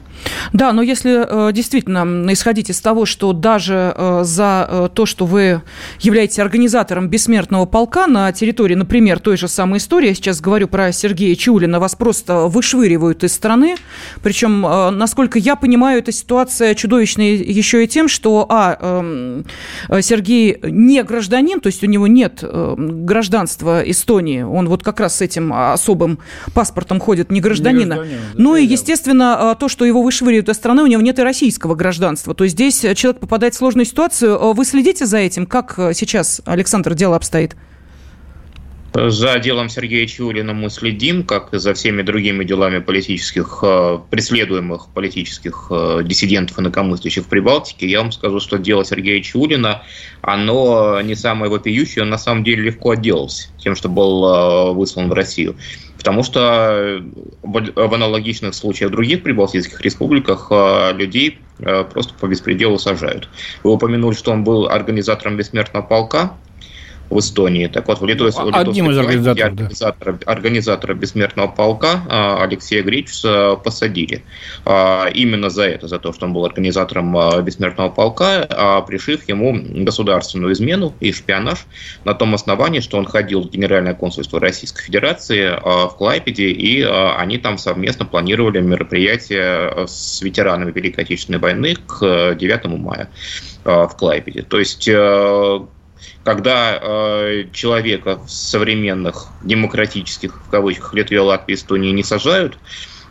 Да, 0.54 0.72
но 0.72 0.82
если 0.82 1.26
э, 1.28 1.52
действительно 1.52 2.32
исходить 2.32 2.70
из 2.70 2.80
того, 2.80 3.06
что 3.06 3.34
даже 3.34 3.94
э, 3.96 4.22
за 4.24 4.68
э, 4.70 4.90
то, 4.94 5.06
что 5.06 5.26
вы 5.26 5.62
являетесь 6.00 6.40
организатором 6.40 7.10
бессмертного 7.10 7.66
полка 7.66 8.08
на 8.08 8.32
территории, 8.32 8.76
например, 8.76 9.20
той 9.20 9.36
же 9.36 9.50
самой 9.50 9.80
истории, 9.80 10.10
я 10.10 10.14
сейчас 10.14 10.40
говорю 10.40 10.70
про 10.70 10.94
Сергея 10.94 11.36
Чулина, 11.36 11.80
вас 11.80 11.96
просто 11.96 12.48
вышвыривают 12.48 13.24
из 13.26 13.34
страны, 13.34 13.76
причем, 14.24 14.62
насколько 14.62 15.38
я 15.38 15.56
понимаю, 15.56 16.00
эта 16.00 16.12
ситуация 16.12 16.76
чудовищная 16.76 17.36
еще 17.36 17.84
и 17.84 17.88
тем, 17.88 18.08
что, 18.08 18.46
а, 18.50 18.78
эм, 18.80 19.46
Сергей 20.02 20.60
не 20.64 21.04
гражданин, 21.04 21.60
то 21.60 21.68
есть 21.68 21.84
у 21.84 21.88
него 21.88 22.08
нет 22.08 22.44
гражданства 22.44 23.82
Эстонии, 23.90 24.42
он 24.44 24.70
вот 24.70 24.84
как 24.84 25.00
раз 25.00 25.18
с 25.18 25.22
этим 25.22 25.41
этим 25.42 25.54
особым 25.54 26.20
паспортом 26.54 27.00
ходит 27.00 27.32
не 27.32 27.42
гражданина. 27.42 27.94
Не 27.94 28.00
гражданин, 28.00 28.20
ну 28.36 28.56
и, 28.56 28.66
естественно, 28.66 29.52
а, 29.52 29.56
то, 29.56 29.68
что 29.68 29.86
его 29.86 30.02
вышвыривают 30.02 30.50
из 30.50 30.56
страны, 30.56 30.84
у 30.84 30.88
него 30.88 31.02
нет 31.02 31.20
и 31.20 31.24
российского 31.24 31.76
гражданства. 31.76 32.34
То 32.34 32.44
есть 32.44 32.56
здесь 32.56 32.80
человек 32.96 33.20
попадает 33.20 33.54
в 33.54 33.58
сложную 33.58 33.86
ситуацию. 33.86 34.42
А 34.42 34.54
вы 34.54 34.66
следите 34.66 35.06
за 35.06 35.18
этим? 35.18 35.46
Как 35.46 35.76
сейчас, 35.94 36.42
Александр, 36.46 36.94
дело 36.94 37.16
обстоит? 37.16 37.56
За 38.94 39.40
делом 39.40 39.70
Сергея 39.70 40.06
Чулина 40.06 40.54
мы 40.54 40.70
следим, 40.70 41.24
как 41.24 41.54
и 41.54 41.60
за 41.60 41.74
всеми 41.74 42.02
другими 42.02 42.44
делами 42.44 42.80
политических, 42.80 43.60
э, 43.64 44.00
преследуемых 44.10 44.90
политических 44.90 45.68
э, 45.70 46.02
диссидентов 46.04 46.58
и 46.58 46.62
инакомыслящих 46.62 47.24
в 47.24 47.28
Прибалтике. 47.28 47.88
Я 47.88 48.02
вам 48.02 48.12
скажу, 48.12 48.42
что 48.42 48.58
дело 48.58 48.84
Сергея 48.84 49.22
Чулина, 49.22 49.84
оно 50.22 51.00
не 51.02 51.16
самое 51.16 51.50
вопиющее, 51.50 52.04
он 52.04 52.10
на 52.10 52.18
самом 52.18 52.44
деле 52.44 52.64
легко 52.64 52.92
отделался 52.92 53.48
тем, 53.60 53.78
что 53.78 53.88
был 53.88 54.26
э, 54.26 54.74
выслан 54.74 55.08
в 55.08 55.14
Россию. 55.14 55.56
Потому 55.98 56.24
что 56.24 57.02
в 57.44 57.94
аналогичных 57.94 58.56
случаях 58.56 58.90
в 58.90 58.94
других 58.94 59.24
прибалтийских 59.24 59.80
республиках 59.82 60.52
людей 60.96 61.38
просто 61.60 62.16
по 62.16 62.26
беспределу 62.26 62.80
сажают. 62.80 63.30
Вы 63.64 63.74
упомянули, 63.74 64.16
что 64.16 64.32
он 64.32 64.44
был 64.44 64.68
организатором 64.68 65.38
бессмертного 65.38 65.84
полка 65.84 66.36
в 67.12 67.20
Эстонии. 67.20 67.68
Так 67.68 67.88
вот, 67.88 68.00
в 68.00 68.06
Литове, 68.06 68.32
Одним 68.54 68.90
из 68.90 68.98
организаторов, 68.98 69.52
организатора, 69.52 70.14
да. 70.14 70.32
организатора 70.32 70.94
бессмертного 70.94 71.48
полка 71.50 72.02
а, 72.10 72.42
Алексея 72.42 72.84
Гречуса 72.84 73.58
посадили. 73.62 74.24
А, 74.66 75.08
именно 75.14 75.50
за 75.50 75.64
это, 75.64 75.88
за 75.88 76.00
то, 76.00 76.14
что 76.14 76.26
он 76.26 76.34
был 76.34 76.46
организатором 76.46 77.16
а, 77.18 77.42
бессмертного 77.42 77.90
полка, 77.90 78.84
пришив 78.88 79.28
ему 79.28 79.62
государственную 79.84 80.54
измену 80.54 80.94
и 81.02 81.12
шпионаж 81.12 81.66
на 82.06 82.14
том 82.14 82.34
основании, 82.34 82.80
что 82.80 82.98
он 82.98 83.06
ходил 83.06 83.42
в 83.42 83.52
Генеральное 83.52 83.94
консульство 83.94 84.40
Российской 84.40 84.84
Федерации 84.84 85.60
в 85.62 85.94
Клайпеде, 85.98 86.50
и 86.50 86.82
они 86.82 87.38
там 87.38 87.58
совместно 87.58 88.06
планировали 88.06 88.62
мероприятие 88.62 89.86
с 89.88 90.22
ветеранами 90.22 90.72
Великой 90.72 91.04
Отечественной 91.04 91.40
войны 91.40 91.76
к 91.76 92.36
9 92.36 92.66
мая 92.80 93.10
в 93.66 93.90
Клайпеде. 93.98 94.44
То 94.44 94.60
есть 94.60 94.88
когда 96.24 96.78
э, 96.80 97.46
человека 97.52 98.20
в 98.26 98.30
современных 98.30 99.28
демократических, 99.44 100.42
в 100.46 100.50
кавычках, 100.50 100.94
Литве, 100.94 101.20
Латвии, 101.20 101.56
Эстонии 101.56 101.92
не 101.92 102.04
сажают 102.04 102.58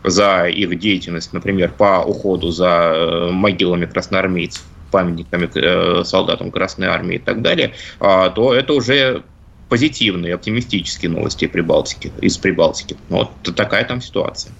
за 0.04 0.46
их 0.46 0.78
деятельность, 0.78 1.32
например, 1.32 1.72
по 1.76 2.02
уходу 2.06 2.50
за 2.50 2.92
э, 2.94 3.30
могилами 3.30 3.86
красноармейцев, 3.86 4.62
памятниками 4.90 5.48
э, 5.54 6.04
солдатам 6.04 6.50
Красной 6.50 6.88
Армии 6.88 7.16
и 7.16 7.18
так 7.18 7.42
далее, 7.42 7.74
э, 8.00 8.30
то 8.34 8.54
это 8.54 8.72
уже 8.72 9.24
позитивные, 9.68 10.34
оптимистические 10.34 11.10
новости 11.10 11.46
Прибалтики, 11.46 12.12
из 12.20 12.36
Прибалтики. 12.38 12.96
Вот 13.08 13.30
такая 13.54 13.84
там 13.84 14.00
ситуация. 14.00 14.52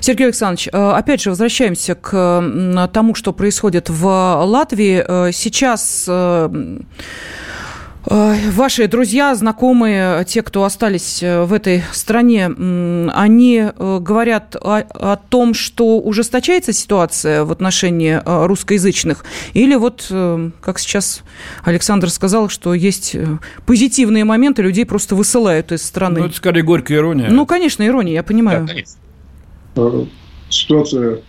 Сергей 0.00 0.24
Александрович, 0.24 0.68
э, 0.72 0.90
опять 0.90 1.20
же, 1.20 1.30
возвращаемся 1.30 1.94
к 1.94 2.88
тому, 2.92 3.14
что 3.14 3.32
происходит 3.32 3.90
в 3.90 4.06
Латвии. 4.44 5.04
Э, 5.06 5.32
сейчас 5.32 6.04
э, 6.08 6.78
Ваши 8.04 8.88
друзья, 8.88 9.34
знакомые, 9.34 10.24
те, 10.24 10.42
кто 10.42 10.64
остались 10.64 11.20
в 11.20 11.52
этой 11.52 11.82
стране, 11.92 12.46
они 12.46 13.66
говорят 13.76 14.56
о, 14.56 14.78
о 14.78 15.16
том, 15.16 15.52
что 15.52 15.98
ужесточается 15.98 16.72
ситуация 16.72 17.44
в 17.44 17.52
отношении 17.52 18.18
русскоязычных? 18.24 19.26
Или 19.52 19.74
вот, 19.74 20.06
как 20.62 20.78
сейчас 20.78 21.22
Александр 21.64 22.08
сказал, 22.08 22.48
что 22.48 22.72
есть 22.72 23.14
позитивные 23.66 24.24
моменты, 24.24 24.62
людей 24.62 24.86
просто 24.86 25.14
высылают 25.14 25.70
из 25.72 25.82
страны? 25.82 26.20
Ну, 26.20 26.26
это 26.26 26.36
скорее 26.36 26.62
горькая 26.62 26.98
ирония. 26.98 27.28
Ну, 27.28 27.44
конечно, 27.44 27.84
ирония, 27.86 28.14
я 28.14 28.22
понимаю. 28.22 28.62
Да, 28.62 28.68
конечно. 28.68 28.94
Ситуация 30.48 31.20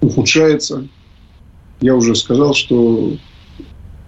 ухудшается. 0.00 0.86
Я 1.80 1.94
уже 1.94 2.14
сказал, 2.14 2.54
что 2.54 3.16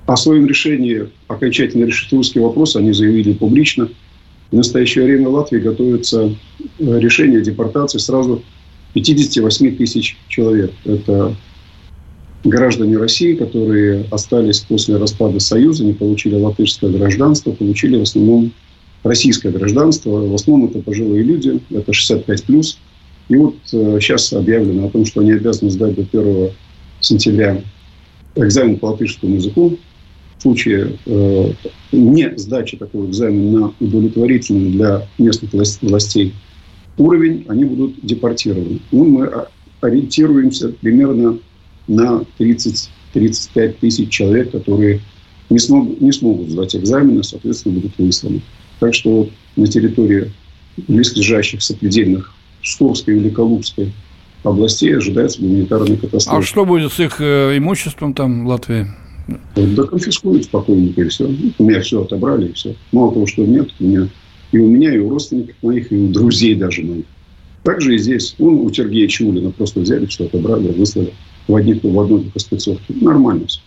о 0.06 0.16
своем 0.16 0.46
решении 0.46 1.08
окончательно 1.28 1.84
решить 1.84 2.12
русский 2.12 2.40
вопрос 2.40 2.76
они 2.76 2.92
заявили 2.92 3.32
публично. 3.32 3.88
В 4.50 4.56
настоящее 4.56 5.04
время 5.04 5.28
в 5.28 5.34
Латвии 5.34 5.60
готовится 5.60 6.34
э, 6.58 6.98
решение 6.98 7.40
депортации 7.40 7.98
сразу 7.98 8.42
58 8.94 9.76
тысяч 9.76 10.16
человек. 10.28 10.72
Это 10.84 11.36
граждане 12.42 12.96
России, 12.96 13.34
которые 13.34 14.06
остались 14.10 14.60
после 14.60 14.96
распада 14.96 15.38
Союза, 15.38 15.84
не 15.84 15.92
получили 15.92 16.34
латышское 16.34 16.90
гражданство, 16.90 17.52
получили 17.52 17.96
в 17.96 18.02
основном 18.02 18.52
российское 19.04 19.50
гражданство. 19.50 20.26
В 20.26 20.34
основном 20.34 20.70
это 20.70 20.80
пожилые 20.80 21.22
люди, 21.22 21.60
это 21.70 21.92
65 21.92 22.44
плюс. 22.44 22.80
И 23.30 23.36
вот 23.36 23.54
э, 23.72 23.98
сейчас 24.00 24.32
объявлено 24.32 24.88
о 24.88 24.90
том, 24.90 25.06
что 25.06 25.20
они 25.20 25.32
обязаны 25.32 25.70
сдать 25.70 25.94
до 25.94 26.02
1 26.02 26.50
сентября 26.98 27.62
экзамен 28.34 28.76
по 28.76 28.86
латышскому 28.86 29.36
языку. 29.36 29.78
В 30.36 30.42
случае 30.42 30.96
э, 31.06 31.52
не 31.92 32.36
сдачи 32.36 32.76
такого 32.76 33.08
экзамена 33.08 33.58
на 33.60 33.74
удовлетворительный 33.78 34.72
для 34.72 35.06
местных 35.18 35.52
властей 35.52 36.34
уровень, 36.98 37.44
они 37.46 37.64
будут 37.64 38.04
депортированы. 38.04 38.80
Ну, 38.90 39.04
мы 39.04 39.30
ориентируемся 39.80 40.70
примерно 40.70 41.38
на 41.86 42.24
30-35 42.36 43.76
тысяч 43.80 44.10
человек, 44.10 44.50
которые 44.50 45.02
не, 45.50 45.60
смог, 45.60 46.00
не 46.00 46.10
смогут 46.10 46.50
сдать 46.50 46.74
экзамены, 46.74 47.22
соответственно, 47.22 47.76
будут 47.76 47.96
высланы. 47.96 48.40
Так 48.80 48.92
что 48.92 49.28
на 49.54 49.68
территории 49.68 50.32
близлежащих 50.88 51.62
сопредельных 51.62 52.34
Псковской 52.62 53.14
и 53.14 53.18
Великолукской 53.18 53.92
областей 54.42 54.96
ожидается 54.96 55.40
гуманитарная 55.40 55.96
катастрофа. 55.96 56.38
А 56.38 56.42
что 56.42 56.64
будет 56.64 56.92
с 56.92 57.00
их 57.00 57.20
э, 57.20 57.56
имуществом 57.56 58.14
там 58.14 58.44
в 58.44 58.48
Латвии? 58.48 58.86
Да 59.54 59.84
конфискуют 59.84 60.44
спокойненько 60.44 61.02
и 61.02 61.08
все. 61.08 61.30
У 61.58 61.64
меня 61.64 61.80
все 61.80 62.02
отобрали 62.02 62.48
и 62.48 62.52
все. 62.52 62.74
Мало 62.92 63.12
того, 63.12 63.26
что 63.26 63.44
нет, 63.44 63.68
у 63.78 63.84
меня 63.84 64.08
и 64.52 64.58
у 64.58 64.66
меня, 64.66 64.94
и 64.94 64.98
у 64.98 65.10
родственников 65.10 65.54
моих, 65.62 65.92
и 65.92 65.96
у 65.96 66.08
друзей 66.08 66.54
даже 66.54 66.82
моих. 66.82 67.04
Также 67.62 67.94
и 67.94 67.98
здесь. 67.98 68.34
Он 68.38 68.54
у 68.54 68.72
Сергея 68.72 69.06
Чулина 69.06 69.50
просто 69.50 69.80
взяли, 69.80 70.06
все 70.06 70.24
отобрали, 70.26 70.68
выслали 70.68 71.12
в, 71.46 71.54
одних, 71.54 71.82
в 71.82 72.00
одной 72.00 72.22
только 72.22 72.38
спецовке. 72.38 72.94
Нормально 73.00 73.46
все. 73.46 73.60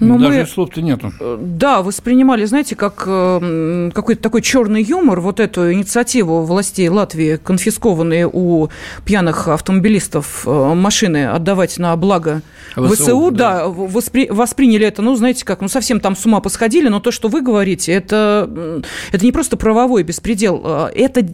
Но 0.00 0.18
ну, 0.18 0.24
Даже 0.24 0.40
мы, 0.40 0.46
слов-то 0.46 0.82
нету. 0.82 1.12
Э, 1.20 1.38
да, 1.40 1.80
воспринимали, 1.80 2.44
знаете, 2.46 2.74
как 2.74 3.04
э, 3.06 3.90
какой-то 3.94 4.20
такой 4.20 4.42
черный 4.42 4.82
юмор, 4.82 5.20
вот 5.20 5.38
эту 5.38 5.72
инициативу 5.72 6.42
властей 6.42 6.88
Латвии, 6.88 7.36
конфискованные 7.36 8.28
у 8.30 8.70
пьяных 9.04 9.46
автомобилистов 9.46 10.42
э, 10.46 10.74
машины 10.74 11.28
отдавать 11.28 11.78
на 11.78 11.94
благо 11.96 12.42
ВСУ, 12.74 12.88
ВСУ 12.88 13.30
да, 13.30 13.58
да 13.60 13.68
воспри, 13.68 14.28
восприняли 14.30 14.84
это, 14.86 15.00
ну, 15.00 15.14
знаете, 15.14 15.44
как, 15.44 15.60
ну, 15.60 15.68
совсем 15.68 16.00
там 16.00 16.16
с 16.16 16.26
ума 16.26 16.40
посходили, 16.40 16.88
но 16.88 16.98
то, 16.98 17.12
что 17.12 17.28
вы 17.28 17.40
говорите, 17.40 17.92
это, 17.92 18.82
это 19.12 19.24
не 19.24 19.30
просто 19.30 19.56
правовой 19.56 20.02
беспредел, 20.02 20.60
а 20.64 20.90
это, 20.92 21.24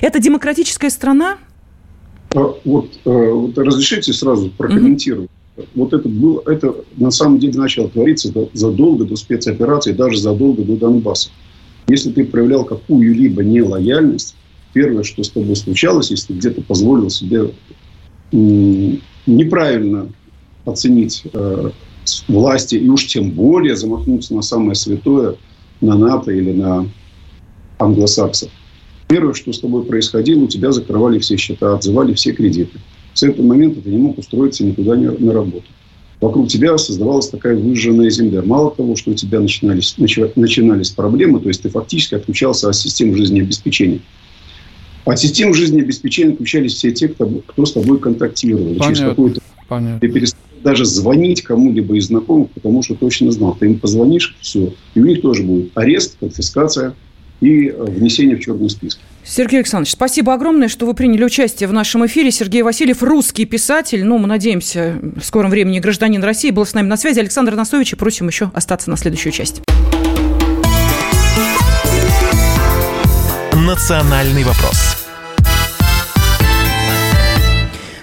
это 0.00 0.20
демократическая 0.20 0.90
страна? 0.90 1.38
А, 2.34 2.54
вот, 2.64 2.90
вот 3.04 3.58
разрешите 3.58 4.12
сразу 4.12 4.50
прокомментировать. 4.50 5.24
Угу 5.26 5.41
вот 5.74 5.92
это 5.92 6.08
было, 6.08 6.42
это 6.46 6.74
на 6.96 7.10
самом 7.10 7.38
деле 7.38 7.58
начало 7.58 7.88
твориться 7.88 8.32
задолго 8.52 9.04
до 9.04 9.16
спецоперации, 9.16 9.92
даже 9.92 10.18
задолго 10.18 10.62
до 10.62 10.76
Донбасса. 10.76 11.30
Если 11.88 12.10
ты 12.10 12.24
проявлял 12.24 12.64
какую-либо 12.64 13.42
нелояльность, 13.42 14.34
первое, 14.72 15.02
что 15.02 15.22
с 15.22 15.30
тобой 15.30 15.56
случалось, 15.56 16.10
если 16.10 16.28
ты 16.28 16.34
где-то 16.34 16.62
позволил 16.62 17.10
себе 17.10 17.50
неправильно 18.30 20.08
оценить 20.64 21.24
э, 21.32 21.70
власти 22.28 22.76
и 22.76 22.88
уж 22.88 23.06
тем 23.06 23.30
более 23.30 23.76
замахнуться 23.76 24.34
на 24.34 24.42
самое 24.42 24.74
святое, 24.74 25.36
на 25.80 25.96
НАТО 25.96 26.30
или 26.30 26.52
на 26.52 26.88
англосаксов. 27.78 28.50
Первое, 29.08 29.34
что 29.34 29.52
с 29.52 29.58
тобой 29.58 29.84
происходило, 29.84 30.44
у 30.44 30.46
тебя 30.46 30.72
закрывали 30.72 31.18
все 31.18 31.36
счета, 31.36 31.74
отзывали 31.74 32.14
все 32.14 32.32
кредиты 32.32 32.78
с 33.14 33.22
этого 33.22 33.44
момента 33.46 33.80
ты 33.80 33.90
не 33.90 33.98
мог 33.98 34.18
устроиться 34.18 34.64
никуда 34.64 34.94
на 34.94 35.32
работу. 35.32 35.64
Вокруг 36.20 36.48
тебя 36.48 36.78
создавалась 36.78 37.28
такая 37.28 37.56
выжженная 37.56 38.08
земля. 38.10 38.42
Мало 38.42 38.70
того, 38.70 38.94
что 38.94 39.10
у 39.10 39.14
тебя 39.14 39.40
начинались, 39.40 39.96
начинались 39.98 40.90
проблемы, 40.90 41.40
то 41.40 41.48
есть 41.48 41.62
ты 41.62 41.68
фактически 41.68 42.14
отключался 42.14 42.68
от 42.68 42.76
системы 42.76 43.16
жизнеобеспечения. 43.16 44.00
От 45.04 45.18
системы 45.18 45.52
жизнеобеспечения 45.52 46.32
отключались 46.32 46.74
все 46.74 46.92
те, 46.92 47.08
кто, 47.08 47.26
кто 47.26 47.66
с 47.66 47.72
тобой 47.72 47.98
контактировал. 47.98 48.66
Понятно. 48.74 48.86
Через 48.86 49.00
какой-то... 49.00 49.40
Понятно. 49.68 50.00
Ты 50.00 50.08
перестал 50.08 50.38
даже 50.62 50.84
звонить 50.84 51.42
кому-либо 51.42 51.96
из 51.96 52.06
знакомых, 52.06 52.50
потому 52.50 52.82
что 52.84 52.94
точно 52.94 53.32
знал. 53.32 53.56
Ты 53.58 53.66
им 53.66 53.80
позвонишь, 53.80 54.36
все. 54.40 54.72
И 54.94 55.00
у 55.00 55.04
них 55.04 55.20
тоже 55.20 55.42
будет 55.42 55.72
арест, 55.74 56.16
конфискация 56.20 56.94
и 57.40 57.68
внесение 57.70 58.36
в 58.36 58.40
черный 58.40 58.70
список. 58.70 59.00
Сергей 59.24 59.58
Александрович, 59.58 59.92
спасибо 59.92 60.34
огромное, 60.34 60.68
что 60.68 60.84
вы 60.84 60.94
приняли 60.94 61.24
участие 61.24 61.68
в 61.68 61.72
нашем 61.72 62.04
эфире. 62.06 62.30
Сергей 62.30 62.62
Васильев, 62.62 63.02
русский 63.02 63.44
писатель, 63.44 64.04
ну, 64.04 64.18
мы 64.18 64.26
надеемся, 64.26 64.98
в 65.16 65.24
скором 65.24 65.50
времени 65.50 65.78
гражданин 65.78 66.22
России, 66.22 66.50
был 66.50 66.66
с 66.66 66.74
нами 66.74 66.88
на 66.88 66.96
связи. 66.96 67.20
Александр 67.20 67.54
Настович, 67.54 67.92
и 67.92 67.96
просим 67.96 68.28
еще 68.28 68.50
остаться 68.54 68.90
на 68.90 68.96
следующую 68.96 69.32
часть. 69.32 69.62
Национальный 73.54 74.42
вопрос 74.42 75.01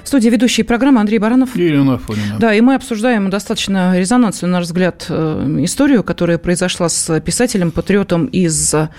студии 0.10 0.30
ведущий 0.30 0.64
программы 0.64 1.00
Андрей 1.00 1.20
Баранов. 1.20 1.56
И 1.56 1.64
Елена 1.64 1.96
Афонина. 1.96 2.38
Да, 2.40 2.54
и 2.54 2.62
мы 2.62 2.76
обсуждаем 2.76 3.30
достаточно 3.30 3.98
резонансную, 3.98 4.52
на 4.52 4.58
наш 4.58 4.66
взгляд, 4.66 5.06
э, 5.08 5.58
историю, 5.62 6.04
которая 6.04 6.38
произошла 6.38 6.90
с 6.90 7.20
писателем, 7.22 7.72
патриотом 7.72 8.26
из 8.26 8.74
э, 8.74 8.90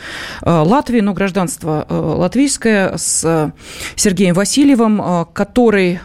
Латвии, 0.43 1.01
но 1.01 1.13
гражданство 1.13 1.85
э, 1.89 1.95
латвийское, 1.95 2.97
с 2.97 3.53
Сергеем 3.97 4.35
Васильевым, 4.35 5.27
который 5.33 6.01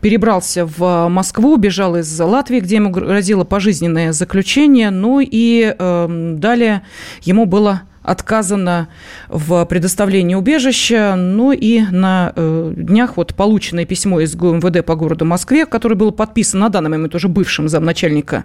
перебрался 0.00 0.66
в 0.66 1.08
Москву, 1.08 1.56
бежал 1.56 1.96
из 1.96 2.20
Латвии, 2.20 2.60
где 2.60 2.76
ему 2.76 2.90
грозило 2.90 3.44
пожизненное 3.44 4.12
заключение, 4.12 4.90
ну 4.90 5.20
и 5.20 5.74
э, 5.78 6.34
далее 6.38 6.82
ему 7.22 7.46
было 7.46 7.82
отказано 8.02 8.88
в 9.28 9.64
предоставлении 9.66 10.34
убежища. 10.34 11.14
Ну 11.16 11.52
и 11.52 11.80
на 11.80 12.32
э, 12.34 12.72
днях 12.76 13.16
вот 13.16 13.34
полученное 13.34 13.84
письмо 13.84 14.20
из 14.20 14.34
ГУМВД 14.34 14.84
по 14.84 14.94
городу 14.94 15.24
Москве, 15.24 15.66
которое 15.66 15.94
было 15.94 16.10
подписано 16.10 16.66
на 16.66 16.68
данный 16.68 16.90
момент 16.90 17.14
уже 17.14 17.28
бывшим 17.28 17.68
замначальника 17.68 18.44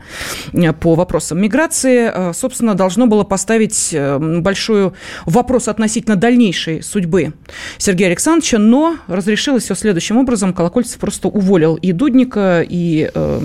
э, 0.54 0.74
по 0.74 0.96
вопросам 0.96 1.42
миграции, 1.42 2.12
э, 2.14 2.34
собственно, 2.34 2.76
должно 2.76 3.08
было 3.08 3.24
поставить 3.24 3.96
большой 4.18 4.92
вопрос 5.26 5.68
относительно 5.68 6.16
дальнейшей 6.16 6.82
судьбы 6.82 7.34
Сергея 7.78 8.08
Александровича, 8.08 8.58
но 8.58 8.98
разрешилось 9.08 9.64
все 9.64 9.76
следующим 9.76 10.18
образом. 10.18 10.54
Колокольцев 10.54 11.00
просто 11.00 11.28
уволил 11.28 11.76
и 11.76 11.92
Дудника, 11.92 12.64
и 12.68 13.10
э, 13.14 13.40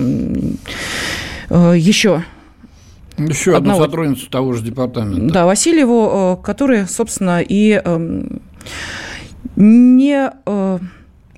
э, 1.49 1.73
еще 1.77 2.23
еще 3.17 3.55
одну 3.55 3.77
сотрудницу 3.77 4.29
того 4.29 4.53
же 4.53 4.63
департамента. 4.63 5.33
Да, 5.33 5.45
Васильеву, 5.45 6.37
э, 6.39 6.43
который, 6.43 6.87
собственно, 6.87 7.41
и 7.41 7.81
эм, 7.83 8.41
не 9.55 10.31
э, 10.45 10.79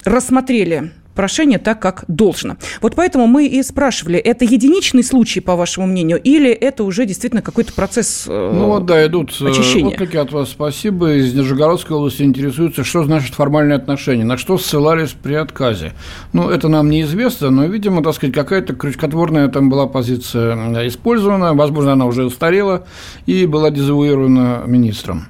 рассмотрели 0.03 0.91
прошение 1.15 1.59
так, 1.59 1.81
как 1.81 2.03
должно. 2.07 2.57
Вот 2.81 2.95
поэтому 2.95 3.27
мы 3.27 3.47
и 3.47 3.63
спрашивали, 3.63 4.17
это 4.19 4.45
единичный 4.45 5.03
случай, 5.03 5.39
по 5.39 5.55
вашему 5.55 5.87
мнению, 5.87 6.21
или 6.21 6.51
это 6.51 6.83
уже 6.83 7.05
действительно 7.05 7.41
какой-то 7.41 7.73
процесс 7.73 8.25
э, 8.27 8.51
Ну 8.53 8.67
вот, 8.67 8.85
да, 8.85 9.05
идут 9.05 9.35
э, 9.41 9.49
очищения? 9.49 9.93
отклики 9.93 10.17
от 10.17 10.31
вас, 10.31 10.49
спасибо. 10.49 11.13
Из 11.13 11.33
Нижегородской 11.33 11.95
области 11.95 12.23
интересуются, 12.23 12.83
что 12.83 13.03
значит 13.03 13.33
формальные 13.33 13.75
отношения, 13.77 14.23
на 14.25 14.37
что 14.37 14.57
ссылались 14.57 15.11
при 15.11 15.33
отказе. 15.35 15.93
Ну, 16.33 16.49
это 16.49 16.67
нам 16.67 16.89
неизвестно, 16.89 17.49
но, 17.49 17.65
видимо, 17.65 18.03
так 18.03 18.15
сказать, 18.15 18.35
какая-то 18.35 18.75
крючкотворная 18.75 19.47
там 19.47 19.69
была 19.69 19.87
позиция 19.87 20.55
использована, 20.87 21.53
возможно, 21.53 21.93
она 21.93 22.05
уже 22.05 22.25
устарела 22.25 22.85
и 23.25 23.45
была 23.45 23.71
дезавуирована 23.71 24.63
министром. 24.65 25.27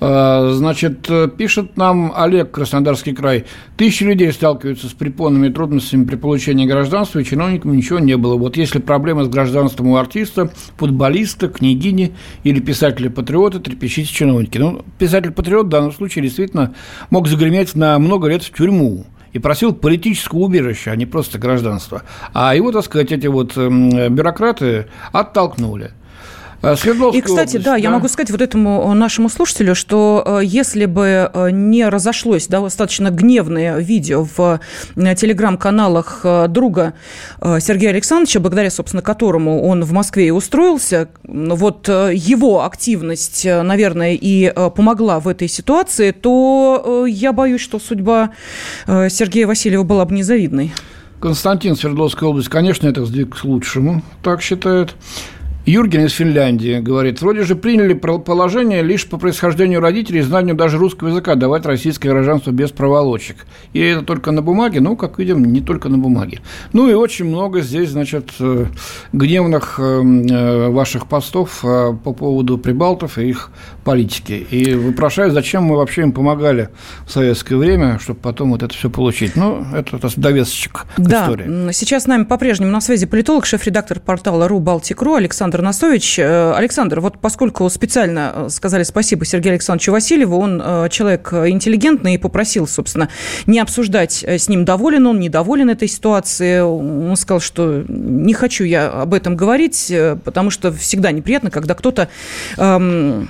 А, 0.00 0.50
значит, 0.52 1.08
пишет 1.36 1.76
нам 1.76 2.12
Олег, 2.14 2.50
Краснодарский 2.50 3.14
край. 3.14 3.44
Тысячи 3.76 4.04
людей 4.04 4.32
сталкиваются 4.32 4.88
с 4.88 4.92
препонными 4.92 5.48
трудностями 5.48 6.04
при 6.04 6.16
получении 6.16 6.66
гражданства, 6.66 7.18
и 7.18 7.24
чиновникам 7.24 7.76
ничего 7.76 7.98
не 7.98 8.16
было. 8.16 8.36
Вот 8.36 8.56
если 8.56 8.78
проблема 8.78 9.24
с 9.24 9.28
гражданством 9.28 9.88
у 9.88 9.96
артиста, 9.96 10.50
футболиста, 10.76 11.48
княгини 11.48 12.14
или 12.44 12.60
писателя-патриота, 12.60 13.60
трепещите 13.60 14.12
чиновники. 14.12 14.58
Ну, 14.58 14.84
писатель-патриот 14.98 15.66
в 15.66 15.70
данном 15.70 15.92
случае 15.92 16.24
действительно 16.24 16.74
мог 17.10 17.28
загреметь 17.28 17.74
на 17.74 17.98
много 17.98 18.28
лет 18.28 18.42
в 18.42 18.52
тюрьму 18.52 19.06
и 19.32 19.38
просил 19.38 19.74
политического 19.74 20.40
убежища, 20.40 20.92
а 20.92 20.96
не 20.96 21.06
просто 21.06 21.38
гражданства. 21.38 22.02
А 22.32 22.54
его, 22.54 22.72
так 22.72 22.84
сказать, 22.84 23.12
эти 23.12 23.26
вот 23.26 23.56
эм, 23.56 24.14
бюрократы 24.14 24.86
оттолкнули. 25.12 25.92
А, 26.60 26.72
и, 26.72 26.76
кстати, 26.76 26.90
область, 27.22 27.52
да, 27.52 27.60
да, 27.60 27.76
я 27.76 27.90
могу 27.90 28.08
сказать 28.08 28.32
вот 28.32 28.42
этому 28.42 28.92
нашему 28.94 29.28
слушателю, 29.28 29.76
что 29.76 30.40
если 30.42 30.86
бы 30.86 31.30
не 31.52 31.88
разошлось 31.88 32.48
достаточно 32.48 33.10
гневное 33.10 33.78
видео 33.78 34.24
в 34.24 34.60
телеграм-каналах 34.96 36.26
друга 36.48 36.94
Сергея 37.40 37.90
Александровича, 37.90 38.40
благодаря, 38.40 38.70
собственно, 38.70 39.02
которому 39.02 39.62
он 39.62 39.84
в 39.84 39.92
Москве 39.92 40.26
и 40.26 40.30
устроился, 40.30 41.08
вот 41.24 41.86
его 41.88 42.64
активность, 42.64 43.44
наверное, 43.44 44.18
и 44.20 44.52
помогла 44.70 45.20
в 45.20 45.28
этой 45.28 45.46
ситуации, 45.46 46.10
то 46.10 47.06
я 47.08 47.32
боюсь, 47.32 47.60
что 47.60 47.78
судьба 47.78 48.30
Сергея 48.86 49.46
Васильева 49.46 49.84
была 49.84 50.04
бы 50.06 50.14
незавидной. 50.14 50.72
Константин, 51.20 51.76
Свердловская 51.76 52.28
область, 52.28 52.48
конечно, 52.48 52.86
это 52.86 53.04
сдвиг 53.04 53.36
к 53.36 53.44
лучшему, 53.44 54.02
так 54.22 54.40
считает. 54.40 54.94
Юрген 55.68 56.06
из 56.06 56.12
Финляндии 56.12 56.80
говорит, 56.80 57.20
вроде 57.20 57.42
же 57.42 57.54
приняли 57.54 57.92
положение 57.92 58.82
лишь 58.82 59.06
по 59.06 59.18
происхождению 59.18 59.80
родителей 59.80 60.20
и 60.20 60.22
знанию 60.22 60.56
даже 60.56 60.78
русского 60.78 61.08
языка 61.08 61.34
давать 61.34 61.66
российское 61.66 62.08
гражданство 62.08 62.52
без 62.52 62.70
проволочек. 62.70 63.46
И 63.74 63.80
это 63.80 64.02
только 64.02 64.30
на 64.30 64.40
бумаге, 64.40 64.80
ну, 64.80 64.96
как 64.96 65.18
видим, 65.18 65.44
не 65.44 65.60
только 65.60 65.90
на 65.90 65.98
бумаге. 65.98 66.40
Ну 66.72 66.88
и 66.88 66.94
очень 66.94 67.26
много 67.26 67.60
здесь, 67.60 67.90
значит, 67.90 68.30
э, 68.40 68.64
гневных 69.12 69.78
э, 69.78 69.82
э, 69.82 70.68
ваших 70.70 71.06
постов 71.06 71.60
по 71.60 71.92
поводу 72.14 72.56
прибалтов 72.56 73.18
и 73.18 73.28
их 73.28 73.50
политики. 73.84 74.46
И 74.50 74.74
вопрошаю, 74.74 75.32
зачем 75.32 75.64
мы 75.64 75.76
вообще 75.76 76.00
им 76.00 76.12
помогали 76.12 76.70
в 77.04 77.10
советское 77.10 77.56
время, 77.56 77.98
чтобы 77.98 78.20
потом 78.20 78.52
вот 78.52 78.62
это 78.62 78.72
все 78.72 78.88
получить. 78.88 79.36
Ну, 79.36 79.66
это, 79.74 79.98
это 79.98 80.08
довесочек 80.18 80.86
к 80.96 81.00
да. 81.00 81.24
истории. 81.24 81.72
Сейчас 81.72 82.04
с 82.04 82.06
нами 82.06 82.24
по-прежнему 82.24 82.70
на 82.70 82.80
связи 82.80 83.04
политолог, 83.04 83.44
шеф-редактор 83.44 84.00
портала 84.00 84.48
РУ 84.48 84.60
Балтик.ру 84.60 85.12
Александр 85.12 85.57
Александр 85.58 85.62
Настович. 85.62 86.18
Э, 86.20 86.52
Александр, 86.54 87.00
вот 87.00 87.18
поскольку 87.18 87.68
специально 87.68 88.32
э, 88.32 88.48
сказали 88.48 88.84
спасибо 88.84 89.24
Сергею 89.24 89.54
Александровичу 89.54 89.90
Васильеву, 89.90 90.38
он 90.38 90.62
э, 90.64 90.88
человек 90.88 91.32
интеллигентный 91.32 92.14
и 92.14 92.18
попросил, 92.18 92.68
собственно, 92.68 93.08
не 93.46 93.58
обсуждать 93.58 94.22
с 94.24 94.48
ним, 94.48 94.64
доволен 94.64 95.06
он, 95.08 95.18
недоволен 95.18 95.68
этой 95.68 95.88
ситуацией. 95.88 96.60
Он 96.60 97.16
сказал, 97.16 97.40
что 97.40 97.84
не 97.88 98.34
хочу 98.34 98.62
я 98.62 98.88
об 98.88 99.14
этом 99.14 99.34
говорить, 99.36 99.92
потому 100.24 100.50
что 100.50 100.72
всегда 100.72 101.10
неприятно, 101.10 101.50
когда 101.50 101.74
кто-то 101.74 102.08
эм, 102.56 103.28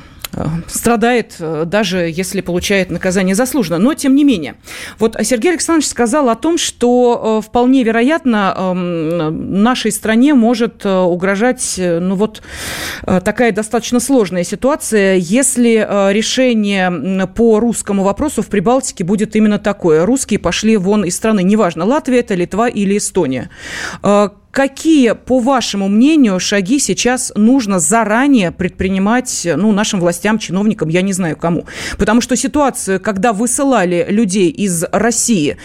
страдает, 0.66 1.36
э, 1.38 1.64
даже 1.66 2.10
если 2.12 2.40
получает 2.40 2.90
наказание 2.90 3.34
заслуженно. 3.34 3.78
Но, 3.78 3.94
тем 3.94 4.14
не 4.14 4.24
менее, 4.24 4.56
вот 4.98 5.16
Сергей 5.22 5.52
Александрович 5.52 5.88
сказал 5.88 6.28
о 6.28 6.34
том, 6.34 6.58
что 6.58 7.40
э, 7.42 7.46
вполне 7.46 7.82
вероятно 7.82 8.54
эм, 8.56 9.62
нашей 9.62 9.92
стране 9.92 10.34
может 10.34 10.84
угрожать 10.84 11.74
ну, 11.78 12.14
вот 12.14 12.42
такая 13.04 13.52
достаточно 13.52 14.00
сложная 14.00 14.44
ситуация, 14.44 15.16
если 15.16 15.86
решение 16.12 17.26
по 17.26 17.60
русскому 17.60 18.02
вопросу 18.02 18.42
в 18.42 18.46
Прибалтике 18.46 19.04
будет 19.04 19.36
именно 19.36 19.58
такое. 19.58 20.04
Русские 20.04 20.38
пошли 20.38 20.76
вон 20.76 21.04
из 21.04 21.16
страны, 21.16 21.42
неважно, 21.42 21.84
Латвия 21.84 22.20
это, 22.20 22.34
Литва 22.34 22.68
или 22.68 22.98
Эстония. 22.98 23.50
Какие, 24.50 25.12
по 25.12 25.38
вашему 25.38 25.88
мнению, 25.88 26.40
шаги 26.40 26.78
сейчас 26.78 27.32
нужно 27.36 27.78
заранее 27.78 28.50
предпринимать 28.50 29.46
ну, 29.56 29.72
нашим 29.72 30.00
властям, 30.00 30.38
чиновникам, 30.38 30.88
я 30.88 31.02
не 31.02 31.12
знаю 31.12 31.36
кому? 31.36 31.66
Потому 31.96 32.20
что 32.20 32.34
ситуацию, 32.34 32.98
когда 32.98 33.32
высылали 33.32 34.06
людей 34.08 34.50
из 34.50 34.84
России 34.90 35.58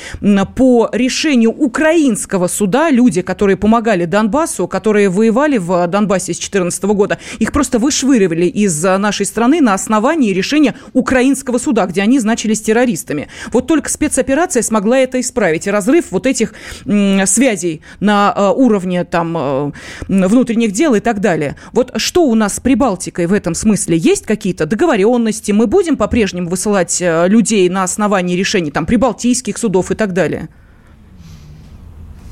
по 0.56 0.90
решению 0.92 1.52
украинского 1.52 2.48
суда, 2.48 2.92
люди, 2.92 3.22
которые 3.22 3.58
помогали 3.58 4.06
Донбассу, 4.06 4.68
которые 4.68 5.10
воевали 5.10 5.58
в 5.58 5.88
Донбассе 5.88 6.34
с 6.34 6.38
2014 6.38 6.84
года, 6.84 7.18
их 7.40 7.52
просто 7.52 7.80
вышвыривали 7.80 8.46
из 8.46 8.84
нашей 8.84 9.26
страны 9.26 9.62
на 9.62 9.74
основании 9.74 10.34
решения 10.34 10.76
украинского 10.94 11.58
суда, 11.58 11.86
где 11.86 12.02
они 12.02 12.20
значились 12.20 12.62
террористами. 12.62 13.28
Вот 13.52 13.66
только 13.66 13.90
спецоперация 13.90 14.62
смогла 14.62 15.00
это 15.00 15.20
исправить. 15.20 15.68
И 15.68 15.72
разрыв 15.72 16.06
вот 16.12 16.28
этих 16.28 16.54
связей 16.84 17.82
на 18.00 18.34
э, 18.36 18.50
уровне 18.56 18.83
уровне 18.84 19.04
там, 19.04 19.38
э, 19.38 19.72
внутренних 20.08 20.72
дел 20.72 20.96
и 20.96 21.00
так 21.00 21.20
далее. 21.20 21.56
Вот 21.72 21.92
что 21.98 22.24
у 22.24 22.36
нас 22.36 22.56
с 22.56 22.60
Прибалтикой 22.60 23.28
в 23.28 23.34
этом 23.34 23.56
смысле? 23.56 23.98
Есть 23.98 24.26
какие-то 24.26 24.66
договоренности? 24.66 25.52
Мы 25.52 25.68
будем 25.68 25.96
по-прежнему 25.98 26.50
высылать 26.50 27.02
э, 27.02 27.28
людей 27.28 27.70
на 27.70 27.84
основании 27.84 28.36
решений 28.36 28.72
там, 28.72 28.86
прибалтийских 28.86 29.58
судов 29.58 29.92
и 29.92 29.96
так 29.96 30.14
далее? 30.14 30.50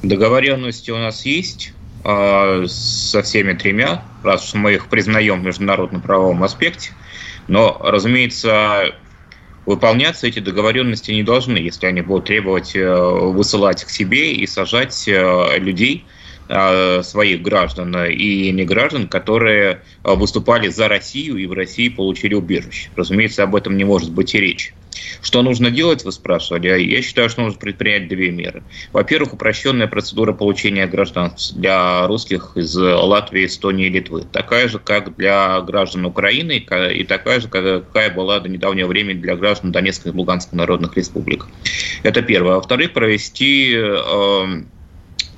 Договоренности 0.04 0.92
у 0.92 0.98
нас 0.98 1.26
есть 1.26 1.74
э, 2.04 2.66
со 2.68 3.22
всеми 3.22 3.54
тремя, 3.54 4.04
раз 4.24 4.54
мы 4.54 4.74
их 4.74 4.88
признаем 4.88 5.42
в 5.42 5.46
международно-правовом 5.46 6.44
аспекте. 6.44 6.92
Но, 7.48 7.78
разумеется, 7.82 8.94
выполняться 9.66 10.28
эти 10.28 10.40
договоренности 10.40 11.12
не 11.12 11.24
должны, 11.24 11.58
если 11.58 11.88
они 11.88 12.02
будут 12.02 12.26
требовать 12.26 12.76
высылать 12.76 13.84
к 13.84 13.90
себе 13.90 14.34
и 14.34 14.48
сажать 14.48 15.08
людей 15.08 16.06
Э, 16.06 16.21
своих 17.04 17.42
граждан 17.42 17.96
и 18.06 18.52
не 18.52 18.66
граждан, 18.66 19.08
которые 19.08 19.82
э, 20.04 20.16
выступали 20.16 20.68
за 20.68 20.88
Россию 20.88 21.38
и 21.38 21.46
в 21.46 21.54
России 21.54 21.90
получили 21.90 22.34
убежище. 22.34 22.90
Разумеется, 22.96 23.44
об 23.44 23.56
этом 23.56 23.78
не 23.78 23.84
может 23.84 24.12
быть 24.12 24.36
и 24.36 24.40
речи. 24.40 24.74
Что 25.22 25.42
нужно 25.42 25.72
делать, 25.72 26.04
вы 26.04 26.12
спрашивали? 26.12 26.68
А 26.68 26.78
я 26.78 27.02
считаю, 27.02 27.30
что 27.30 27.42
нужно 27.42 27.60
предпринять 27.60 28.08
две 28.08 28.32
меры. 28.32 28.64
Во-первых, 28.92 29.34
упрощенная 29.34 29.88
процедура 29.88 30.34
получения 30.34 30.86
гражданства 30.88 31.58
для 31.58 32.08
русских 32.08 32.52
из 32.56 32.76
Латвии, 32.76 33.46
Эстонии 33.46 33.88
и 33.88 33.90
Литвы. 33.90 34.26
Такая 34.32 34.68
же, 34.68 34.80
как 34.80 35.16
для 35.16 35.62
граждан 35.62 36.06
Украины, 36.06 36.58
и 36.94 37.04
такая 37.04 37.40
же, 37.40 37.48
какая 37.48 38.12
была 38.12 38.40
до 38.40 38.50
недавнего 38.50 38.88
времени 38.88 39.20
для 39.20 39.36
граждан 39.36 39.72
Донецкой 39.72 40.12
и 40.12 40.16
Луганской 40.16 40.58
народных 40.58 40.98
республик. 40.98 41.48
Это 42.04 42.22
первое. 42.22 42.56
Во-вторых, 42.56 42.94
провести 42.94 43.74
э, 43.74 44.64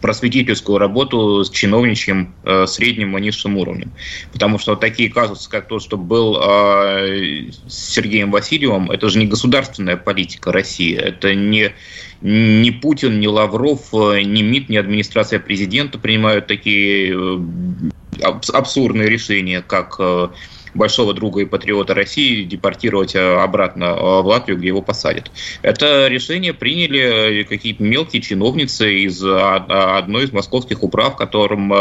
просветительскую 0.04 0.80
работу 0.80 1.46
с 1.46 1.50
чиновничьим 1.50 2.36
э, 2.44 2.66
средним 2.68 3.18
и 3.18 3.22
низшим 3.22 3.58
уровнем. 3.58 3.94
Потому 4.34 4.60
что 4.60 4.76
такие 4.76 5.10
казусы, 5.10 5.50
как 5.50 5.70
тот, 5.70 5.82
что 5.82 5.96
был 5.96 6.38
э, 6.44 7.52
с 7.68 7.94
Сергеем 7.94 8.30
Васильевым, 8.30 8.92
это 8.92 9.08
же 9.08 9.18
не 9.18 9.28
государственная 9.28 9.96
политика 9.96 10.52
России, 10.52 10.94
это 10.94 11.34
не 11.34 11.72
ни 12.20 12.70
Путин, 12.70 13.22
ни 13.22 13.28
Лавров, 13.28 13.94
э, 13.94 14.24
ни 14.24 14.42
МИД, 14.42 14.68
ни 14.68 14.76
администрация 14.76 15.39
президента 15.39 15.98
принимают 15.98 16.48
такие 16.48 17.16
э, 17.16 18.30
абсурдные 18.52 19.08
решения, 19.08 19.62
как 19.62 19.96
э, 20.00 20.28
большого 20.73 21.13
друга 21.13 21.41
и 21.41 21.45
патриота 21.45 21.93
России 21.93 22.43
депортировать 22.43 23.15
э, 23.15 23.36
обратно 23.36 23.86
э, 23.86 24.21
в 24.21 24.25
Латвию, 24.25 24.57
где 24.57 24.67
его 24.67 24.81
посадят. 24.81 25.31
Это 25.62 26.07
решение 26.07 26.53
приняли 26.53 27.41
э, 27.41 27.43
какие-то 27.43 27.83
мелкие 27.83 28.21
чиновницы 28.21 28.93
из 28.93 29.23
одной 29.23 30.25
из 30.25 30.31
московских 30.31 30.83
управ, 30.83 31.15
которым 31.15 31.73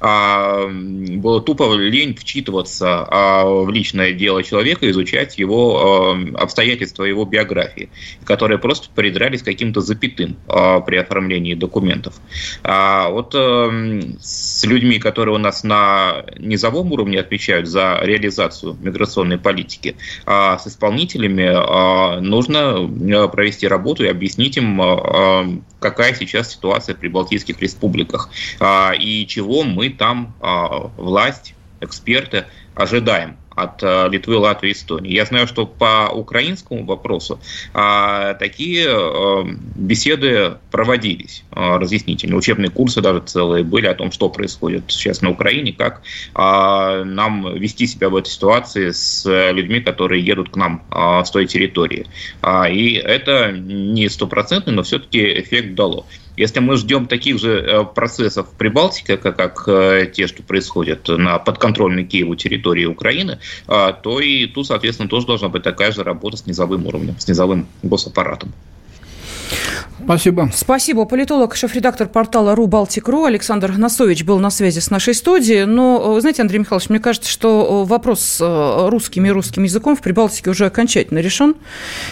а, 0.00 0.68
было 0.68 1.40
тупо 1.40 1.74
лень 1.74 2.14
вчитываться 2.14 3.06
а, 3.08 3.44
в 3.44 3.70
личное 3.70 4.12
дело 4.12 4.42
человека, 4.42 4.88
изучать 4.90 5.38
его 5.38 6.16
обстоятельства 6.34 7.04
его 7.04 7.24
биографии, 7.24 7.90
которые 8.24 8.58
просто 8.58 8.88
придрались 8.94 9.42
каким-то 9.42 9.80
запятым 9.80 10.36
при 10.46 10.96
оформлении 10.96 11.54
документов. 11.54 12.14
А 12.62 13.10
вот 13.10 13.34
с 13.34 14.64
людьми, 14.64 14.98
которые 14.98 15.34
у 15.34 15.38
нас 15.38 15.64
на 15.64 16.24
низовом 16.38 16.92
уровне 16.92 17.20
отвечают 17.20 17.66
за 17.66 18.00
реализацию 18.02 18.37
реализацию 18.38 18.76
миграционной 18.80 19.38
политики. 19.38 19.96
А 20.26 20.58
с 20.58 20.66
исполнителями 20.66 21.50
а, 21.52 22.20
нужно 22.20 22.88
э, 22.88 23.28
провести 23.28 23.66
работу 23.66 24.04
и 24.04 24.08
объяснить 24.08 24.56
им, 24.56 24.80
а, 24.80 25.46
какая 25.80 26.14
сейчас 26.14 26.52
ситуация 26.52 26.94
при 26.94 27.08
Балтийских 27.08 27.60
республиках 27.60 28.30
и 28.98 29.26
чего 29.28 29.62
мы 29.62 29.90
там, 29.90 30.34
власть, 30.96 31.54
эксперты, 31.80 32.46
ожидаем 32.74 33.36
от 33.62 33.82
э, 33.82 34.08
Литвы, 34.10 34.36
Латвии, 34.36 34.72
Эстонии. 34.72 35.12
Я 35.12 35.24
знаю, 35.24 35.46
что 35.46 35.66
по 35.66 36.08
украинскому 36.12 36.84
вопросу 36.84 37.40
а, 37.74 38.34
такие 38.34 38.86
а, 38.88 39.44
беседы 39.76 40.56
проводились, 40.70 41.44
а, 41.50 41.78
разъяснительные, 41.78 42.38
учебные 42.38 42.70
курсы 42.70 43.00
даже 43.00 43.20
целые 43.20 43.64
были 43.64 43.86
о 43.86 43.94
том, 43.94 44.12
что 44.12 44.28
происходит 44.28 44.84
сейчас 44.88 45.22
на 45.22 45.30
Украине, 45.30 45.72
как 45.72 46.02
а, 46.34 47.04
нам 47.04 47.54
вести 47.54 47.86
себя 47.86 48.08
в 48.08 48.16
этой 48.16 48.28
ситуации 48.28 48.90
с 48.90 49.24
людьми, 49.52 49.80
которые 49.80 50.24
едут 50.24 50.50
к 50.50 50.56
нам 50.56 50.82
а, 50.90 51.24
с 51.24 51.30
той 51.30 51.46
территории. 51.46 52.06
А, 52.42 52.68
и 52.68 52.92
это 52.92 53.52
не 53.52 54.08
стопроцентный, 54.08 54.72
но 54.72 54.82
все-таки 54.82 55.40
эффект 55.40 55.74
дало. 55.74 56.06
Если 56.38 56.60
мы 56.60 56.76
ждем 56.76 57.06
таких 57.06 57.40
же 57.40 57.60
э, 57.60 57.84
процессов 57.84 58.48
в 58.48 58.56
Прибалтике, 58.56 59.16
как, 59.16 59.36
как 59.36 59.64
э, 59.66 60.06
те, 60.14 60.28
что 60.28 60.44
происходят 60.44 61.08
на 61.08 61.38
подконтрольной 61.38 62.04
Киеву 62.04 62.36
территории 62.36 62.84
Украины, 62.84 63.40
а, 63.66 63.92
то 63.92 64.20
и 64.20 64.46
тут, 64.46 64.68
соответственно, 64.68 65.08
тоже 65.08 65.26
должна 65.26 65.48
быть 65.48 65.64
такая 65.64 65.90
же 65.90 66.04
работа 66.04 66.36
с 66.36 66.46
низовым 66.46 66.86
уровнем, 66.86 67.18
с 67.18 67.26
низовым 67.26 67.66
госаппаратом. 67.82 68.52
Спасибо. 70.08 70.50
Спасибо. 70.54 71.04
Политолог, 71.04 71.54
шеф-редактор 71.54 72.08
портала 72.08 72.54
РУ 72.54 72.66
Балтик.ру 72.66 73.24
Александр 73.24 73.76
Носович 73.76 74.24
был 74.24 74.38
на 74.38 74.48
связи 74.50 74.78
с 74.78 74.90
нашей 74.90 75.14
студией. 75.14 75.66
Но, 75.66 76.16
э, 76.16 76.20
знаете, 76.20 76.40
Андрей 76.42 76.60
Михайлович, 76.60 76.88
мне 76.88 76.98
кажется, 76.98 77.30
что 77.30 77.84
э, 77.84 77.88
вопрос 77.88 78.20
с 78.20 78.40
э, 78.40 78.88
русским 78.88 79.26
и 79.26 79.30
русским 79.30 79.64
языком 79.64 79.96
в 79.96 80.00
Прибалтике 80.00 80.48
уже 80.48 80.66
окончательно 80.66 81.18
решен. 81.18 81.56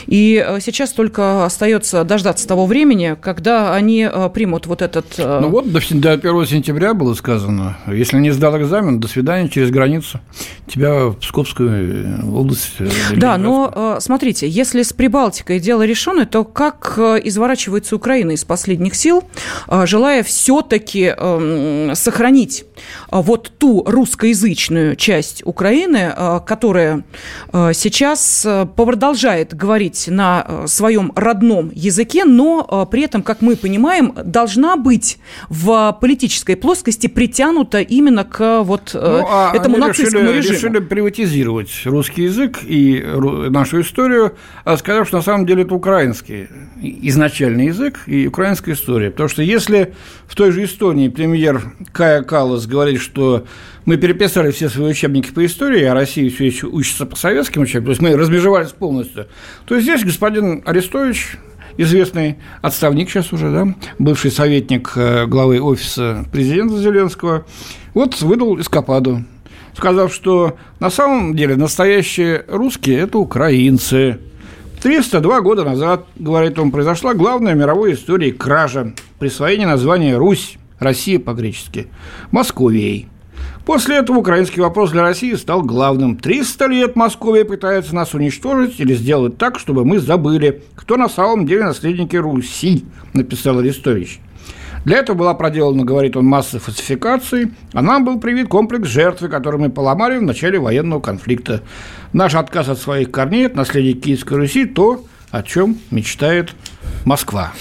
И 0.06 0.46
сейчас 0.60 0.92
только 0.92 1.46
остается 1.46 2.04
дождаться 2.04 2.46
того 2.46 2.66
времени, 2.66 3.16
когда 3.20 3.74
они 3.74 4.08
примут 4.34 4.66
вот 4.66 4.82
этот... 4.82 5.06
Ну 5.16 5.48
вот, 5.48 5.72
до 5.72 5.78
1 6.12 6.46
сентября 6.46 6.94
было 6.94 7.14
сказано, 7.14 7.78
если 7.86 8.18
не 8.18 8.30
сдал 8.30 8.58
экзамен, 8.58 9.00
до 9.00 9.08
свидания 9.08 9.48
через 9.48 9.70
границу. 9.70 10.20
Тебя 10.66 11.06
в 11.06 11.14
Псковскую 11.14 12.22
область. 12.30 12.72
Да, 13.16 13.38
но 13.38 13.96
смотрите, 14.00 14.48
если 14.48 14.82
с 14.82 14.92
Прибалтикой 14.92 15.60
дело 15.60 15.82
решено, 15.82 16.26
то 16.26 16.44
как 16.44 16.98
изворачивается 16.98 17.55
выкручивается 17.56 17.96
Украина 17.96 18.32
из 18.32 18.44
последних 18.44 18.94
сил, 18.94 19.24
а, 19.66 19.86
желая 19.86 20.22
все-таки 20.22 21.14
эм, 21.16 21.94
сохранить 21.94 22.64
а, 23.08 23.22
вот 23.22 23.52
ту 23.58 23.82
русскоязычную 23.86 24.96
часть 24.96 25.42
Украины, 25.44 26.12
а, 26.14 26.40
которая 26.40 27.04
сейчас 27.72 28.44
э, 28.44 28.66
продолжает 28.76 29.54
говорить 29.54 30.08
на 30.08 30.44
э, 30.46 30.66
своем 30.66 31.12
родном 31.16 31.70
языке, 31.74 32.24
но 32.24 32.86
при 32.90 33.02
этом, 33.02 33.22
как 33.22 33.40
мы 33.40 33.56
понимаем, 33.56 34.12
должна 34.24 34.76
быть 34.76 35.18
в 35.48 35.96
политической 36.00 36.56
плоскости 36.56 37.06
притянута 37.06 37.80
именно 37.80 38.24
к 38.24 38.62
вот 38.62 38.90
э, 38.94 38.98
ну, 38.98 39.26
а 39.28 39.52
этому 39.54 39.76
нацистскому 39.78 40.24
решили, 40.24 40.36
режиму. 40.38 40.54
решили 40.54 40.78
приватизировать 40.80 41.70
русский 41.84 42.24
язык 42.24 42.58
и 42.62 43.02
нашу 43.50 43.80
историю, 43.80 44.36
сказав, 44.76 45.08
что 45.08 45.18
на 45.18 45.22
самом 45.22 45.46
деле 45.46 45.62
это 45.62 45.74
украинский 45.74 46.48
изначальный 47.46 47.66
язык 47.66 48.00
и 48.06 48.26
украинская 48.26 48.74
история. 48.74 49.10
Потому 49.10 49.28
что 49.28 49.42
если 49.42 49.94
в 50.26 50.34
той 50.34 50.50
же 50.50 50.64
Эстонии 50.64 51.08
премьер 51.08 51.62
Кая 51.92 52.22
Калас 52.22 52.66
говорит, 52.66 53.00
что 53.00 53.44
мы 53.84 53.96
переписали 53.96 54.50
все 54.50 54.68
свои 54.68 54.90
учебники 54.90 55.30
по 55.30 55.44
истории, 55.44 55.82
а 55.84 55.94
Россия 55.94 56.28
все 56.30 56.46
еще 56.46 56.66
учится 56.66 57.06
по 57.06 57.16
советским 57.16 57.62
учебникам, 57.62 57.84
то 57.84 57.90
есть 57.90 58.02
мы 58.02 58.16
разбежевались 58.16 58.70
полностью, 58.70 59.26
то 59.64 59.78
здесь 59.78 60.04
господин 60.04 60.62
Арестович, 60.64 61.38
известный 61.76 62.38
отставник 62.62 63.10
сейчас 63.10 63.32
уже, 63.32 63.50
да, 63.50 63.74
бывший 63.98 64.30
советник 64.30 64.92
э, 64.96 65.26
главы 65.26 65.60
офиса 65.60 66.24
президента 66.32 66.78
Зеленского, 66.78 67.44
вот 67.94 68.20
выдал 68.22 68.58
эскападу, 68.58 69.24
сказав, 69.76 70.12
что 70.12 70.56
на 70.80 70.90
самом 70.90 71.36
деле 71.36 71.56
настоящие 71.56 72.44
русские– 72.48 72.98
это 73.00 73.18
украинцы– 73.18 74.18
302 74.86 75.40
года 75.40 75.64
назад, 75.64 76.06
говорит 76.14 76.60
он, 76.60 76.70
произошла 76.70 77.12
главная 77.12 77.56
в 77.56 77.58
мировой 77.58 77.94
истории 77.94 78.30
кража, 78.30 78.94
присвоение 79.18 79.66
названия 79.66 80.16
Русь, 80.16 80.58
Россия 80.78 81.18
по-гречески, 81.18 81.88
Московией. 82.30 83.08
После 83.64 83.96
этого 83.96 84.18
украинский 84.18 84.60
вопрос 84.60 84.92
для 84.92 85.02
России 85.02 85.34
стал 85.34 85.62
главным. 85.62 86.16
300 86.16 86.66
лет 86.66 86.94
Московия 86.94 87.44
пытается 87.44 87.96
нас 87.96 88.14
уничтожить 88.14 88.78
или 88.78 88.94
сделать 88.94 89.38
так, 89.38 89.58
чтобы 89.58 89.84
мы 89.84 89.98
забыли, 89.98 90.62
кто 90.76 90.96
на 90.96 91.08
самом 91.08 91.46
деле 91.46 91.64
наследники 91.64 92.14
Руси, 92.14 92.84
написал 93.12 93.58
Арестович. 93.58 94.20
Для 94.86 94.98
этого 94.98 95.16
была 95.16 95.34
проделана, 95.34 95.84
говорит 95.84 96.16
он, 96.16 96.26
масса 96.26 96.60
фальсификаций, 96.60 97.50
а 97.72 97.82
нам 97.82 98.04
был 98.04 98.20
привит 98.20 98.46
комплекс 98.46 98.88
жертвы, 98.88 99.28
который 99.28 99.58
мы 99.58 99.68
поломали 99.68 100.16
в 100.16 100.22
начале 100.22 100.60
военного 100.60 101.00
конфликта. 101.00 101.62
Наш 102.12 102.36
отказ 102.36 102.68
от 102.68 102.78
своих 102.78 103.10
корней, 103.10 103.46
от 103.46 103.56
наследия 103.56 103.94
Киевской 103.94 104.34
Руси, 104.34 104.64
то, 104.64 105.04
о 105.32 105.42
чем 105.42 105.76
мечтает 105.90 106.52
Москва. 107.04 107.52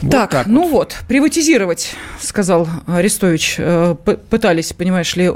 Вот 0.00 0.12
так, 0.12 0.46
ну 0.46 0.68
вот, 0.68 0.96
приватизировать, 1.08 1.96
сказал 2.20 2.68
Арестович, 2.86 3.56
э, 3.58 3.96
пытались, 4.30 4.72
понимаешь 4.74 5.16
ли, 5.16 5.28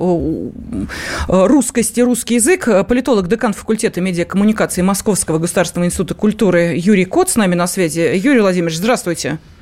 русскость 1.27 1.99
и 1.99 2.03
русский 2.05 2.37
язык. 2.37 2.69
Политолог, 2.87 3.27
декан 3.27 3.55
факультета 3.55 4.01
медиакоммуникации 4.01 4.83
Московского 4.83 5.41
государственного 5.41 5.87
института 5.87 6.15
культуры 6.15 6.75
Юрий 6.77 7.07
Кот 7.07 7.29
с 7.29 7.35
нами 7.35 7.57
на 7.57 7.67
связи. 7.67 8.17
Юрий 8.17 8.41
Владимирович, 8.41 8.77
здравствуйте. 8.77 9.31
Здравствуйте. 9.31 9.58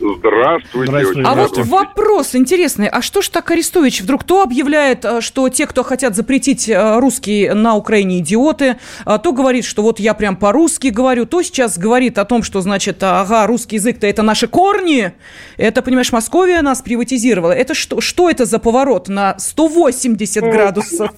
Здравствуйте. 0.00 1.22
А 1.24 1.34
вот 1.34 1.58
вопрос 1.58 2.34
интересный. 2.34 2.88
А 2.88 3.02
что 3.02 3.22
ж 3.22 3.28
так 3.28 3.50
Арестович 3.50 4.00
вдруг 4.00 4.24
то 4.24 4.42
объявляет, 4.42 5.04
э, 5.04 5.20
что 5.20 5.48
те, 5.48 5.66
кто 5.66 5.82
хотят 5.82 6.16
запретить 6.16 6.68
э, 6.68 6.98
русский 6.98 7.50
на 7.50 7.76
Украине, 7.76 8.20
идиоты, 8.20 8.78
а 9.04 9.18
то 9.18 9.32
говорит, 9.32 9.64
что 9.64 9.82
вот 9.82 10.00
я 10.00 10.14
прям 10.14 10.36
по-русски 10.36 10.88
говорю, 10.88 11.26
то 11.26 11.42
сейчас 11.42 11.78
говорит 11.78 12.18
о 12.18 12.24
том, 12.24 12.42
что, 12.42 12.60
значит, 12.60 13.02
ага, 13.02 13.46
русский 13.46 13.76
язык-то 13.76 14.06
это 14.06 14.22
наши 14.22 14.48
корни, 14.48 15.12
это, 15.56 15.82
понимаешь, 15.82 16.12
Московия 16.12 16.62
нас 16.62 16.80
приватизировала. 16.80 17.52
Это 17.52 17.74
что, 17.74 18.00
что 18.00 18.30
это 18.30 18.46
за 18.46 18.58
поворот 18.58 19.08
на 19.08 19.38
180 19.38 20.42
ну, 20.42 20.50
градусов? 20.50 21.10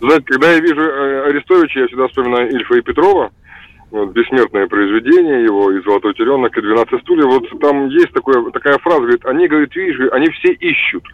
Знаете, 0.00 0.24
когда 0.26 0.52
я 0.52 0.60
вижу 0.60 0.80
э, 0.80 1.28
Арестовича, 1.28 1.80
я 1.80 1.86
всегда 1.86 2.08
вспоминаю 2.08 2.50
Ильфа 2.50 2.74
и 2.74 2.80
Петрова, 2.82 3.30
вот, 3.90 4.10
бессмертное 4.10 4.66
произведение 4.66 5.44
его 5.44 5.70
и 5.70 5.82
«Золотой 5.82 6.14
теленок», 6.14 6.56
и 6.56 6.60
«12 6.60 7.00
стульев». 7.00 7.26
Вот 7.26 7.60
там 7.60 7.88
есть 7.88 8.12
такое, 8.12 8.50
такая 8.50 8.78
фраза, 8.78 9.02
говорит, 9.02 9.24
они, 9.26 9.46
говорит, 9.46 9.74
видишь, 9.76 10.10
они 10.12 10.28
все 10.30 10.52
ищут, 10.52 11.04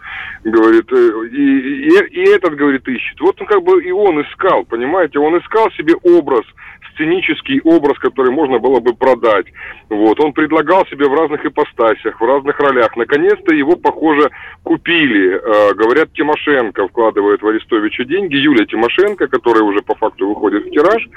говорит, 0.43 0.91
э, 0.91 1.27
и, 1.31 1.87
и, 1.87 1.89
и 2.09 2.29
этот, 2.29 2.55
говорит, 2.55 2.87
ищет. 2.87 3.19
Вот 3.21 3.39
он 3.39 3.47
как 3.47 3.61
бы 3.63 3.83
и 3.83 3.91
он 3.91 4.21
искал, 4.21 4.65
понимаете, 4.65 5.19
он 5.19 5.37
искал 5.37 5.69
себе 5.71 5.93
образ, 6.03 6.45
сценический 6.93 7.59
образ, 7.63 7.97
который 7.99 8.31
можно 8.31 8.59
было 8.59 8.79
бы 8.79 8.93
продать. 8.93 9.47
Вот. 9.89 10.19
Он 10.19 10.33
предлагал 10.33 10.85
себе 10.87 11.07
в 11.07 11.13
разных 11.13 11.45
ипостасях, 11.45 12.19
в 12.19 12.25
разных 12.25 12.59
ролях. 12.59 12.95
Наконец-то 12.95 13.53
его, 13.53 13.75
похоже, 13.75 14.29
купили. 14.63 15.35
Э, 15.35 15.73
говорят, 15.73 16.13
Тимошенко 16.13 16.87
вкладывает 16.87 17.41
в 17.41 17.47
Арестовича 17.47 18.03
деньги. 18.05 18.35
Юлия 18.35 18.65
Тимошенко, 18.65 19.27
которая 19.27 19.63
уже 19.63 19.81
по 19.81 19.95
факту 19.95 20.27
выходит 20.27 20.65
в 20.65 20.71
тираж, 20.71 21.07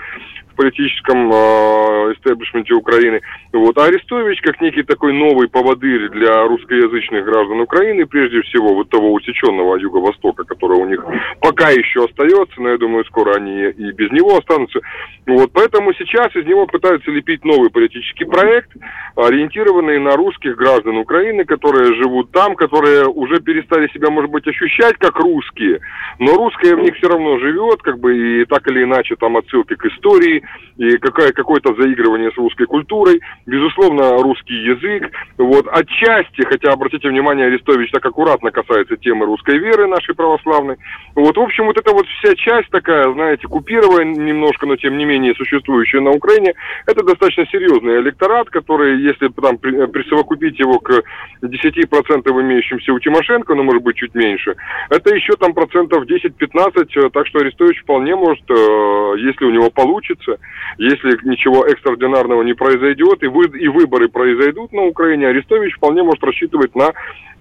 политическом 0.57 1.31
э, 1.33 2.15
истеблишменте 2.15 2.75
Украины. 2.75 3.21
Вот. 3.53 3.79
А 3.79 3.85
Арестович, 3.85 4.41
как 4.41 4.61
некий 4.61 4.83
такой 4.83 5.13
новый 5.13 5.49
поводырь 5.49 6.09
для 6.11 6.43
русскоязычных 6.45 7.25
граждан 7.25 7.61
Украины, 7.61 8.07
прежде 8.07 8.43
всего 8.43 8.75
вот 8.75 8.91
того 8.91 9.13
усеченного 9.13 9.77
Юго-Востока, 9.77 10.45
который 10.45 10.79
у 10.79 10.87
них 10.87 11.05
пока 11.41 11.71
еще 11.71 12.05
остается, 12.05 12.61
но 12.61 12.71
я 12.71 12.79
думаю, 12.79 13.05
скоро 13.05 13.35
они 13.37 13.71
и 13.71 13.93
без 13.93 14.11
него 14.11 14.37
останутся. 14.37 14.81
Вот. 15.27 15.51
Поэтому 15.53 15.93
сейчас 15.95 16.35
из 16.35 16.47
него 16.47 16.67
пытаются 16.67 17.11
лепить 17.11 17.45
новый 17.45 17.71
политический 17.71 18.25
проект, 18.25 18.71
ориентированный 19.17 19.99
на 19.99 20.17
русских 20.17 20.57
граждан 20.57 20.97
Украины, 20.99 21.45
которые 21.45 21.95
живут 21.95 22.31
там, 22.33 22.55
которые 22.55 23.07
уже 23.07 23.41
перестали 23.41 23.89
себя, 23.89 24.11
может 24.11 24.31
быть, 24.31 24.47
ощущать 24.47 24.97
как 24.99 25.17
русские, 25.17 25.81
но 26.19 26.35
русское 26.35 26.75
в 26.75 26.81
них 26.81 26.95
все 26.97 27.09
равно 27.09 27.39
живет, 27.39 27.83
как 27.83 27.99
бы 27.99 28.43
и 28.43 28.45
так 28.45 28.67
или 28.69 28.85
иначе 28.85 29.17
там 29.17 29.37
отсылки 29.37 29.75
к 29.75 29.85
истории, 29.87 30.43
и 30.77 30.99
какая, 30.99 31.33
какое-то 31.33 31.75
заигрывание 31.75 32.31
с 32.31 32.37
русской 32.37 32.67
культурой, 32.67 33.21
безусловно, 33.47 34.23
русский 34.23 34.55
язык. 34.55 35.11
Вот, 35.39 35.67
отчасти, 35.69 36.43
хотя, 36.43 36.73
обратите 36.73 37.09
внимание, 37.09 37.47
Арестович 37.47 37.91
так 37.91 38.05
аккуратно 38.05 38.51
касается 38.51 38.97
темы 38.97 39.27
русской 39.27 39.59
веры 39.59 39.87
нашей 39.87 40.15
православной. 40.15 40.77
Вот, 41.15 41.37
в 41.37 41.41
общем, 41.41 41.67
вот 41.67 41.79
эта 41.79 41.93
вот 41.93 42.07
вся 42.07 42.35
часть 42.35 42.69
такая, 42.71 43.11
знаете, 43.13 43.47
купированная 43.49 44.05
немножко, 44.05 44.67
но 44.67 44.77
тем 44.77 44.99
не 44.99 45.05
менее 45.05 45.35
существующая 45.35 46.01
на 46.01 46.11
Украине, 46.11 46.55
это 46.87 47.03
достаточно 47.05 47.47
серьезный 47.47 48.01
электорат, 48.01 48.51
который, 48.51 49.01
если 49.01 49.29
там 49.29 49.59
присовокупить 49.59 50.59
его 50.59 50.79
к 50.79 51.03
10% 51.43 52.43
имеющимся 52.43 52.93
у 52.93 52.99
Тимошенко, 52.99 53.55
ну, 53.55 53.63
может 53.63 53.83
быть, 53.83 53.97
чуть 53.97 54.15
меньше, 54.15 54.55
это 54.91 55.15
еще 55.15 55.35
там 55.35 55.55
процентов 55.55 56.05
10-15, 56.05 57.11
так 57.11 57.27
что 57.27 57.39
Арестович 57.39 57.81
вполне 57.83 58.15
может, 58.17 58.45
э, 58.51 59.15
если 59.19 59.45
у 59.45 59.51
него 59.51 59.71
получится, 59.71 60.36
если 60.79 61.19
ничего 61.29 61.67
экстраординарного 61.67 62.43
не 62.43 62.55
произойдет, 62.55 63.23
и, 63.23 63.27
вы, 63.27 63.47
и 63.59 63.69
выборы 63.69 64.09
произойдут 64.09 64.73
на 64.73 64.83
Украине, 64.83 65.29
Арестович 65.29 65.75
вполне 65.77 66.03
может 66.03 66.23
рассчитывать 66.23 66.75
на 66.75 66.93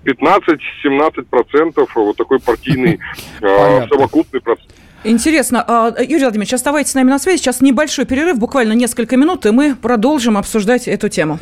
15-17% 0.05 1.87
вот 1.95 2.17
такой 2.17 2.39
партийный 2.39 2.99
э, 3.41 3.87
совокупный 3.87 4.41
процент. 4.41 4.69
Интересно. 5.03 5.63
А, 5.67 5.93
Юрий 5.99 6.23
Владимирович, 6.23 6.53
оставайтесь 6.53 6.91
с 6.91 6.95
нами 6.95 7.09
на 7.09 7.19
связи. 7.19 7.37
Сейчас 7.37 7.61
небольшой 7.61 8.05
перерыв, 8.05 8.39
буквально 8.39 8.73
несколько 8.73 9.17
минут, 9.17 9.45
и 9.45 9.51
мы 9.51 9.75
продолжим 9.75 10.37
обсуждать 10.37 10.87
эту 10.87 11.09
тему. 11.09 11.37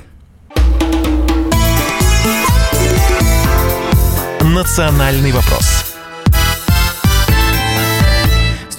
Национальный 4.42 5.32
вопрос 5.32 5.93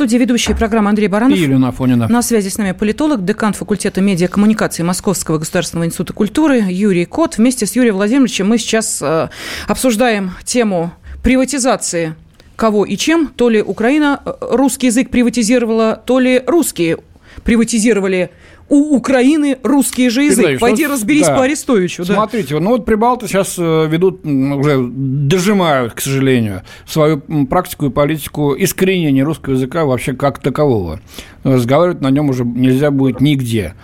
студии 0.04 0.18
ведущая 0.18 0.54
программы 0.54 0.90
Андрей 0.90 1.08
Баранов. 1.08 1.38
И 1.38 1.40
Елена 1.40 1.68
Афонина. 1.68 2.08
На 2.08 2.20
связи 2.20 2.50
с 2.50 2.58
нами 2.58 2.72
политолог, 2.72 3.24
декан 3.24 3.54
факультета 3.54 4.02
медиакоммуникации 4.02 4.82
Московского 4.82 5.38
государственного 5.38 5.86
института 5.86 6.12
культуры 6.12 6.60
Юрий 6.68 7.06
Кот. 7.06 7.38
Вместе 7.38 7.64
с 7.64 7.74
Юрием 7.74 7.94
Владимировичем 7.94 8.46
мы 8.46 8.58
сейчас 8.58 9.00
э, 9.00 9.30
обсуждаем 9.66 10.32
тему 10.44 10.92
приватизации 11.22 12.16
кого 12.54 12.84
и 12.84 12.98
чем. 12.98 13.28
То 13.28 13.48
ли 13.48 13.62
Украина 13.62 14.20
э, 14.22 14.32
русский 14.42 14.88
язык 14.88 15.08
приватизировала, 15.08 16.02
то 16.04 16.18
ли 16.18 16.42
русские 16.46 16.98
приватизировали 17.42 18.28
у 18.68 18.96
Украины 18.96 19.58
русский 19.62 20.08
же 20.08 20.24
язык. 20.24 20.44
Знаешь, 20.44 20.60
Пойди 20.60 20.86
ну, 20.86 20.92
разберись 20.92 21.26
да. 21.26 21.36
по 21.36 21.44
Арестовичу. 21.44 22.04
Да. 22.04 22.14
Смотрите, 22.14 22.58
ну 22.58 22.70
вот 22.70 22.84
Прибалты 22.84 23.28
сейчас 23.28 23.56
э, 23.58 23.86
ведут, 23.88 24.24
уже 24.24 24.88
дожимают, 24.90 25.94
к 25.94 26.00
сожалению, 26.00 26.62
свою 26.86 27.20
практику 27.46 27.86
и 27.86 27.90
политику 27.90 28.54
искоренения 28.56 29.24
русского 29.24 29.54
языка 29.54 29.84
вообще 29.84 30.14
как 30.14 30.38
такового. 30.38 31.00
Разговаривать 31.42 32.00
на 32.00 32.10
нем 32.10 32.30
уже 32.30 32.44
нельзя 32.44 32.90
будет 32.90 33.20
нигде. 33.20 33.74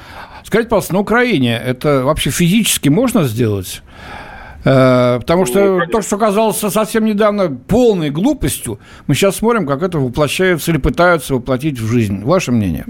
Скажите, 0.44 0.70
пожалуйста, 0.70 0.94
на 0.94 1.00
Украине 1.00 1.60
это 1.64 2.02
вообще 2.04 2.30
физически 2.30 2.88
можно 2.88 3.24
сделать? 3.24 3.82
Э, 4.64 5.18
потому 5.20 5.46
что 5.46 5.78
ну, 5.78 5.86
то, 5.86 6.02
что 6.02 6.18
казалось 6.18 6.58
совсем 6.58 7.04
недавно 7.04 7.48
полной 7.48 8.10
глупостью, 8.10 8.78
мы 9.06 9.14
сейчас 9.14 9.36
смотрим, 9.36 9.66
как 9.66 9.82
это 9.82 9.98
воплощается 9.98 10.70
или 10.70 10.78
пытаются 10.78 11.34
воплотить 11.34 11.78
в 11.78 11.86
жизнь. 11.86 12.22
Ваше 12.24 12.52
мнение? 12.52 12.86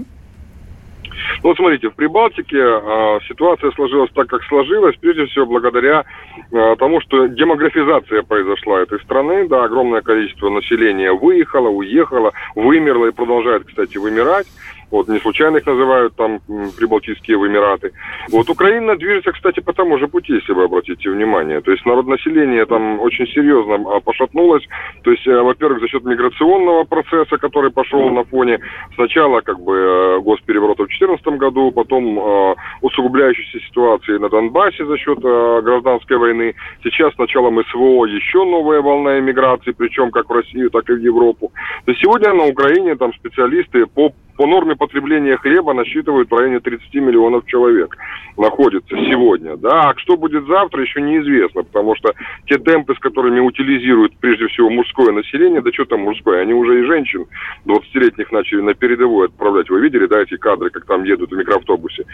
Ну, 1.43 1.55
смотрите, 1.55 1.89
в 1.89 1.95
Прибалтике 1.95 2.57
э, 2.57 3.19
ситуация 3.27 3.71
сложилась 3.71 4.11
так, 4.13 4.27
как 4.27 4.43
сложилась, 4.43 4.95
прежде 4.99 5.25
всего 5.25 5.45
благодаря 5.45 6.05
э, 6.51 6.75
тому, 6.77 7.01
что 7.01 7.27
демографизация 7.27 8.23
произошла 8.23 8.81
этой 8.81 8.99
страны, 9.01 9.47
да, 9.47 9.63
огромное 9.63 10.01
количество 10.01 10.49
населения 10.49 11.11
выехало, 11.11 11.69
уехало, 11.69 12.31
вымерло 12.55 13.07
и 13.07 13.11
продолжает, 13.11 13.65
кстати, 13.65 13.97
вымирать. 13.97 14.47
Вот, 14.91 15.07
не 15.07 15.19
случайно 15.19 15.57
их 15.57 15.65
называют 15.65 16.15
там 16.15 16.39
Прибалтийские 16.77 17.37
Эмираты. 17.37 17.93
Вот 18.29 18.49
Украина 18.49 18.97
движется, 18.97 19.31
кстати, 19.31 19.61
по 19.61 19.73
тому 19.73 19.97
же 19.97 20.07
пути, 20.07 20.33
если 20.33 20.51
вы 20.51 20.65
обратите 20.65 21.09
внимание. 21.09 21.61
То 21.61 21.71
есть 21.71 21.85
народонаселение 21.85 22.65
там 22.65 22.99
очень 22.99 23.25
серьезно 23.27 23.75
а, 23.75 23.99
пошатнулось. 24.01 24.63
То 25.03 25.11
есть, 25.11 25.25
э, 25.25 25.41
во-первых, 25.41 25.79
за 25.79 25.87
счет 25.87 26.03
миграционного 26.03 26.83
процесса, 26.83 27.37
который 27.37 27.71
пошел 27.71 28.09
на 28.09 28.25
фоне 28.25 28.59
сначала 28.95 29.39
как 29.41 29.59
бы 29.59 29.75
э, 29.75 30.19
госпереворота 30.19 30.83
в 30.83 30.87
2014 30.87 31.25
году, 31.39 31.71
потом 31.71 32.19
э, 32.19 32.55
усугубляющейся 32.81 33.59
ситуации 33.65 34.17
на 34.17 34.29
Донбассе 34.29 34.85
за 34.85 34.97
счет 34.97 35.19
гражданской 35.19 36.17
войны. 36.17 36.55
Сейчас 36.83 37.13
с 37.13 37.17
началом 37.17 37.63
СВО 37.71 38.05
еще 38.05 38.43
новая 38.43 38.81
волна 38.81 39.19
эмиграции, 39.19 39.71
причем 39.71 40.11
как 40.11 40.29
в 40.29 40.33
Россию, 40.33 40.69
так 40.69 40.89
и 40.89 40.93
в 40.93 40.99
Европу. 40.99 41.51
То 41.85 41.91
есть 41.91 42.01
сегодня 42.01 42.33
на 42.33 42.45
Украине 42.45 42.95
там 42.95 43.13
специалисты 43.13 43.85
по 43.85 44.11
по 44.37 44.45
норме 44.45 44.75
потребления 44.75 45.37
хлеба 45.37 45.73
насчитывают 45.73 46.29
в 46.29 46.35
районе 46.35 46.59
30 46.59 46.93
миллионов 46.95 47.45
человек 47.45 47.97
находится 48.37 48.95
сегодня. 48.95 49.57
Да, 49.57 49.89
а 49.89 49.97
что 49.97 50.17
будет 50.17 50.45
завтра, 50.47 50.81
еще 50.81 51.01
неизвестно, 51.01 51.63
потому 51.63 51.95
что 51.95 52.13
те 52.47 52.57
темпы, 52.57 52.95
с 52.95 52.99
которыми 52.99 53.39
утилизируют 53.39 54.15
прежде 54.17 54.47
всего 54.47 54.69
мужское 54.69 55.11
население, 55.11 55.61
да 55.61 55.71
что 55.71 55.85
там 55.85 56.01
мужское, 56.01 56.41
они 56.41 56.53
уже 56.53 56.81
и 56.81 56.85
женщин 56.85 57.25
20-летних 57.65 58.31
начали 58.31 58.61
на 58.61 58.73
передовую 58.73 59.27
отправлять. 59.27 59.69
Вы 59.69 59.81
видели, 59.81 60.05
да, 60.07 60.21
эти 60.21 60.37
кадры, 60.37 60.69
как 60.69 60.85
там 60.85 61.03
едут 61.03 61.31
в 61.31 61.35
микроавтобусе, 61.35 62.05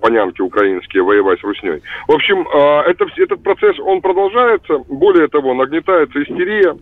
понянки 0.00 0.40
украинские 0.40 1.02
воевать 1.02 1.40
с 1.40 1.44
русней. 1.44 1.80
В 2.08 2.12
общем, 2.12 2.46
а, 2.52 2.82
это, 2.82 3.06
этот 3.16 3.42
процесс, 3.42 3.78
он 3.78 4.00
продолжается. 4.00 4.78
Более 4.88 5.28
того, 5.28 5.54
нагнетается 5.54 6.22
истерия, 6.22 6.76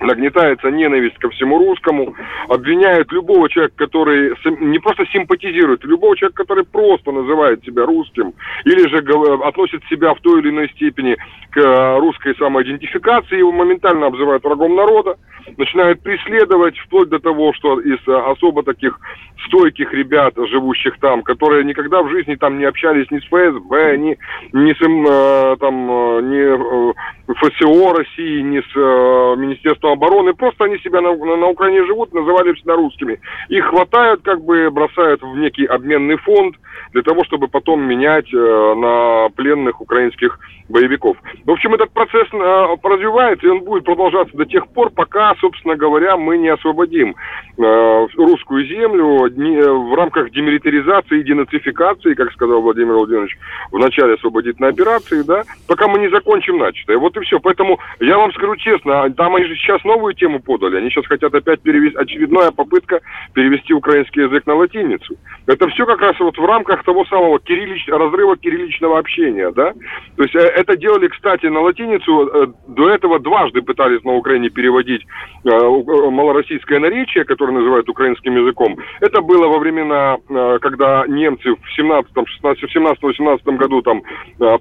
нагнетается 0.00 0.70
ненависть 0.70 1.18
ко 1.18 1.30
всему 1.30 1.58
русскому, 1.58 2.14
обвиняют 2.48 3.12
любого 3.12 3.48
человека, 3.48 3.74
который 3.76 4.34
не 4.60 4.78
просто 4.78 5.04
симпатизирует, 5.12 5.84
любого 5.84 6.16
человека, 6.16 6.42
который 6.42 6.64
просто 6.64 7.12
называет 7.12 7.64
себя 7.64 7.86
русским, 7.86 8.34
или 8.64 8.88
же 8.88 8.98
относит 9.44 9.82
себя 9.88 10.14
в 10.14 10.20
той 10.20 10.40
или 10.40 10.50
иной 10.50 10.68
степени 10.70 11.16
к 11.50 11.58
э, 11.58 11.98
русской 11.98 12.34
самоидентификации, 12.36 13.38
его 13.38 13.52
моментально 13.52 14.06
обзывают 14.06 14.42
врагом 14.44 14.74
народа, 14.74 15.16
начинают 15.56 16.02
преследовать, 16.02 16.76
вплоть 16.78 17.08
до 17.08 17.18
того, 17.18 17.52
что 17.54 17.80
из 17.80 17.98
э, 18.06 18.12
особо 18.12 18.62
таких 18.62 18.98
стойких 19.46 19.92
ребят, 19.92 20.34
живущих 20.36 20.98
там, 21.00 21.22
которые 21.22 21.64
никогда 21.64 22.02
в 22.02 22.10
жизни 22.10 22.34
там 22.34 22.58
не 22.58 22.64
общались 22.64 23.10
ни 23.10 23.18
с 23.18 23.24
ФСБ, 23.24 23.96
ни, 23.98 24.18
ни 24.52 24.72
с 24.72 24.80
э, 24.80 25.56
там, 25.60 25.86
ни 26.30 27.34
ФСО 27.34 27.98
России, 27.98 28.40
ни 28.40 28.60
с 28.60 29.36
Министерством 29.38 29.83
обороны, 29.92 30.34
просто 30.34 30.64
они 30.64 30.78
себя 30.78 31.00
на, 31.00 31.14
на, 31.14 31.36
на 31.36 31.46
Украине 31.48 31.84
живут, 31.86 32.12
называли 32.12 32.52
всегда 32.52 32.74
русскими. 32.76 33.20
Их 33.48 33.64
хватают, 33.66 34.22
как 34.22 34.42
бы 34.42 34.70
бросают 34.70 35.22
в 35.22 35.36
некий 35.36 35.64
обменный 35.64 36.16
фонд 36.16 36.56
для 36.92 37.02
того, 37.02 37.24
чтобы 37.24 37.48
потом 37.48 37.82
менять 37.82 38.32
э, 38.32 38.74
на 38.76 39.28
пленных 39.30 39.80
украинских 39.80 40.38
боевиков. 40.68 41.16
В 41.44 41.50
общем, 41.50 41.74
этот 41.74 41.90
процесс 41.90 42.26
э, 42.32 42.76
развивается, 42.82 43.46
и 43.46 43.50
он 43.50 43.60
будет 43.60 43.84
продолжаться 43.84 44.36
до 44.36 44.44
тех 44.44 44.68
пор, 44.68 44.90
пока, 44.90 45.34
собственно 45.40 45.76
говоря, 45.76 46.16
мы 46.16 46.38
не 46.38 46.48
освободим 46.48 47.14
э, 47.58 48.06
русскую 48.16 48.66
землю 48.66 49.28
не, 49.28 49.60
в 49.60 49.94
рамках 49.94 50.30
демилитаризации 50.30 51.20
и 51.20 51.24
денацификации, 51.24 52.14
как 52.14 52.32
сказал 52.32 52.60
Владимир 52.60 52.94
Владимирович 52.94 53.36
в 53.70 53.78
начале 53.78 54.14
освободительной 54.14 54.70
операции, 54.70 55.22
да, 55.22 55.42
пока 55.66 55.88
мы 55.88 55.98
не 55.98 56.08
закончим 56.08 56.58
начатое. 56.58 56.98
Вот 56.98 57.16
и 57.16 57.20
все. 57.20 57.40
Поэтому 57.40 57.78
я 58.00 58.18
вам 58.18 58.32
скажу 58.32 58.56
честно, 58.56 59.10
там 59.14 59.34
они 59.36 59.46
же 59.46 59.56
сейчас 59.56 59.73
новую 59.82 60.14
тему 60.14 60.40
подали. 60.40 60.76
Они 60.76 60.90
сейчас 60.90 61.06
хотят 61.06 61.34
опять 61.34 61.60
перевести, 61.62 61.96
очередная 61.96 62.52
попытка 62.52 63.00
перевести 63.32 63.74
украинский 63.74 64.22
язык 64.22 64.46
на 64.46 64.54
латиницу. 64.54 65.16
Это 65.46 65.68
все 65.68 65.86
как 65.86 66.00
раз 66.00 66.18
вот 66.20 66.38
в 66.38 66.44
рамках 66.44 66.84
того 66.84 67.04
самого 67.06 67.40
кириллич, 67.40 67.88
разрыва 67.88 68.36
кирилличного 68.36 68.98
общения, 68.98 69.50
да. 69.50 69.72
То 70.16 70.22
есть 70.22 70.34
э, 70.34 70.38
это 70.38 70.76
делали, 70.76 71.08
кстати, 71.08 71.46
на 71.46 71.60
латиницу. 71.60 72.28
Э, 72.28 72.46
до 72.68 72.90
этого 72.90 73.18
дважды 73.18 73.62
пытались 73.62 74.04
на 74.04 74.12
Украине 74.12 74.50
переводить 74.50 75.02
э, 75.44 75.48
малороссийское 75.50 76.78
наречие, 76.78 77.24
которое 77.24 77.52
называют 77.52 77.88
украинским 77.88 78.36
языком. 78.36 78.76
Это 79.00 79.20
было 79.20 79.48
во 79.48 79.58
времена, 79.58 80.18
когда 80.60 81.04
немцы 81.06 81.54
в 81.54 81.80
17-м, 81.80 82.26
16 82.26 82.64
17-18 82.74 83.56
году 83.56 83.82
там 83.82 84.02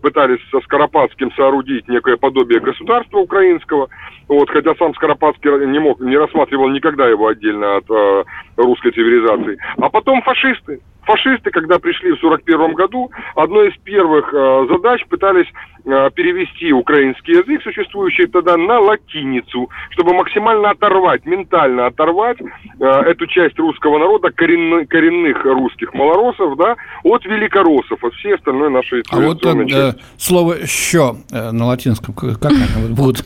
пытались 0.01 0.39
со 0.51 0.59
Скоропадским 0.61 1.31
соорудить 1.33 1.87
некое 1.87 2.17
подобие 2.17 2.59
государства 2.59 3.17
украинского. 3.19 3.89
Вот, 4.27 4.49
хотя 4.49 4.73
сам 4.75 4.93
Скоропадский 5.03 5.67
не 5.67 5.79
мог, 5.79 5.99
не 5.99 6.15
рассматривал 6.15 6.69
никогда 6.69 7.09
его 7.09 7.27
отдельно 7.27 7.75
от 7.75 7.91
э, 7.91 8.23
русской 8.55 8.93
цивилизации. 8.93 9.57
А 9.77 9.89
потом 9.89 10.21
фашисты. 10.21 10.79
Фашисты, 11.05 11.51
когда 11.51 11.79
пришли 11.79 12.11
в 12.11 12.23
1941 12.23 12.75
году, 12.75 13.11
одной 13.35 13.69
из 13.69 13.77
первых 13.83 14.33
э, 14.33 14.67
задач 14.69 15.05
пытались 15.09 15.47
э, 15.85 16.09
перевести 16.15 16.71
украинский 16.71 17.33
язык, 17.33 17.61
существующий 17.63 18.27
тогда, 18.27 18.55
на 18.55 18.79
латиницу, 18.79 19.69
чтобы 19.89 20.13
максимально 20.13 20.71
оторвать, 20.71 21.25
ментально 21.25 21.87
оторвать 21.87 22.37
э, 22.41 22.85
эту 22.85 23.27
часть 23.27 23.59
русского 23.59 23.99
народа, 23.99 24.31
коренных, 24.31 24.87
коренных 24.87 25.43
русских 25.43 25.93
малоросов, 25.93 26.57
да, 26.57 26.75
от 27.03 27.25
великороссов, 27.25 28.03
от 28.03 28.13
всей 28.15 28.35
остальной 28.35 28.69
нашей 28.69 29.03
А 29.09 29.19
вот 29.19 29.45
э, 29.45 29.93
слово 30.17 30.53
«еще» 30.53 31.15
э, 31.31 31.51
на 31.51 31.65
латинском, 31.65 32.13
как 32.13 32.45
оно 32.45 32.95
будет? 32.95 33.25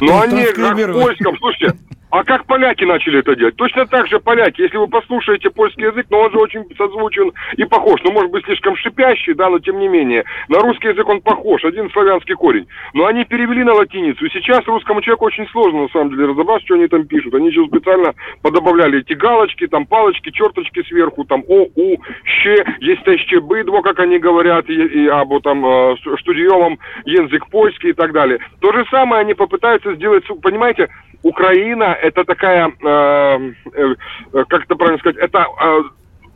Ну, 0.00 0.20
они 0.20 0.44
как 0.54 0.76
в 0.76 0.92
польском, 0.92 1.36
слушайте, 1.38 1.76
а 2.10 2.24
как 2.24 2.46
поляки 2.46 2.84
начали 2.84 3.18
это 3.18 3.34
делать? 3.34 3.56
Точно 3.56 3.86
так 3.86 4.06
же 4.06 4.20
поляки. 4.20 4.60
Если 4.62 4.76
вы 4.76 4.86
послушаете 4.86 5.50
польский 5.50 5.84
язык, 5.84 6.06
но 6.10 6.20
он 6.20 6.30
же 6.30 6.38
очень 6.38 6.64
созвучен 6.76 7.32
и 7.56 7.64
похож. 7.64 8.00
Ну, 8.04 8.12
может 8.12 8.30
быть, 8.30 8.44
слишком 8.44 8.76
шипящий, 8.76 9.34
да, 9.34 9.50
но 9.50 9.58
тем 9.58 9.78
не 9.78 9.88
менее. 9.88 10.24
На 10.48 10.60
русский 10.60 10.88
язык 10.88 11.08
он 11.08 11.20
похож, 11.20 11.64
один 11.64 11.90
славянский 11.90 12.34
корень. 12.34 12.68
Но 12.94 13.06
они 13.06 13.24
перевели 13.24 13.64
на 13.64 13.74
латиницу. 13.74 14.24
И 14.24 14.30
сейчас 14.30 14.64
русскому 14.66 15.00
человеку 15.00 15.26
очень 15.26 15.48
сложно, 15.48 15.82
на 15.82 15.88
самом 15.88 16.10
деле, 16.10 16.26
разобраться, 16.26 16.66
что 16.66 16.74
они 16.74 16.86
там 16.86 17.06
пишут. 17.06 17.34
Они 17.34 17.48
еще 17.48 17.66
специально 17.66 18.14
подобавляли 18.42 19.00
эти 19.00 19.14
галочки, 19.14 19.66
там 19.66 19.86
палочки, 19.86 20.30
черточки 20.30 20.82
сверху, 20.84 21.24
там 21.24 21.42
О, 21.48 21.66
У, 21.74 21.96
Щ, 22.24 22.64
есть 22.80 23.06
еще 23.06 23.40
быдво, 23.40 23.82
как 23.82 23.98
они 23.98 24.18
говорят, 24.18 24.68
и, 24.68 24.74
и 24.74 25.06
або 25.08 25.40
там 25.40 25.64
э, 25.66 25.96
штудиовом 26.18 26.78
язык 27.04 27.48
польский 27.50 27.90
и 27.90 27.94
так 27.94 28.12
далее. 28.12 28.38
То 28.60 28.72
же 28.72 28.84
самое 28.90 29.22
они 29.22 29.34
попытаются 29.34 29.94
сделать, 29.94 30.24
понимаете, 30.42 30.88
Украина 31.26 31.92
это 32.02 32.24
такая, 32.24 32.68
э, 32.68 33.52
э, 33.72 34.44
как 34.48 34.64
это 34.64 34.76
правильно 34.76 34.98
сказать, 34.98 35.16
это 35.16 35.46
э, 35.60 35.82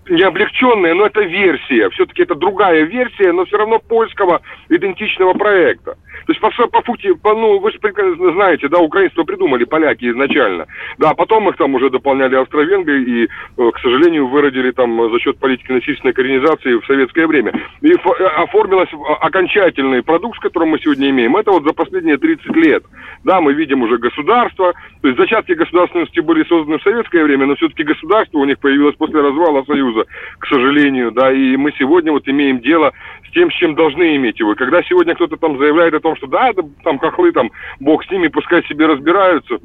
не 0.08 0.22
облегченная, 0.22 0.94
но 0.94 1.06
это 1.06 1.22
версия. 1.22 1.90
Все-таки 1.90 2.22
это 2.22 2.34
другая 2.34 2.82
версия, 2.82 3.32
но 3.32 3.44
все 3.44 3.58
равно 3.58 3.78
польского 3.78 4.40
идентичного 4.68 5.34
проекта. 5.34 5.96
То 6.26 6.32
есть, 6.32 6.40
по, 6.40 6.50
по 6.68 6.82
сути, 6.82 7.12
по, 7.14 7.34
ну, 7.34 7.58
вы 7.58 7.72
же 7.72 7.78
прекрасно 7.78 8.32
знаете, 8.32 8.68
да, 8.68 8.78
украинство 8.78 9.24
придумали 9.24 9.64
поляки 9.64 10.10
изначально. 10.10 10.66
Да, 10.98 11.14
потом 11.14 11.48
их 11.48 11.56
там 11.56 11.74
уже 11.74 11.90
дополняли 11.90 12.36
австро-венгры 12.36 13.02
и, 13.02 13.24
э, 13.24 13.70
к 13.72 13.78
сожалению, 13.80 14.28
выродили 14.28 14.70
там 14.70 15.10
за 15.10 15.18
счет 15.18 15.38
политики 15.38 15.72
насильственной 15.72 16.12
коренизации 16.12 16.74
в 16.74 16.86
советское 16.86 17.26
время. 17.26 17.52
И 17.80 17.92
э, 17.92 18.24
оформилась 18.36 18.90
окончательный 19.20 20.02
продукт, 20.02 20.38
с 20.38 20.40
которым 20.40 20.70
мы 20.70 20.78
сегодня 20.78 21.10
имеем. 21.10 21.36
Это 21.36 21.50
вот 21.50 21.64
за 21.64 21.72
последние 21.72 22.16
30 22.18 22.54
лет. 22.56 22.84
Да, 23.24 23.40
мы 23.40 23.52
видим 23.52 23.82
уже 23.82 23.98
государство. 23.98 24.72
То 25.02 25.08
есть 25.08 25.18
зачатки 25.18 25.52
государственности 25.52 26.20
были 26.20 26.44
созданы 26.44 26.78
в 26.78 26.82
советское 26.82 27.24
время, 27.24 27.46
но 27.46 27.56
все-таки 27.56 27.82
государство 27.82 28.38
у 28.38 28.44
них 28.44 28.58
появилось 28.58 28.96
после 28.96 29.20
развала 29.20 29.64
Союза, 29.64 29.99
к 30.38 30.46
сожалению. 30.46 31.12
Да, 31.12 31.32
и 31.32 31.56
мы 31.56 31.72
сегодня 31.72 32.12
вот 32.12 32.28
имеем 32.28 32.60
дело 32.60 32.92
с 33.28 33.32
тем, 33.32 33.50
с 33.50 33.54
чем 33.54 33.74
должны 33.74 34.16
иметь 34.16 34.40
его. 34.40 34.54
Когда 34.54 34.82
сегодня 34.82 35.14
кто-то 35.14 35.36
там 35.36 35.58
заявляет 35.58 35.94
о 35.94 36.00
том, 36.00 36.16
что 36.16 36.26
да, 36.26 36.50
это 36.50 36.62
там 36.84 36.98
хохлы, 36.98 37.32
там, 37.32 37.50
бог 37.78 38.04
с 38.04 38.10
ними, 38.10 38.28
пускай 38.28 38.62
себе 38.64 38.86
разбираются, 38.86 39.58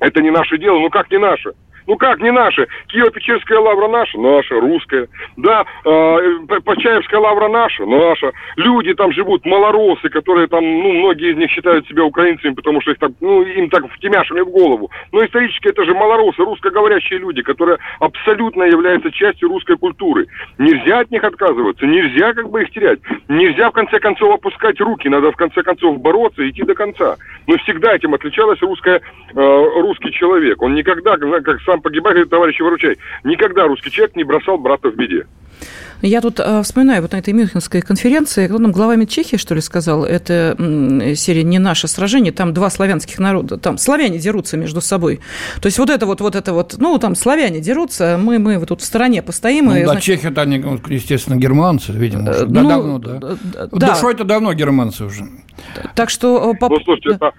это 0.00 0.20
не 0.20 0.30
наше 0.30 0.58
дело, 0.58 0.78
ну 0.78 0.90
как 0.90 1.10
не 1.10 1.18
наше? 1.18 1.52
Ну 1.86 1.96
как, 1.96 2.20
не 2.20 2.32
наши? 2.32 2.66
Киево-Печерская 2.92 3.58
лавра 3.58 3.88
наша? 3.88 4.18
Наша, 4.18 4.60
русская. 4.60 5.08
Да, 5.36 5.64
э, 5.84 6.18
Почаевская 6.64 7.20
лавра 7.20 7.48
наша? 7.48 7.86
Наша. 7.86 8.32
Люди 8.56 8.92
там 8.94 9.12
живут, 9.12 9.44
малоросы, 9.44 10.08
которые 10.08 10.48
там, 10.48 10.64
ну, 10.64 10.92
многие 10.92 11.32
из 11.32 11.36
них 11.36 11.50
считают 11.50 11.86
себя 11.86 12.04
украинцами, 12.04 12.54
потому 12.54 12.80
что 12.80 12.90
их 12.90 12.98
так, 12.98 13.12
ну, 13.20 13.42
им 13.42 13.70
так 13.70 13.88
втемяшили 13.92 14.40
в 14.40 14.50
голову. 14.50 14.90
Но 15.12 15.24
исторически 15.24 15.68
это 15.68 15.84
же 15.84 15.94
малоросы, 15.94 16.42
русскоговорящие 16.42 17.20
люди, 17.20 17.42
которые 17.42 17.78
абсолютно 18.00 18.64
являются 18.64 19.10
частью 19.12 19.48
русской 19.48 19.76
культуры. 19.76 20.26
Нельзя 20.58 21.00
от 21.00 21.10
них 21.10 21.22
отказываться, 21.22 21.86
нельзя 21.86 22.32
как 22.34 22.50
бы 22.50 22.62
их 22.62 22.70
терять. 22.70 22.98
Нельзя 23.28 23.70
в 23.70 23.72
конце 23.72 24.00
концов 24.00 24.34
опускать 24.34 24.80
руки, 24.80 25.08
надо 25.08 25.30
в 25.30 25.36
конце 25.36 25.62
концов 25.62 26.00
бороться 26.00 26.42
и 26.42 26.50
идти 26.50 26.62
до 26.62 26.74
конца. 26.74 27.16
Но 27.46 27.56
всегда 27.58 27.94
этим 27.94 28.14
отличалась 28.14 28.60
русская, 28.60 29.00
э, 29.34 29.34
русский 29.34 30.10
человек. 30.12 30.60
Он 30.62 30.74
никогда, 30.74 31.16
как 31.16 31.60
сам 31.62 31.75
погибает, 31.80 32.16
говорит 32.16 32.30
товарищ 32.30 32.60
Выручай, 32.60 32.96
никогда 33.24 33.66
русский 33.66 33.90
человек 33.90 34.16
не 34.16 34.24
бросал 34.24 34.58
брата 34.58 34.90
в 34.90 34.96
беде. 34.96 35.26
Я 36.02 36.20
тут 36.20 36.40
э, 36.40 36.62
вспоминаю 36.62 37.02
вот 37.02 37.12
на 37.12 37.16
этой 37.16 37.32
Мюнхенской 37.32 37.80
конференции, 37.80 38.46
кто 38.46 38.58
нам 38.58 38.72
глава 38.72 38.96
Чехии, 39.06 39.36
что 39.36 39.54
ли, 39.54 39.60
сказал, 39.60 40.04
это 40.04 40.54
серия 41.16 41.42
«Не 41.42 41.58
наше 41.58 41.88
сражение», 41.88 42.32
там 42.32 42.52
два 42.52 42.70
славянских 42.70 43.18
народа, 43.18 43.56
там 43.56 43.78
славяне 43.78 44.18
дерутся 44.18 44.56
между 44.56 44.80
собой. 44.80 45.20
То 45.60 45.66
есть 45.66 45.78
вот 45.78 45.90
это 45.90 46.06
вот, 46.06 46.20
вот 46.20 46.34
это 46.34 46.52
вот, 46.52 46.76
ну, 46.78 46.98
там 46.98 47.14
славяне 47.14 47.60
дерутся, 47.60 48.18
мы, 48.22 48.38
мы 48.38 48.58
вот 48.58 48.68
тут 48.68 48.80
в 48.80 48.84
стороне 48.84 49.22
постоим. 49.22 49.66
Ну, 49.66 49.76
и, 49.76 49.80
да, 49.80 49.92
значит... 49.92 50.04
чехи-то 50.04 50.42
они, 50.42 50.62
естественно, 50.88 51.36
германцы, 51.36 51.92
видимо, 51.92 52.30
уже. 52.30 52.46
Ну, 52.46 52.52
да, 52.52 52.62
давно, 52.62 52.98
да. 52.98 53.36
да. 53.72 53.94
Душой 53.94 54.14
это 54.14 54.24
давно 54.24 54.52
германцы 54.52 55.04
уже. 55.04 55.24
Так 55.94 56.10
что... 56.10 56.52
Э, 56.52 56.56
ну, 56.60 56.80
слушайте, 56.84 57.18
да. 57.18 57.32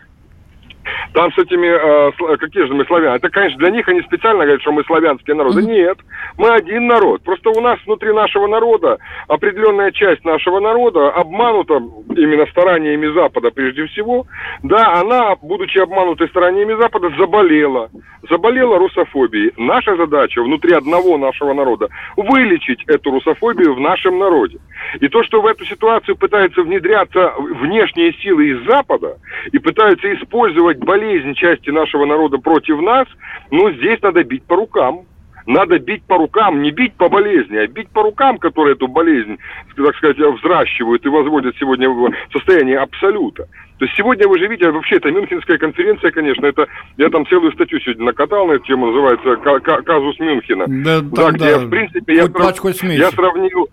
Там 1.13 1.31
с 1.31 1.37
этими, 1.37 1.67
э, 1.67 2.37
какие 2.37 2.65
же 2.65 2.73
мы 2.73 2.85
славяне? 2.85 3.17
Это, 3.17 3.29
конечно, 3.29 3.57
для 3.57 3.71
них 3.71 3.87
они 3.87 4.01
специально 4.01 4.43
говорят, 4.43 4.61
что 4.61 4.71
мы 4.71 4.83
славянские 4.83 5.35
народы. 5.35 5.61
Mm-hmm. 5.61 5.65
Нет, 5.65 5.97
мы 6.37 6.49
один 6.49 6.87
народ. 6.87 7.23
Просто 7.23 7.49
у 7.49 7.61
нас 7.61 7.79
внутри 7.85 8.13
нашего 8.13 8.47
народа 8.47 8.97
определенная 9.27 9.91
часть 9.91 10.23
нашего 10.25 10.59
народа 10.59 11.09
обманута 11.09 11.81
именно 12.15 12.45
стараниями 12.47 13.07
Запада 13.13 13.51
прежде 13.51 13.85
всего. 13.87 14.25
Да, 14.63 14.99
она, 14.99 15.35
будучи 15.41 15.77
обманутой 15.77 16.27
стараниями 16.29 16.79
Запада, 16.79 17.09
заболела. 17.17 17.89
Заболела 18.29 18.77
русофобией. 18.77 19.53
Наша 19.57 19.95
задача 19.95 20.41
внутри 20.41 20.73
одного 20.73 21.17
нашего 21.17 21.53
народа 21.53 21.89
вылечить 22.15 22.83
эту 22.87 23.11
русофобию 23.11 23.73
в 23.73 23.79
нашем 23.79 24.19
народе. 24.19 24.59
И 24.99 25.07
то, 25.07 25.23
что 25.23 25.41
в 25.41 25.45
эту 25.45 25.65
ситуацию 25.65 26.15
пытаются 26.15 26.61
внедряться 26.61 27.33
внешние 27.37 28.13
силы 28.13 28.49
из 28.49 28.65
Запада 28.65 29.17
и 29.51 29.59
пытаются 29.59 30.13
использовать 30.13 30.77
болезнь 30.97 31.33
части 31.35 31.69
нашего 31.69 32.05
народа 32.05 32.37
против 32.37 32.81
нас, 32.81 33.07
ну, 33.51 33.71
здесь 33.71 34.01
надо 34.01 34.23
бить 34.23 34.43
по 34.43 34.55
рукам. 34.55 35.01
Надо 35.45 35.79
бить 35.79 36.03
по 36.03 36.17
рукам, 36.17 36.61
не 36.61 36.71
бить 36.71 36.93
по 36.95 37.07
болезни, 37.07 37.55
а 37.55 37.67
бить 37.67 37.89
по 37.91 38.03
рукам, 38.03 38.37
которые 38.37 38.75
эту 38.75 38.89
болезнь, 38.89 39.37
так 39.77 39.95
сказать, 39.95 40.17
взращивают 40.17 41.05
и 41.05 41.09
возводят 41.09 41.55
сегодня 41.57 41.89
в 41.89 42.11
состояние 42.33 42.79
абсолюта. 42.79 43.47
То 43.79 43.85
есть 43.85 43.95
сегодня 43.95 44.27
вы 44.27 44.39
же 44.39 44.47
видите, 44.47 44.69
вообще 44.69 44.97
это 44.97 45.09
Мюнхенская 45.09 45.57
конференция, 45.57 46.11
конечно, 46.11 46.45
это 46.45 46.67
я 46.97 47.09
там 47.09 47.25
целую 47.27 47.53
статью 47.53 47.79
сегодня 47.79 48.07
накатал 48.07 48.47
на 48.47 48.53
эту 48.53 48.65
тему, 48.65 48.87
называется 48.87 49.37
«Казус 49.83 50.19
Мюнхена». 50.19 50.65
Да, 50.67 50.99
там, 50.99 51.11
да, 51.11 51.31
где, 51.31 51.51
да. 51.51 51.59
в 51.59 51.69
принципе, 51.69 52.15
я, 52.15 52.25
срав... 52.25 52.73
я 52.83 53.11
сравнил 53.11 53.69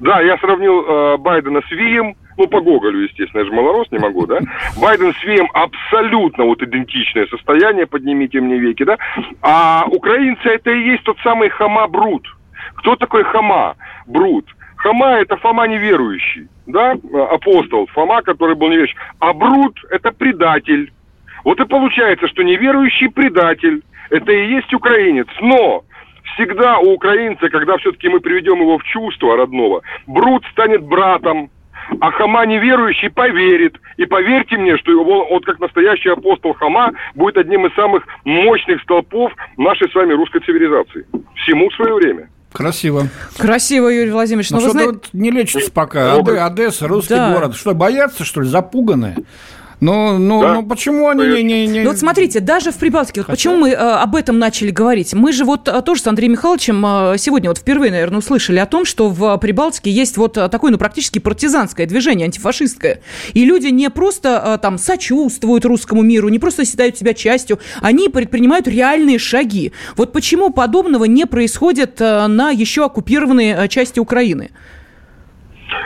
да, 0.00 0.22
я 0.22 0.38
сравнил 0.38 0.84
э, 0.86 1.16
Байдена 1.18 1.60
с 1.68 1.70
Вием, 1.70 2.16
ну, 2.36 2.46
по 2.46 2.60
Гоголю, 2.60 3.00
естественно, 3.00 3.42
я 3.42 3.46
же 3.46 3.52
малорос 3.52 3.90
не 3.90 3.98
могу, 3.98 4.26
да? 4.26 4.40
Байден 4.80 5.12
с 5.14 5.24
Вием 5.24 5.48
абсолютно 5.52 6.44
вот 6.44 6.62
идентичное 6.62 7.26
состояние, 7.26 7.86
поднимите 7.86 8.40
мне 8.40 8.58
веки, 8.58 8.84
да? 8.84 8.98
А 9.42 9.84
украинцы 9.86 10.48
это 10.48 10.70
и 10.70 10.90
есть 10.90 11.04
тот 11.04 11.18
самый 11.20 11.48
Хама 11.48 11.86
Брут. 11.86 12.26
Кто 12.76 12.96
такой 12.96 13.24
Хама 13.24 13.76
Брут? 14.06 14.46
Хама 14.76 15.20
это 15.20 15.36
Фома 15.38 15.66
неверующий, 15.66 16.48
да, 16.66 16.94
апостол, 17.30 17.86
Фома, 17.94 18.20
который 18.20 18.54
был 18.54 18.68
неверующий. 18.68 18.98
А 19.18 19.32
Брут 19.32 19.78
это 19.90 20.12
предатель. 20.12 20.92
Вот 21.42 21.58
и 21.58 21.64
получается, 21.64 22.28
что 22.28 22.42
неверующий 22.42 23.08
предатель, 23.08 23.82
это 24.10 24.30
и 24.32 24.50
есть 24.50 24.74
украинец. 24.74 25.28
Но 25.40 25.84
всегда 26.34 26.78
у 26.78 26.92
украинца, 26.92 27.48
когда 27.48 27.78
все-таки 27.78 28.08
мы 28.08 28.20
приведем 28.20 28.60
его 28.60 28.76
в 28.76 28.84
чувство 28.84 29.36
родного, 29.36 29.80
Брут 30.06 30.44
станет 30.52 30.82
братом, 30.82 31.48
а 32.00 32.10
Хама 32.12 32.46
неверующий 32.46 33.10
поверит. 33.10 33.76
И 33.96 34.06
поверьте 34.06 34.56
мне, 34.56 34.76
что 34.78 34.90
его, 34.90 35.26
вот 35.28 35.44
как 35.44 35.60
настоящий 35.60 36.10
апостол 36.10 36.54
Хама 36.54 36.92
будет 37.14 37.36
одним 37.36 37.66
из 37.66 37.74
самых 37.74 38.04
мощных 38.24 38.82
столпов 38.82 39.32
нашей 39.56 39.90
с 39.90 39.94
вами 39.94 40.12
русской 40.12 40.40
цивилизации. 40.40 41.06
Всему 41.36 41.70
свое 41.72 41.94
время. 41.94 42.28
Красиво. 42.54 43.08
Красиво, 43.36 43.88
Юрий 43.88 44.12
Владимирович. 44.12 44.50
Но, 44.50 44.56
Но 44.56 44.60
что-то 44.60 44.72
знаете... 44.72 44.92
вот 44.92 45.08
не 45.12 45.32
лечится 45.32 45.72
пока. 45.72 46.14
Одесса, 46.14 46.86
русский 46.86 47.14
да. 47.14 47.32
город. 47.34 47.56
Что, 47.56 47.74
боятся, 47.74 48.24
что 48.24 48.42
ли, 48.42 48.46
запуганные? 48.46 49.16
Ну, 49.80 50.18
ну, 50.18 50.42
да? 50.42 50.54
ну 50.54 50.66
почему 50.66 51.08
они 51.08 51.26
не, 51.26 51.42
не, 51.42 51.66
не... 51.66 51.80
Ну, 51.80 51.90
вот 51.90 51.98
смотрите, 51.98 52.40
даже 52.40 52.70
в 52.70 52.78
Прибалтике, 52.78 53.20
вот 53.20 53.28
почему 53.28 53.56
мы 53.56 53.70
э, 53.70 53.74
об 53.74 54.14
этом 54.14 54.38
начали 54.38 54.70
говорить? 54.70 55.14
Мы 55.14 55.32
же 55.32 55.44
вот 55.44 55.68
э, 55.68 55.82
тоже 55.82 56.00
с 56.00 56.06
Андреем 56.06 56.32
Михайловичем 56.32 56.84
э, 56.86 57.18
сегодня 57.18 57.50
вот 57.50 57.58
впервые, 57.58 57.90
наверное, 57.90 58.18
услышали 58.18 58.58
о 58.58 58.66
том, 58.66 58.84
что 58.84 59.08
в 59.08 59.36
Прибалтике 59.38 59.90
есть 59.90 60.16
вот 60.16 60.36
э, 60.36 60.48
такое, 60.48 60.70
ну, 60.70 60.78
практически 60.78 61.18
партизанское 61.18 61.86
движение, 61.86 62.26
антифашистское. 62.26 63.00
И 63.32 63.44
люди 63.44 63.66
не 63.68 63.90
просто 63.90 64.42
э, 64.44 64.58
там 64.58 64.78
сочувствуют 64.78 65.64
русскому 65.64 66.02
миру, 66.02 66.28
не 66.28 66.38
просто 66.38 66.64
считают 66.64 66.96
себя 66.96 67.12
частью, 67.12 67.58
они 67.80 68.08
предпринимают 68.08 68.68
реальные 68.68 69.18
шаги. 69.18 69.72
Вот 69.96 70.12
почему 70.12 70.50
подобного 70.50 71.04
не 71.04 71.26
происходит 71.26 72.00
э, 72.00 72.26
на 72.28 72.50
еще 72.50 72.84
оккупированной 72.84 73.50
э, 73.50 73.68
части 73.68 73.98
Украины? 73.98 74.50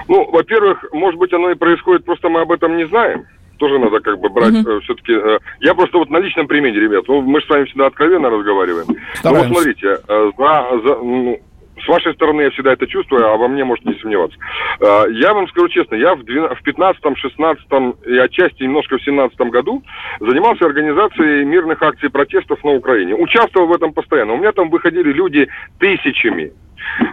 Ну, 0.08 0.30
во-первых, 0.30 0.84
может 0.92 1.18
быть, 1.18 1.32
оно 1.32 1.50
и 1.50 1.54
происходит, 1.54 2.04
просто 2.04 2.28
мы 2.28 2.42
об 2.42 2.52
этом 2.52 2.76
не 2.76 2.86
знаем 2.86 3.26
тоже 3.58 3.78
надо 3.78 4.00
как 4.00 4.18
бы 4.20 4.28
брать 4.28 4.54
mm-hmm. 4.54 4.80
все-таки. 4.80 5.12
Э, 5.12 5.38
я 5.60 5.74
просто 5.74 5.98
вот 5.98 6.10
на 6.10 6.18
личном 6.18 6.46
примере, 6.46 6.80
ребят, 6.80 7.04
ну, 7.08 7.20
мы 7.20 7.40
же 7.40 7.46
с 7.46 7.50
вами 7.50 7.64
всегда 7.64 7.86
откровенно 7.86 8.30
разговариваем. 8.30 8.86
Стараемся. 9.14 9.48
Ну, 9.48 9.54
вот 9.54 9.62
смотрите, 9.62 9.98
э, 10.08 10.30
за, 10.38 10.88
за, 10.88 10.96
ну, 11.02 11.40
с 11.84 11.88
вашей 11.88 12.14
стороны 12.14 12.42
я 12.42 12.50
всегда 12.50 12.72
это 12.72 12.86
чувствую, 12.86 13.26
а 13.26 13.36
во 13.36 13.48
мне 13.48 13.64
может 13.64 13.84
не 13.84 13.94
сомневаться. 13.94 14.36
Я 14.80 15.32
вам 15.32 15.46
скажу 15.48 15.68
честно, 15.68 15.94
я 15.94 16.16
в 16.16 16.62
15, 16.62 17.16
16 17.16 17.66
и 18.06 18.18
отчасти 18.18 18.64
немножко 18.64 18.98
в 18.98 19.04
17 19.04 19.38
году 19.42 19.84
занимался 20.18 20.66
организацией 20.66 21.44
мирных 21.44 21.80
акций 21.80 22.10
протестов 22.10 22.62
на 22.64 22.72
Украине. 22.72 23.14
Участвовал 23.14 23.68
в 23.68 23.72
этом 23.72 23.92
постоянно. 23.92 24.32
У 24.32 24.38
меня 24.38 24.50
там 24.50 24.70
выходили 24.70 25.12
люди 25.12 25.48
тысячами. 25.78 26.52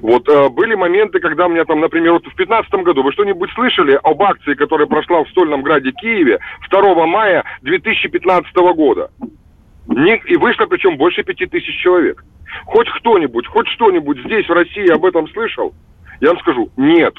Вот 0.02 0.28
э, 0.30 0.50
были 0.50 0.76
моменты, 0.76 1.20
когда 1.20 1.48
у 1.48 1.50
меня 1.50 1.66
там, 1.66 1.80
например, 1.80 2.14
вот 2.14 2.24
в 2.24 2.36
2015 2.36 2.72
году, 2.86 3.04
вы 3.04 3.12
что-нибудь 3.12 3.52
слышали 3.54 4.00
об 4.04 4.22
акции, 4.24 4.54
которая 4.54 4.88
прошла 4.88 5.24
в 5.24 5.30
Стольном 5.30 5.62
Граде 5.62 5.92
Киеве 5.92 6.40
2 6.70 7.06
мая 7.06 7.44
2015 7.62 8.56
года? 8.76 9.10
И 9.88 10.36
вышло 10.38 10.66
причем 10.66 10.98
больше 10.98 11.24
пяти 11.24 11.46
тысяч 11.46 11.78
человек. 11.82 12.24
Хоть 12.66 12.90
кто-нибудь, 12.90 13.48
хоть 13.48 13.68
что-нибудь 13.68 14.20
здесь, 14.26 14.48
в 14.48 14.54
России, 14.54 14.90
об 14.92 15.06
этом 15.06 15.28
слышал? 15.30 15.74
Я 16.22 16.30
вам 16.30 16.40
скажу, 16.40 16.70
нет. 16.78 17.14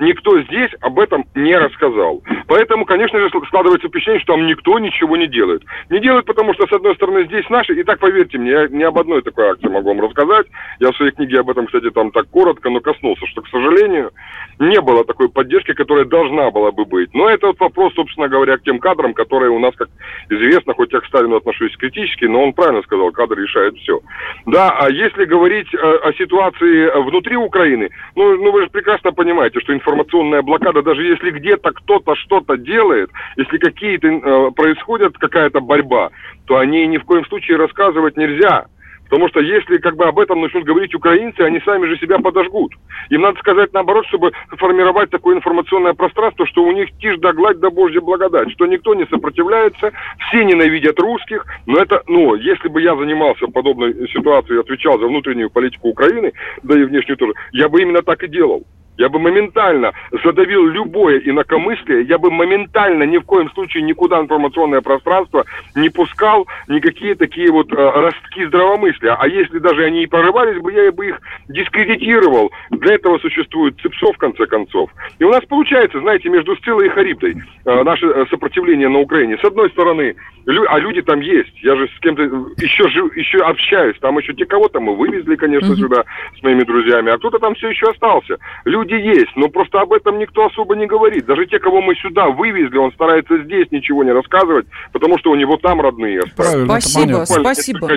Никто 0.00 0.40
здесь 0.42 0.70
об 0.80 0.98
этом 0.98 1.24
не 1.34 1.56
рассказал. 1.56 2.22
Поэтому, 2.46 2.84
конечно 2.84 3.18
же, 3.18 3.28
складывается 3.46 3.88
впечатление, 3.88 4.22
что 4.22 4.34
там 4.34 4.46
никто 4.46 4.78
ничего 4.78 5.16
не 5.16 5.26
делает. 5.26 5.62
Не 5.90 6.00
делает, 6.00 6.26
потому 6.26 6.54
что, 6.54 6.66
с 6.66 6.72
одной 6.72 6.94
стороны, 6.94 7.24
здесь 7.24 7.48
наши, 7.50 7.74
и 7.74 7.82
так, 7.82 7.98
поверьте 7.98 8.38
мне, 8.38 8.50
я 8.50 8.68
не 8.68 8.84
об 8.84 8.98
одной 8.98 9.22
такой 9.22 9.50
акции 9.50 9.68
могу 9.68 9.88
вам 9.88 10.00
рассказать. 10.00 10.46
Я 10.80 10.90
в 10.90 10.96
своей 10.96 11.12
книге 11.12 11.40
об 11.40 11.50
этом, 11.50 11.66
кстати, 11.66 11.90
там 11.90 12.10
так 12.10 12.28
коротко, 12.30 12.70
но 12.70 12.80
коснулся, 12.80 13.26
что, 13.26 13.42
к 13.42 13.48
сожалению, 13.48 14.10
не 14.58 14.80
было 14.80 15.04
такой 15.04 15.28
поддержки, 15.28 15.72
которая 15.72 16.04
должна 16.04 16.50
была 16.50 16.72
бы 16.72 16.84
быть. 16.84 17.12
Но 17.14 17.28
это 17.28 17.48
вот 17.48 17.60
вопрос, 17.60 17.94
собственно 17.94 18.28
говоря, 18.28 18.56
к 18.58 18.62
тем 18.62 18.78
кадрам, 18.78 19.14
которые 19.14 19.50
у 19.50 19.58
нас, 19.58 19.74
как 19.76 19.88
известно, 20.28 20.74
хоть 20.74 20.92
я 20.92 21.00
к 21.00 21.06
Сталину 21.06 21.36
отношусь 21.36 21.76
критически, 21.76 22.24
но 22.26 22.42
он 22.42 22.52
правильно 22.52 22.82
сказал, 22.82 23.10
кадр 23.10 23.38
решает 23.38 23.76
все. 23.76 24.00
Да, 24.46 24.70
а 24.70 24.90
если 24.90 25.24
говорить 25.24 25.74
о, 25.74 26.08
о 26.08 26.12
ситуации 26.14 26.90
внутри 27.02 27.36
Украины, 27.36 27.90
ну, 28.16 28.36
ну 28.36 28.52
вы 28.52 28.62
же 28.62 28.70
прекрасно 28.70 29.12
понимаете, 29.12 29.60
что 29.60 29.71
информационная 29.72 30.42
блокада, 30.42 30.82
даже 30.82 31.04
если 31.04 31.30
где-то 31.30 31.72
кто-то 31.72 32.14
что-то 32.16 32.56
делает, 32.56 33.10
если 33.36 33.58
какие-то 33.58 34.08
э, 34.08 34.50
происходят 34.52 35.16
какая-то 35.18 35.60
борьба, 35.60 36.10
то 36.46 36.58
о 36.58 36.66
ней 36.66 36.86
ни 36.86 36.98
в 36.98 37.04
коем 37.04 37.24
случае 37.26 37.56
рассказывать 37.56 38.16
нельзя. 38.16 38.66
Потому 39.12 39.28
что 39.28 39.40
если 39.40 39.76
как 39.76 39.94
бы 39.94 40.06
об 40.06 40.18
этом 40.18 40.40
начнут 40.40 40.64
говорить 40.64 40.94
украинцы, 40.94 41.40
они 41.40 41.60
сами 41.66 41.84
же 41.86 41.98
себя 41.98 42.18
подожгут. 42.18 42.72
Им 43.10 43.20
надо 43.20 43.38
сказать 43.40 43.70
наоборот, 43.74 44.06
чтобы 44.06 44.32
формировать 44.56 45.10
такое 45.10 45.36
информационное 45.36 45.92
пространство, 45.92 46.46
что 46.46 46.64
у 46.64 46.72
них 46.72 46.88
тишь 46.98 47.18
да 47.18 47.34
гладь 47.34 47.60
да 47.60 47.68
божья 47.68 48.00
благодать, 48.00 48.50
что 48.52 48.64
никто 48.64 48.94
не 48.94 49.04
сопротивляется, 49.04 49.92
все 50.16 50.44
ненавидят 50.44 50.98
русских, 50.98 51.44
но 51.66 51.82
это, 51.82 52.02
ну, 52.06 52.36
если 52.36 52.68
бы 52.68 52.80
я 52.80 52.96
занимался 52.96 53.48
подобной 53.48 53.92
ситуацией, 54.08 54.60
отвечал 54.60 54.98
за 54.98 55.06
внутреннюю 55.06 55.50
политику 55.50 55.90
Украины, 55.90 56.32
да 56.62 56.80
и 56.80 56.84
внешнюю 56.84 57.18
тоже, 57.18 57.34
я 57.52 57.68
бы 57.68 57.82
именно 57.82 58.00
так 58.00 58.22
и 58.22 58.28
делал. 58.28 58.64
Я 58.98 59.08
бы 59.08 59.18
моментально 59.18 59.92
задавил 60.24 60.66
любое 60.66 61.18
инакомыслие, 61.18 62.02
я 62.02 62.18
бы 62.18 62.30
моментально 62.30 63.04
ни 63.04 63.18
в 63.18 63.22
коем 63.22 63.50
случае 63.50 63.82
никуда 63.82 64.20
информационное 64.20 64.80
пространство 64.80 65.44
не 65.74 65.88
пускал 65.88 66.46
никакие 66.68 67.14
такие 67.14 67.50
вот 67.50 67.72
э, 67.72 67.74
ростки 67.76 68.44
здравомыслия. 68.46 69.14
А 69.14 69.26
если 69.26 69.58
даже 69.58 69.84
они 69.84 70.02
и 70.02 70.06
прорывались 70.06 70.60
бы, 70.60 70.72
я 70.72 70.92
бы 70.92 71.08
их 71.08 71.20
дискредитировал. 71.48 72.52
Для 72.70 72.94
этого 72.94 73.18
существует 73.18 73.80
ЦИПСО, 73.80 74.12
в 74.12 74.18
конце 74.18 74.46
концов. 74.46 74.90
И 75.18 75.24
у 75.24 75.30
нас 75.30 75.44
получается, 75.46 76.00
знаете, 76.00 76.28
между 76.28 76.56
Сцилой 76.56 76.86
и 76.86 76.90
Харибдой 76.90 77.36
э, 77.64 77.82
наше 77.82 78.06
э, 78.06 78.26
сопротивление 78.30 78.88
на 78.88 78.98
Украине. 78.98 79.38
С 79.38 79.44
одной 79.44 79.70
стороны, 79.70 80.14
лю- 80.46 80.66
а 80.68 80.78
люди 80.78 81.02
там 81.02 81.20
есть. 81.20 81.56
Я 81.62 81.76
же 81.76 81.88
с 81.88 82.00
кем-то 82.00 82.22
еще, 82.58 82.88
жив, 82.88 83.16
еще 83.16 83.38
общаюсь. 83.38 83.96
Там 84.00 84.18
еще 84.18 84.34
те 84.34 84.44
кого-то 84.44 84.80
мы 84.80 84.94
вывезли, 84.96 85.36
конечно, 85.36 85.72
mm-hmm. 85.72 85.76
сюда 85.76 86.04
с 86.38 86.42
моими 86.42 86.62
друзьями. 86.62 87.10
А 87.10 87.18
кто-то 87.18 87.38
там 87.38 87.54
все 87.54 87.70
еще 87.70 87.90
остался. 87.90 88.36
Люди 88.64 88.81
люди 88.82 88.94
есть, 88.94 89.32
но 89.36 89.48
просто 89.48 89.80
об 89.80 89.92
этом 89.92 90.18
никто 90.18 90.46
особо 90.46 90.74
не 90.76 90.86
говорит. 90.86 91.26
Даже 91.26 91.46
те, 91.46 91.58
кого 91.58 91.80
мы 91.80 91.94
сюда 91.96 92.28
вывезли, 92.28 92.76
он 92.76 92.92
старается 92.92 93.42
здесь 93.44 93.66
ничего 93.70 94.04
не 94.04 94.12
рассказывать, 94.12 94.66
потому 94.92 95.18
что 95.18 95.30
у 95.30 95.34
него 95.34 95.56
там 95.56 95.80
родные 95.80 96.20
остались. 96.20 96.64
Спасибо, 96.64 97.24
спасибо. 97.24 97.88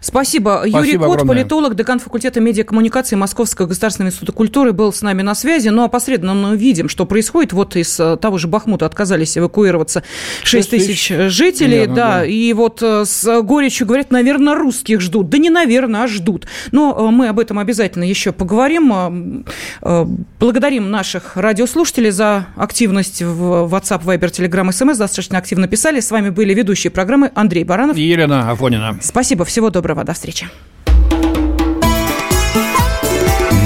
Спасибо. 0.00 0.62
Юрий 0.66 0.96
Кот, 0.98 1.06
огромное. 1.06 1.24
политолог, 1.26 1.74
декан 1.74 1.98
факультета 1.98 2.40
медиакоммуникации 2.40 3.16
Московского 3.16 3.66
государственного 3.66 4.10
института 4.10 4.32
культуры, 4.32 4.72
был 4.72 4.92
с 4.92 5.02
нами 5.02 5.22
на 5.22 5.34
связи. 5.34 5.68
Ну, 5.68 5.84
а 5.84 5.88
посредственно 5.88 6.34
мы 6.34 6.56
видим, 6.56 6.88
что 6.88 7.06
происходит. 7.06 7.52
Вот 7.52 7.76
из 7.76 7.98
э, 7.98 8.16
того 8.16 8.38
же 8.38 8.48
Бахмута 8.48 8.86
отказались 8.86 9.36
эвакуироваться 9.38 10.04
6 10.42 10.70
тысяч 10.70 11.08
жителей. 11.08 11.82
Примерно, 11.82 11.94
да, 11.94 12.18
да, 12.18 12.24
и 12.24 12.52
вот 12.52 12.82
э, 12.82 13.04
с 13.04 13.42
горечью 13.42 13.86
говорят, 13.86 14.10
наверное, 14.10 14.54
русских 14.54 15.00
ждут. 15.00 15.28
Да 15.28 15.38
не 15.38 15.50
наверное, 15.50 16.04
а 16.04 16.06
ждут. 16.06 16.46
Но 16.72 16.94
э, 16.96 17.10
мы 17.10 17.28
об 17.28 17.38
этом 17.38 17.58
обязательно 17.58 18.04
еще 18.04 18.32
поговорим. 18.32 19.44
Э, 19.84 20.06
благодарим 20.40 20.90
наших 20.90 21.36
радиослушателей 21.36 22.10
за 22.10 22.46
активность 22.56 23.22
в 23.22 23.66
WhatsApp, 23.66 24.02
Viber, 24.02 24.30
Telegram, 24.30 24.68
SMS. 24.68 24.96
Достаточно 24.96 25.38
активно 25.38 25.68
писали. 25.68 26.00
С 26.00 26.10
вами 26.10 26.30
были 26.30 26.54
ведущие 26.54 26.90
программы 26.90 27.30
Андрей 27.34 27.64
Баранов 27.64 27.96
и 27.96 28.02
Елена 28.02 28.50
Афонина. 28.50 28.98
Спасибо. 29.02 29.44
Всего 29.44 29.70
доброго. 29.70 30.04
До 30.04 30.14
встречи. 30.14 30.48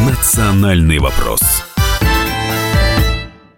Национальный 0.09 0.99
вопрос. 0.99 1.41